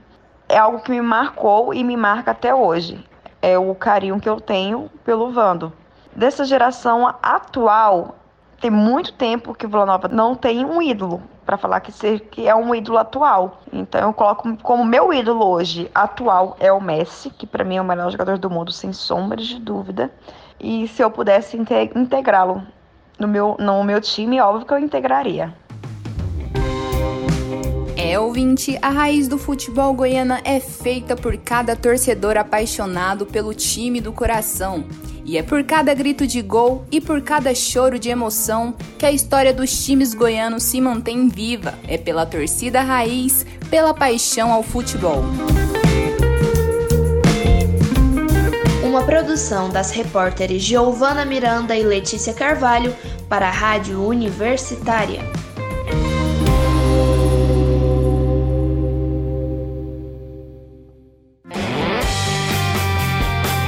É 0.47 0.57
algo 0.57 0.79
que 0.81 0.91
me 0.91 1.01
marcou 1.01 1.73
e 1.73 1.83
me 1.83 1.97
marca 1.97 2.31
até 2.31 2.53
hoje. 2.53 3.03
É 3.41 3.57
o 3.57 3.73
carinho 3.73 4.19
que 4.19 4.29
eu 4.29 4.39
tenho 4.39 4.89
pelo 5.03 5.31
Vando. 5.31 5.73
Dessa 6.15 6.45
geração 6.45 7.07
atual, 7.21 8.15
tem 8.61 8.69
muito 8.69 9.13
tempo 9.13 9.55
que 9.55 9.65
o 9.65 9.69
Vila 9.69 9.85
Nova 9.85 10.07
não 10.07 10.35
tem 10.35 10.63
um 10.63 10.81
ídolo 10.81 11.21
para 11.45 11.57
falar 11.57 11.79
que, 11.79 11.91
ser, 11.91 12.21
que 12.21 12.47
é 12.47 12.55
um 12.55 12.73
ídolo 12.73 12.97
atual. 12.97 13.61
Então 13.71 14.01
eu 14.01 14.13
coloco 14.13 14.55
como 14.57 14.83
meu 14.83 15.13
ídolo 15.13 15.45
hoje 15.45 15.89
atual 15.93 16.55
é 16.59 16.71
o 16.71 16.81
Messi, 16.81 17.29
que 17.29 17.45
para 17.45 17.63
mim 17.63 17.77
é 17.77 17.81
o 17.81 17.85
melhor 17.85 18.11
jogador 18.11 18.37
do 18.37 18.49
mundo, 18.49 18.71
sem 18.71 18.93
sombra 18.93 19.37
de 19.37 19.59
dúvida. 19.59 20.11
E 20.59 20.87
se 20.87 21.01
eu 21.03 21.11
pudesse 21.11 21.57
integrá-lo 21.57 22.63
no 23.19 23.27
meu, 23.27 23.55
no 23.59 23.83
meu 23.83 23.99
time, 23.99 24.39
óbvio 24.39 24.65
que 24.65 24.73
eu 24.73 24.79
integraria. 24.79 25.53
É, 27.95 28.19
ouvinte, 28.19 28.77
a 28.81 28.89
raiz 28.89 29.27
do 29.27 29.37
futebol 29.37 29.93
goiana 29.93 30.41
é 30.43 30.59
feita 30.59 31.15
por 31.15 31.37
cada 31.37 31.75
torcedor 31.75 32.37
apaixonado 32.37 33.25
pelo 33.25 33.53
time 33.53 34.01
do 34.01 34.11
coração. 34.11 34.83
E 35.25 35.37
é 35.37 35.43
por 35.43 35.63
cada 35.63 35.93
grito 35.93 36.27
de 36.27 36.41
gol 36.41 36.85
e 36.91 36.99
por 36.99 37.21
cada 37.21 37.55
choro 37.55 37.97
de 37.97 38.09
emoção 38.09 38.75
que 38.97 39.05
a 39.05 39.11
história 39.11 39.53
dos 39.53 39.85
times 39.85 40.13
goianos 40.13 40.63
se 40.63 40.81
mantém 40.81 41.29
viva. 41.29 41.75
É 41.87 41.97
pela 41.97 42.25
torcida 42.25 42.81
raiz, 42.81 43.45
pela 43.69 43.93
paixão 43.93 44.51
ao 44.51 44.61
futebol. 44.61 45.23
Uma 48.83 49.03
produção 49.05 49.69
das 49.69 49.91
repórteres 49.91 50.61
Giovana 50.61 51.25
Miranda 51.25 51.75
e 51.75 51.83
Letícia 51.83 52.33
Carvalho 52.33 52.93
para 53.27 53.47
a 53.47 53.51
Rádio 53.51 54.05
Universitária. 54.05 55.21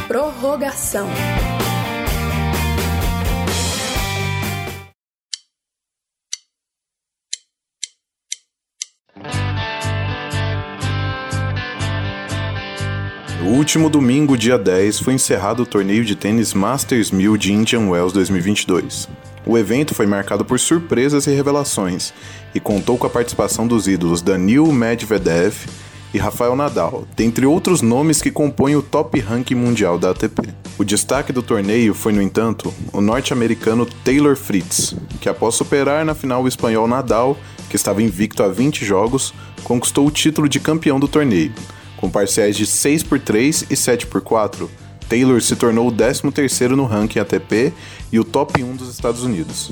Prorrogação. 0.07 1.07
No 13.45 13.51
último 13.51 13.91
domingo, 13.91 14.35
dia 14.35 14.57
10, 14.57 15.01
foi 15.01 15.13
encerrado 15.13 15.61
o 15.61 15.65
torneio 15.67 16.03
de 16.03 16.15
tênis 16.15 16.51
Masters 16.51 17.11
1000 17.11 17.37
de 17.37 17.53
Indian 17.53 17.87
Wells 17.91 18.11
2022. 18.11 19.07
O 19.45 19.55
evento 19.55 19.93
foi 19.93 20.07
marcado 20.07 20.43
por 20.43 20.59
surpresas 20.59 21.27
e 21.27 21.29
revelações 21.29 22.11
e 22.55 22.59
contou 22.59 22.97
com 22.97 23.05
a 23.05 23.09
participação 23.09 23.67
dos 23.67 23.87
ídolos 23.87 24.23
Daniil 24.23 24.65
Medvedev, 24.71 25.53
e 26.11 26.17
Rafael 26.17 26.55
Nadal, 26.55 27.05
dentre 27.15 27.45
outros 27.45 27.83
nomes 27.83 28.19
que 28.19 28.31
compõem 28.31 28.75
o 28.75 28.81
top 28.81 29.19
ranking 29.19 29.53
mundial 29.53 29.99
da 29.99 30.09
ATP. 30.09 30.41
O 30.79 30.83
destaque 30.83 31.31
do 31.31 31.43
torneio 31.43 31.93
foi, 31.93 32.13
no 32.13 32.21
entanto, 32.23 32.73
o 32.91 32.99
norte-americano 32.99 33.85
Taylor 34.03 34.35
Fritz, 34.35 34.95
que 35.21 35.29
após 35.29 35.53
superar 35.53 36.03
na 36.03 36.15
final 36.15 36.41
o 36.41 36.47
espanhol 36.47 36.87
Nadal, 36.87 37.37
que 37.69 37.75
estava 37.75 38.01
invicto 38.01 38.41
a 38.41 38.47
20 38.47 38.83
jogos, 38.83 39.35
conquistou 39.63 40.07
o 40.07 40.11
título 40.11 40.49
de 40.49 40.59
campeão 40.59 40.99
do 40.99 41.07
torneio. 41.07 41.51
Com 42.05 42.09
parciais 42.11 42.55
de 42.55 42.67
6 42.67 43.01
por 43.01 43.19
3 43.19 43.65
e 43.67 43.75
7 43.75 44.05
por 44.05 44.21
4, 44.21 44.69
Taylor 45.09 45.41
se 45.41 45.55
tornou 45.55 45.87
o 45.87 45.91
13º 45.91 46.75
no 46.75 46.85
ranking 46.85 47.17
ATP 47.17 47.73
e 48.11 48.19
o 48.19 48.23
top 48.23 48.61
1 48.61 48.75
dos 48.75 48.91
Estados 48.91 49.23
Unidos. 49.23 49.71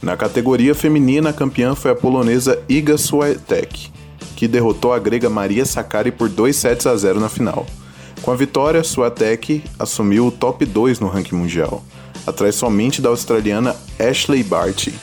Na 0.00 0.16
categoria 0.16 0.76
feminina, 0.76 1.30
a 1.30 1.32
campeã 1.32 1.74
foi 1.74 1.90
a 1.90 1.96
polonesa 1.96 2.62
Iga 2.68 2.96
Swiatek, 2.96 3.90
que 4.36 4.46
derrotou 4.46 4.92
a 4.92 4.98
grega 5.00 5.28
Maria 5.28 5.66
Sakkari 5.66 6.12
por 6.12 6.28
2 6.28 6.54
sets 6.54 6.86
a 6.86 6.94
0 6.94 7.18
na 7.18 7.28
final. 7.28 7.66
Com 8.22 8.30
a 8.30 8.36
vitória, 8.36 8.84
Swiatek 8.84 9.64
assumiu 9.76 10.28
o 10.28 10.30
top 10.30 10.64
2 10.64 11.00
no 11.00 11.08
ranking 11.08 11.34
mundial, 11.34 11.82
atrás 12.24 12.54
somente 12.54 13.02
da 13.02 13.08
australiana 13.08 13.74
Ashley 13.98 14.44
Barty. 14.44 14.94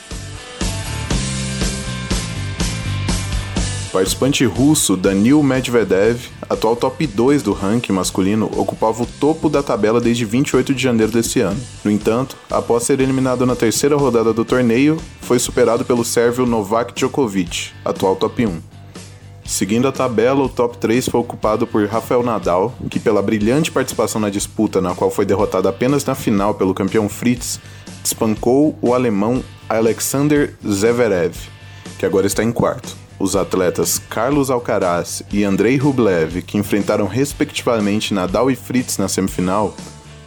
Participante 3.92 4.44
russo 4.44 4.96
Danil 4.96 5.42
Medvedev, 5.42 6.28
atual 6.48 6.76
top 6.76 7.04
2 7.08 7.42
do 7.42 7.52
ranking 7.52 7.92
masculino, 7.92 8.48
ocupava 8.56 9.02
o 9.02 9.06
topo 9.06 9.48
da 9.48 9.64
tabela 9.64 10.00
desde 10.00 10.24
28 10.24 10.72
de 10.72 10.80
janeiro 10.80 11.10
desse 11.10 11.40
ano. 11.40 11.60
No 11.84 11.90
entanto, 11.90 12.36
após 12.48 12.84
ser 12.84 13.00
eliminado 13.00 13.44
na 13.44 13.56
terceira 13.56 13.96
rodada 13.96 14.32
do 14.32 14.44
torneio, 14.44 14.96
foi 15.22 15.40
superado 15.40 15.84
pelo 15.84 16.04
sérvio 16.04 16.46
Novak 16.46 16.94
Djokovic, 16.94 17.72
atual 17.84 18.14
top 18.14 18.46
1. 18.46 18.60
Seguindo 19.44 19.88
a 19.88 19.92
tabela, 19.92 20.44
o 20.44 20.48
top 20.48 20.78
3 20.78 21.08
foi 21.08 21.20
ocupado 21.20 21.66
por 21.66 21.84
Rafael 21.86 22.22
Nadal, 22.22 22.72
que 22.88 23.00
pela 23.00 23.20
brilhante 23.20 23.72
participação 23.72 24.20
na 24.20 24.30
disputa, 24.30 24.80
na 24.80 24.94
qual 24.94 25.10
foi 25.10 25.26
derrotado 25.26 25.66
apenas 25.66 26.04
na 26.04 26.14
final 26.14 26.54
pelo 26.54 26.74
campeão 26.74 27.08
Fritz, 27.08 27.58
despancou 28.04 28.78
o 28.80 28.94
alemão 28.94 29.42
Alexander 29.68 30.54
Zverev, 30.64 31.34
que 31.98 32.06
agora 32.06 32.28
está 32.28 32.44
em 32.44 32.52
quarto. 32.52 32.99
Os 33.20 33.36
atletas 33.36 34.00
Carlos 34.08 34.48
Alcaraz 34.48 35.22
e 35.30 35.44
Andrei 35.44 35.76
Rublev, 35.76 36.40
que 36.40 36.56
enfrentaram 36.56 37.06
respectivamente 37.06 38.14
Nadal 38.14 38.50
e 38.50 38.56
Fritz 38.56 38.96
na 38.96 39.08
semifinal, 39.08 39.76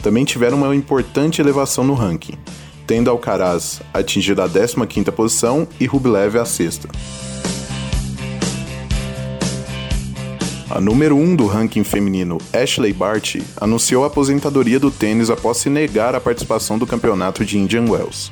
também 0.04 0.24
tiveram 0.24 0.58
uma 0.58 0.76
importante 0.76 1.42
elevação 1.42 1.84
no 1.84 1.96
ranking, 1.96 2.38
tendo 2.86 3.10
Alcaraz 3.10 3.82
atingido 3.92 4.44
a 4.44 4.48
15ª 4.48 5.12
posição 5.12 5.68
e 5.80 5.88
Rublev 5.88 6.38
a 6.38 6.46
sexta. 6.46 6.88
A 10.70 10.80
número 10.80 11.16
1 11.16 11.24
um 11.24 11.36
do 11.36 11.48
ranking 11.48 11.84
feminino, 11.84 12.38
Ashley 12.54 12.94
Barty, 12.94 13.42
anunciou 13.60 14.04
a 14.04 14.08
aposentadoria 14.08 14.80
do 14.80 14.92
tênis 14.92 15.32
após 15.32 15.58
se 15.58 15.70
negar 15.70 16.14
a 16.14 16.22
participação 16.22 16.78
do 16.78 16.86
campeonato 16.86 17.44
de 17.44 17.58
Indian 17.58 17.90
Wells. 17.90 18.32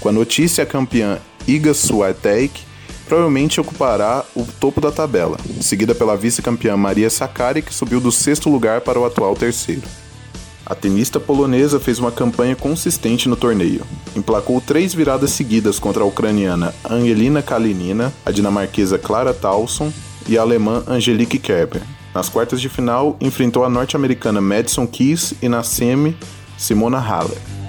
Com 0.00 0.08
a 0.08 0.12
notícia, 0.12 0.64
a 0.64 0.66
campeã 0.66 1.20
Iga 1.46 1.72
Swiatek 1.72 2.71
provavelmente 3.12 3.60
ocupará 3.60 4.24
o 4.34 4.46
topo 4.58 4.80
da 4.80 4.90
tabela, 4.90 5.36
seguida 5.60 5.94
pela 5.94 6.16
vice-campeã 6.16 6.78
Maria 6.78 7.10
Sakkari, 7.10 7.60
que 7.60 7.74
subiu 7.74 8.00
do 8.00 8.10
sexto 8.10 8.48
lugar 8.48 8.80
para 8.80 8.98
o 8.98 9.04
atual 9.04 9.36
terceiro. 9.36 9.82
A 10.64 10.74
tenista 10.74 11.20
polonesa 11.20 11.78
fez 11.78 11.98
uma 11.98 12.10
campanha 12.10 12.56
consistente 12.56 13.28
no 13.28 13.36
torneio. 13.36 13.82
Emplacou 14.16 14.58
três 14.62 14.94
viradas 14.94 15.30
seguidas 15.32 15.78
contra 15.78 16.02
a 16.02 16.06
ucraniana 16.06 16.74
Angelina 16.88 17.42
Kalinina, 17.42 18.10
a 18.24 18.30
dinamarquesa 18.30 18.98
Clara 18.98 19.34
Tauson 19.34 19.92
e 20.26 20.38
a 20.38 20.40
alemã 20.40 20.82
Angelique 20.88 21.38
Kerber. 21.38 21.82
Nas 22.14 22.30
quartas 22.30 22.62
de 22.62 22.70
final, 22.70 23.18
enfrentou 23.20 23.62
a 23.62 23.68
norte-americana 23.68 24.40
Madison 24.40 24.86
Keys 24.86 25.34
e 25.42 25.50
na 25.50 25.62
semi, 25.62 26.16
Simona 26.56 26.98
Halep. 26.98 27.61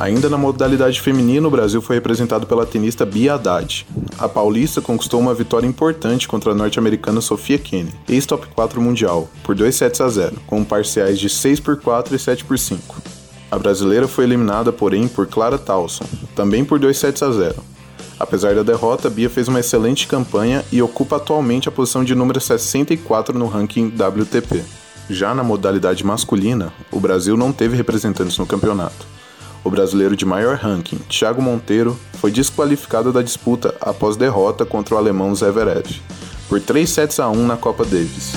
Ainda 0.00 0.30
na 0.30 0.38
modalidade 0.38 0.98
feminina, 0.98 1.46
o 1.46 1.50
Brasil 1.50 1.82
foi 1.82 1.96
representado 1.96 2.46
pela 2.46 2.64
tenista 2.64 3.04
Bia 3.04 3.34
Haddad. 3.34 3.86
A 4.18 4.26
paulista 4.26 4.80
conquistou 4.80 5.20
uma 5.20 5.34
vitória 5.34 5.66
importante 5.66 6.26
contra 6.26 6.52
a 6.52 6.54
norte-americana 6.54 7.20
Sofia 7.20 7.58
Kenin, 7.58 7.92
ex-top 8.08 8.46
4 8.54 8.80
mundial, 8.80 9.28
por 9.42 9.54
2 9.54 9.76
sets 9.76 10.00
a 10.00 10.08
0, 10.08 10.36
com 10.46 10.64
parciais 10.64 11.18
de 11.18 11.28
6 11.28 11.60
por 11.60 11.76
4 11.78 12.16
e 12.16 12.18
7 12.18 12.46
por 12.46 12.58
5. 12.58 12.96
A 13.50 13.58
brasileira 13.58 14.08
foi 14.08 14.24
eliminada, 14.24 14.72
porém, 14.72 15.06
por 15.06 15.26
Clara 15.26 15.58
Towson, 15.58 16.06
também 16.34 16.64
por 16.64 16.78
2 16.78 16.96
sets 16.96 17.22
a 17.22 17.30
0. 17.30 17.56
Apesar 18.18 18.54
da 18.54 18.62
derrota, 18.62 19.10
Bia 19.10 19.28
fez 19.28 19.48
uma 19.48 19.60
excelente 19.60 20.06
campanha 20.06 20.64
e 20.72 20.80
ocupa 20.80 21.16
atualmente 21.16 21.68
a 21.68 21.72
posição 21.72 22.02
de 22.02 22.14
número 22.14 22.40
64 22.40 23.38
no 23.38 23.46
ranking 23.46 23.88
WTP. 23.88 24.64
Já 25.10 25.34
na 25.34 25.44
modalidade 25.44 26.06
masculina, 26.06 26.72
o 26.90 26.98
Brasil 26.98 27.36
não 27.36 27.52
teve 27.52 27.76
representantes 27.76 28.38
no 28.38 28.46
campeonato 28.46 29.19
o 29.64 29.70
brasileiro 29.70 30.16
de 30.16 30.24
maior 30.24 30.56
ranking, 30.56 30.98
Thiago 31.08 31.42
Monteiro, 31.42 31.98
foi 32.14 32.30
desqualificado 32.30 33.12
da 33.12 33.22
disputa 33.22 33.74
após 33.80 34.16
derrota 34.16 34.64
contra 34.64 34.94
o 34.94 34.98
alemão 34.98 35.34
Zverev, 35.34 36.00
por 36.48 36.60
3 36.60 36.88
sets 36.88 37.20
a 37.20 37.28
1 37.28 37.46
na 37.46 37.56
Copa 37.56 37.84
Davis. 37.84 38.32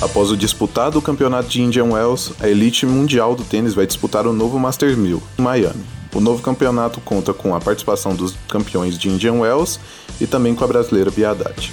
Após 0.00 0.30
o 0.30 0.36
disputado 0.36 1.00
campeonato 1.00 1.48
de 1.48 1.62
Indian 1.62 1.92
Wells, 1.92 2.34
a 2.40 2.48
elite 2.48 2.84
mundial 2.84 3.36
do 3.36 3.44
tênis 3.44 3.72
vai 3.72 3.86
disputar 3.86 4.26
o 4.26 4.32
novo 4.32 4.58
Masters 4.58 4.96
1000 4.96 5.22
em 5.38 5.42
Miami. 5.42 5.84
O 6.12 6.20
novo 6.20 6.42
campeonato 6.42 7.00
conta 7.00 7.32
com 7.32 7.54
a 7.54 7.60
participação 7.60 8.14
dos 8.14 8.34
campeões 8.48 8.98
de 8.98 9.08
Indian 9.08 9.34
Wells 9.34 9.78
e 10.20 10.26
também 10.26 10.54
com 10.54 10.64
a 10.64 10.66
brasileira 10.66 11.10
Biadade. 11.10 11.72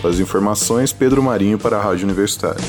Com 0.00 0.06
as 0.06 0.20
informações, 0.20 0.92
Pedro 0.92 1.20
Marinho 1.22 1.58
para 1.58 1.76
a 1.76 1.82
Rádio 1.82 2.04
Universitária. 2.04 2.62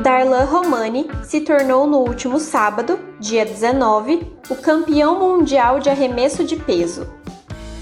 Darlan 0.00 0.44
Romani 0.44 1.10
se 1.24 1.40
tornou 1.40 1.86
no 1.86 1.98
último 1.98 2.38
sábado, 2.38 2.98
dia 3.18 3.44
19, 3.44 4.26
o 4.48 4.54
campeão 4.54 5.18
mundial 5.18 5.80
de 5.80 5.88
arremesso 5.88 6.44
de 6.44 6.56
peso. 6.56 7.08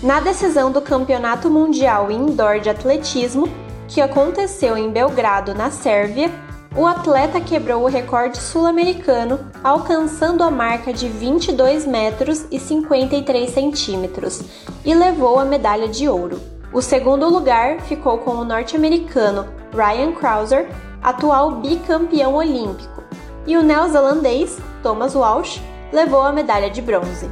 Na 0.02 0.18
decisão 0.18 0.72
do 0.72 0.80
Campeonato 0.80 1.50
Mundial 1.50 2.10
Indoor 2.10 2.58
de 2.58 2.70
Atletismo, 2.70 3.48
que 3.92 4.00
aconteceu 4.00 4.76
em 4.76 4.90
Belgrado, 4.90 5.54
na 5.54 5.70
Sérvia, 5.70 6.30
o 6.74 6.86
atleta 6.86 7.38
quebrou 7.38 7.82
o 7.82 7.88
recorde 7.88 8.38
sul-americano, 8.38 9.38
alcançando 9.62 10.42
a 10.42 10.50
marca 10.50 10.94
de 10.94 11.06
22 11.08 11.86
metros 11.86 12.46
e 12.50 12.58
53 12.58 13.50
centímetros 13.50 14.42
e 14.82 14.94
levou 14.94 15.38
a 15.38 15.44
medalha 15.44 15.86
de 15.88 16.08
ouro. 16.08 16.40
O 16.72 16.80
segundo 16.80 17.28
lugar 17.28 17.82
ficou 17.82 18.16
com 18.18 18.30
o 18.30 18.44
norte-americano 18.44 19.46
Ryan 19.74 20.12
Krauser, 20.12 20.70
atual 21.02 21.56
bicampeão 21.56 22.34
olímpico, 22.34 23.02
e 23.46 23.58
o 23.58 23.62
neozelandês 23.62 24.56
Thomas 24.82 25.14
Walsh 25.14 25.60
levou 25.92 26.22
a 26.22 26.32
medalha 26.32 26.70
de 26.70 26.80
bronze. 26.80 27.28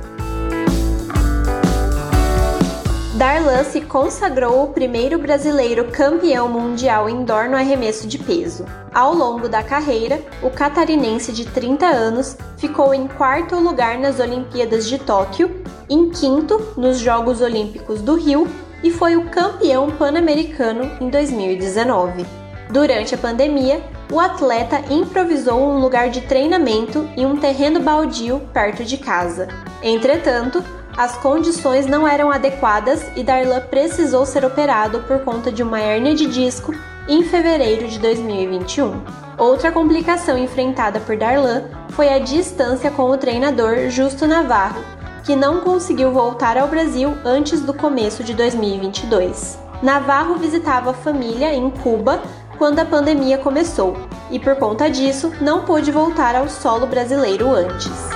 Darlan 3.21 3.64
se 3.64 3.83
consagrou 3.83 4.64
o 4.64 4.68
primeiro 4.68 5.18
brasileiro 5.18 5.85
campeão 5.93 6.49
mundial 6.49 7.07
indoor 7.07 7.51
no 7.51 7.57
arremesso 7.59 8.09
de 8.09 8.16
peso. 8.16 8.64
Ao 8.95 9.12
longo 9.14 9.47
da 9.47 9.62
carreira, 9.62 10.23
o 10.43 10.49
catarinense 10.49 11.31
de 11.31 11.45
30 11.45 11.85
anos 11.85 12.35
ficou 12.57 12.95
em 12.95 13.07
quarto 13.07 13.57
lugar 13.57 13.99
nas 13.99 14.18
Olimpíadas 14.18 14.89
de 14.89 14.97
Tóquio, 14.97 15.62
em 15.87 16.09
quinto 16.09 16.73
nos 16.79 16.99
Jogos 16.99 17.43
Olímpicos 17.43 18.01
do 18.01 18.14
Rio 18.14 18.49
e 18.83 18.91
foi 18.91 19.16
o 19.16 19.29
campeão 19.29 19.91
pan-americano 19.91 20.91
em 20.99 21.11
2019. 21.11 22.25
Durante 22.71 23.14
a 23.14 23.18
pandemia, 23.18 23.83
o 24.11 24.18
atleta 24.18 24.81
improvisou 24.91 25.61
um 25.61 25.79
lugar 25.79 26.09
de 26.09 26.23
treinamento 26.23 27.07
em 27.18 27.27
um 27.27 27.37
terreno 27.37 27.81
baldio 27.81 28.41
perto 28.55 28.83
de 28.83 28.97
casa. 28.97 29.47
Entretanto, 29.83 30.64
as 31.01 31.17
condições 31.17 31.87
não 31.87 32.07
eram 32.07 32.31
adequadas 32.31 33.03
e 33.17 33.23
Darlan 33.23 33.63
precisou 33.71 34.27
ser 34.27 34.45
operado 34.45 35.01
por 35.09 35.21
conta 35.21 35.51
de 35.51 35.63
uma 35.63 35.81
hérnia 35.81 36.15
de 36.15 36.27
disco 36.27 36.75
em 37.09 37.25
fevereiro 37.25 37.89
de 37.89 37.99
2021. 37.99 39.01
Outra 39.39 39.73
complicação 39.73 40.37
enfrentada 40.37 41.01
por 41.01 41.17
Darlan 41.17 41.63
foi 41.89 42.13
a 42.13 42.19
distância 42.19 42.91
com 42.91 43.05
o 43.05 43.17
treinador 43.17 43.89
Justo 43.89 44.27
Navarro, 44.27 44.85
que 45.25 45.35
não 45.35 45.63
conseguiu 45.63 46.13
voltar 46.13 46.59
ao 46.59 46.69
Brasil 46.69 47.17
antes 47.25 47.63
do 47.63 47.73
começo 47.73 48.23
de 48.23 48.35
2022. 48.35 49.59
Navarro 49.83 50.35
visitava 50.35 50.91
a 50.91 50.93
família 50.93 51.55
em 51.55 51.71
Cuba 51.71 52.21
quando 52.59 52.79
a 52.79 52.85
pandemia 52.85 53.39
começou 53.39 53.97
e, 54.31 54.39
por 54.39 54.55
conta 54.57 54.91
disso, 54.91 55.33
não 55.41 55.65
pôde 55.65 55.91
voltar 55.91 56.37
ao 56.37 56.47
solo 56.47 56.87
brasileiro 56.87 57.49
antes. 57.55 58.10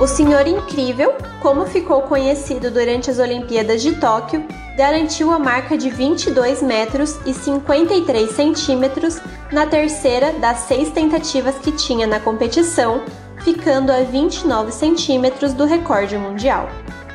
O 0.00 0.06
Senhor 0.06 0.46
Incrível, 0.46 1.12
como 1.42 1.66
ficou 1.66 2.02
conhecido 2.02 2.70
durante 2.70 3.10
as 3.10 3.18
Olimpíadas 3.18 3.82
de 3.82 3.96
Tóquio, 3.96 4.46
garantiu 4.76 5.32
a 5.32 5.40
marca 5.40 5.76
de 5.76 5.90
22 5.90 6.62
metros 6.62 7.18
e 7.26 7.34
53 7.34 8.30
centímetros 8.30 9.20
na 9.50 9.66
terceira 9.66 10.32
das 10.34 10.58
seis 10.58 10.92
tentativas 10.92 11.56
que 11.56 11.72
tinha 11.72 12.06
na 12.06 12.20
competição, 12.20 13.02
ficando 13.40 13.90
a 13.90 14.02
29 14.02 14.70
centímetros 14.70 15.52
do 15.52 15.64
recorde 15.64 16.16
mundial. 16.16 16.68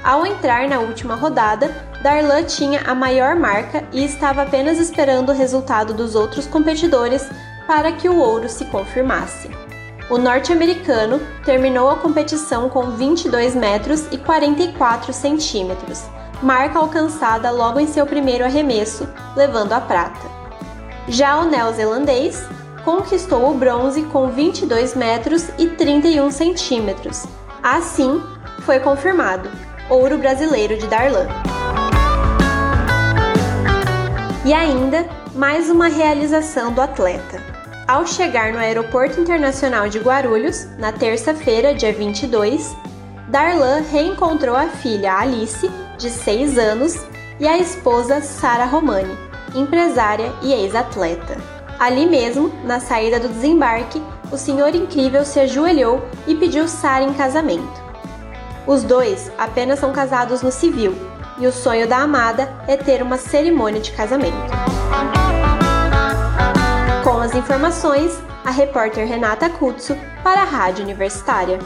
Ao 0.04 0.26
entrar 0.26 0.68
na 0.68 0.80
última 0.80 1.16
rodada, 1.16 1.74
Darlan 2.02 2.44
tinha 2.44 2.82
a 2.82 2.94
maior 2.94 3.38
marca 3.38 3.86
e 3.94 4.04
estava 4.04 4.42
apenas 4.42 4.78
esperando 4.78 5.30
o 5.30 5.36
resultado 5.36 5.94
dos 5.94 6.16
outros 6.16 6.46
competidores 6.48 7.30
para 7.66 7.94
que 7.94 8.10
o 8.10 8.18
ouro 8.18 8.50
se 8.50 8.66
confirmasse. 8.66 9.63
O 10.10 10.18
norte-americano 10.18 11.20
terminou 11.46 11.90
a 11.90 11.96
competição 11.96 12.70
com 12.70 12.92
22 12.92 13.56
metros 13.56 14.06
e 14.12 14.18
44 14.18 15.14
centímetros, 15.14 16.04
marca 16.42 16.78
alcançada 16.78 17.50
logo 17.50 17.80
em 17.80 17.88
seu 17.88 18.06
primeiro 18.06 18.44
arremesso, 18.44 19.08
levando 19.36 19.72
a 19.72 19.80
prata. 19.80 20.28
Já 21.08 21.40
o 21.40 21.46
neozelandês 21.46 22.46
conquistou 22.84 23.50
o 23.50 23.54
bronze 23.54 24.04
com 24.04 24.30
22 24.30 24.94
metros 24.94 25.48
e 25.58 25.68
31 25.68 26.32
centímetros. 26.32 27.26
Assim, 27.62 28.22
foi 28.66 28.80
confirmado 28.80 29.50
ouro 29.90 30.18
brasileiro 30.18 30.78
de 30.78 30.88
Darlan. 30.88 31.28
E 34.46 34.54
ainda 34.54 35.08
mais 35.34 35.70
uma 35.70 35.88
realização 35.88 36.74
do 36.74 36.82
atleta. 36.82 37.53
Ao 37.86 38.08
chegar 38.08 38.54
no 38.54 38.60
Aeroporto 38.60 39.20
Internacional 39.20 39.90
de 39.90 40.00
Guarulhos, 40.00 40.66
na 40.78 40.94
terça-feira, 40.94 41.74
dia 41.74 41.92
22, 41.92 42.74
Darlan 43.28 43.82
reencontrou 43.82 44.56
a 44.56 44.68
filha 44.68 45.14
Alice, 45.14 45.70
de 45.98 46.10
6 46.10 46.58
anos, 46.58 47.06
e 47.42 47.48
a 47.48 47.58
esposa 47.58 48.22
Sara 48.22 48.64
Romani, 48.64 49.18
empresária 49.54 50.32
e 50.42 50.54
ex-atleta. 50.54 51.36
Ali 51.78 52.06
mesmo, 52.06 52.54
na 52.64 52.80
saída 52.80 53.20
do 53.20 53.28
desembarque, 53.28 54.02
o 54.32 54.38
Senhor 54.38 54.74
Incrível 54.74 55.26
se 55.26 55.42
ajoelhou 55.42 56.02
e 56.26 56.36
pediu 56.36 56.70
Sara 56.70 57.04
em 57.04 57.14
casamento. 57.14 57.84
Os 58.66 58.84
dois 58.84 59.30
apenas 59.38 59.80
são 59.80 59.92
casados 59.92 60.42
no 60.42 60.54
civil, 60.54 60.96
e 61.38 61.46
o 61.46 61.52
sonho 61.52 61.86
da 61.86 61.98
amada 61.98 62.50
é 62.66 62.78
ter 62.78 63.02
uma 63.02 63.18
cerimônia 63.18 63.82
de 63.82 63.92
casamento. 63.92 64.83
As 67.34 67.40
informações, 67.40 68.22
a 68.46 68.52
repórter 68.52 69.08
Renata 69.08 69.50
Kutsu 69.50 69.98
para 70.24 70.42
a 70.42 70.44
Rádio 70.44 70.84
Universitária. 70.84 71.58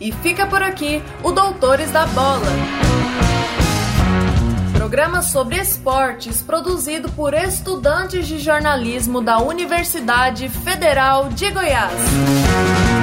E 0.00 0.10
fica 0.10 0.46
por 0.46 0.62
aqui 0.62 1.00
o 1.22 1.30
Doutores 1.30 1.92
da 1.92 2.06
Bola 2.06 3.01
programa 4.92 5.22
sobre 5.22 5.56
esportes 5.56 6.42
produzido 6.42 7.08
por 7.12 7.32
estudantes 7.32 8.28
de 8.28 8.38
jornalismo 8.38 9.22
da 9.22 9.38
Universidade 9.38 10.50
Federal 10.50 11.30
de 11.30 11.50
Goiás. 11.50 13.01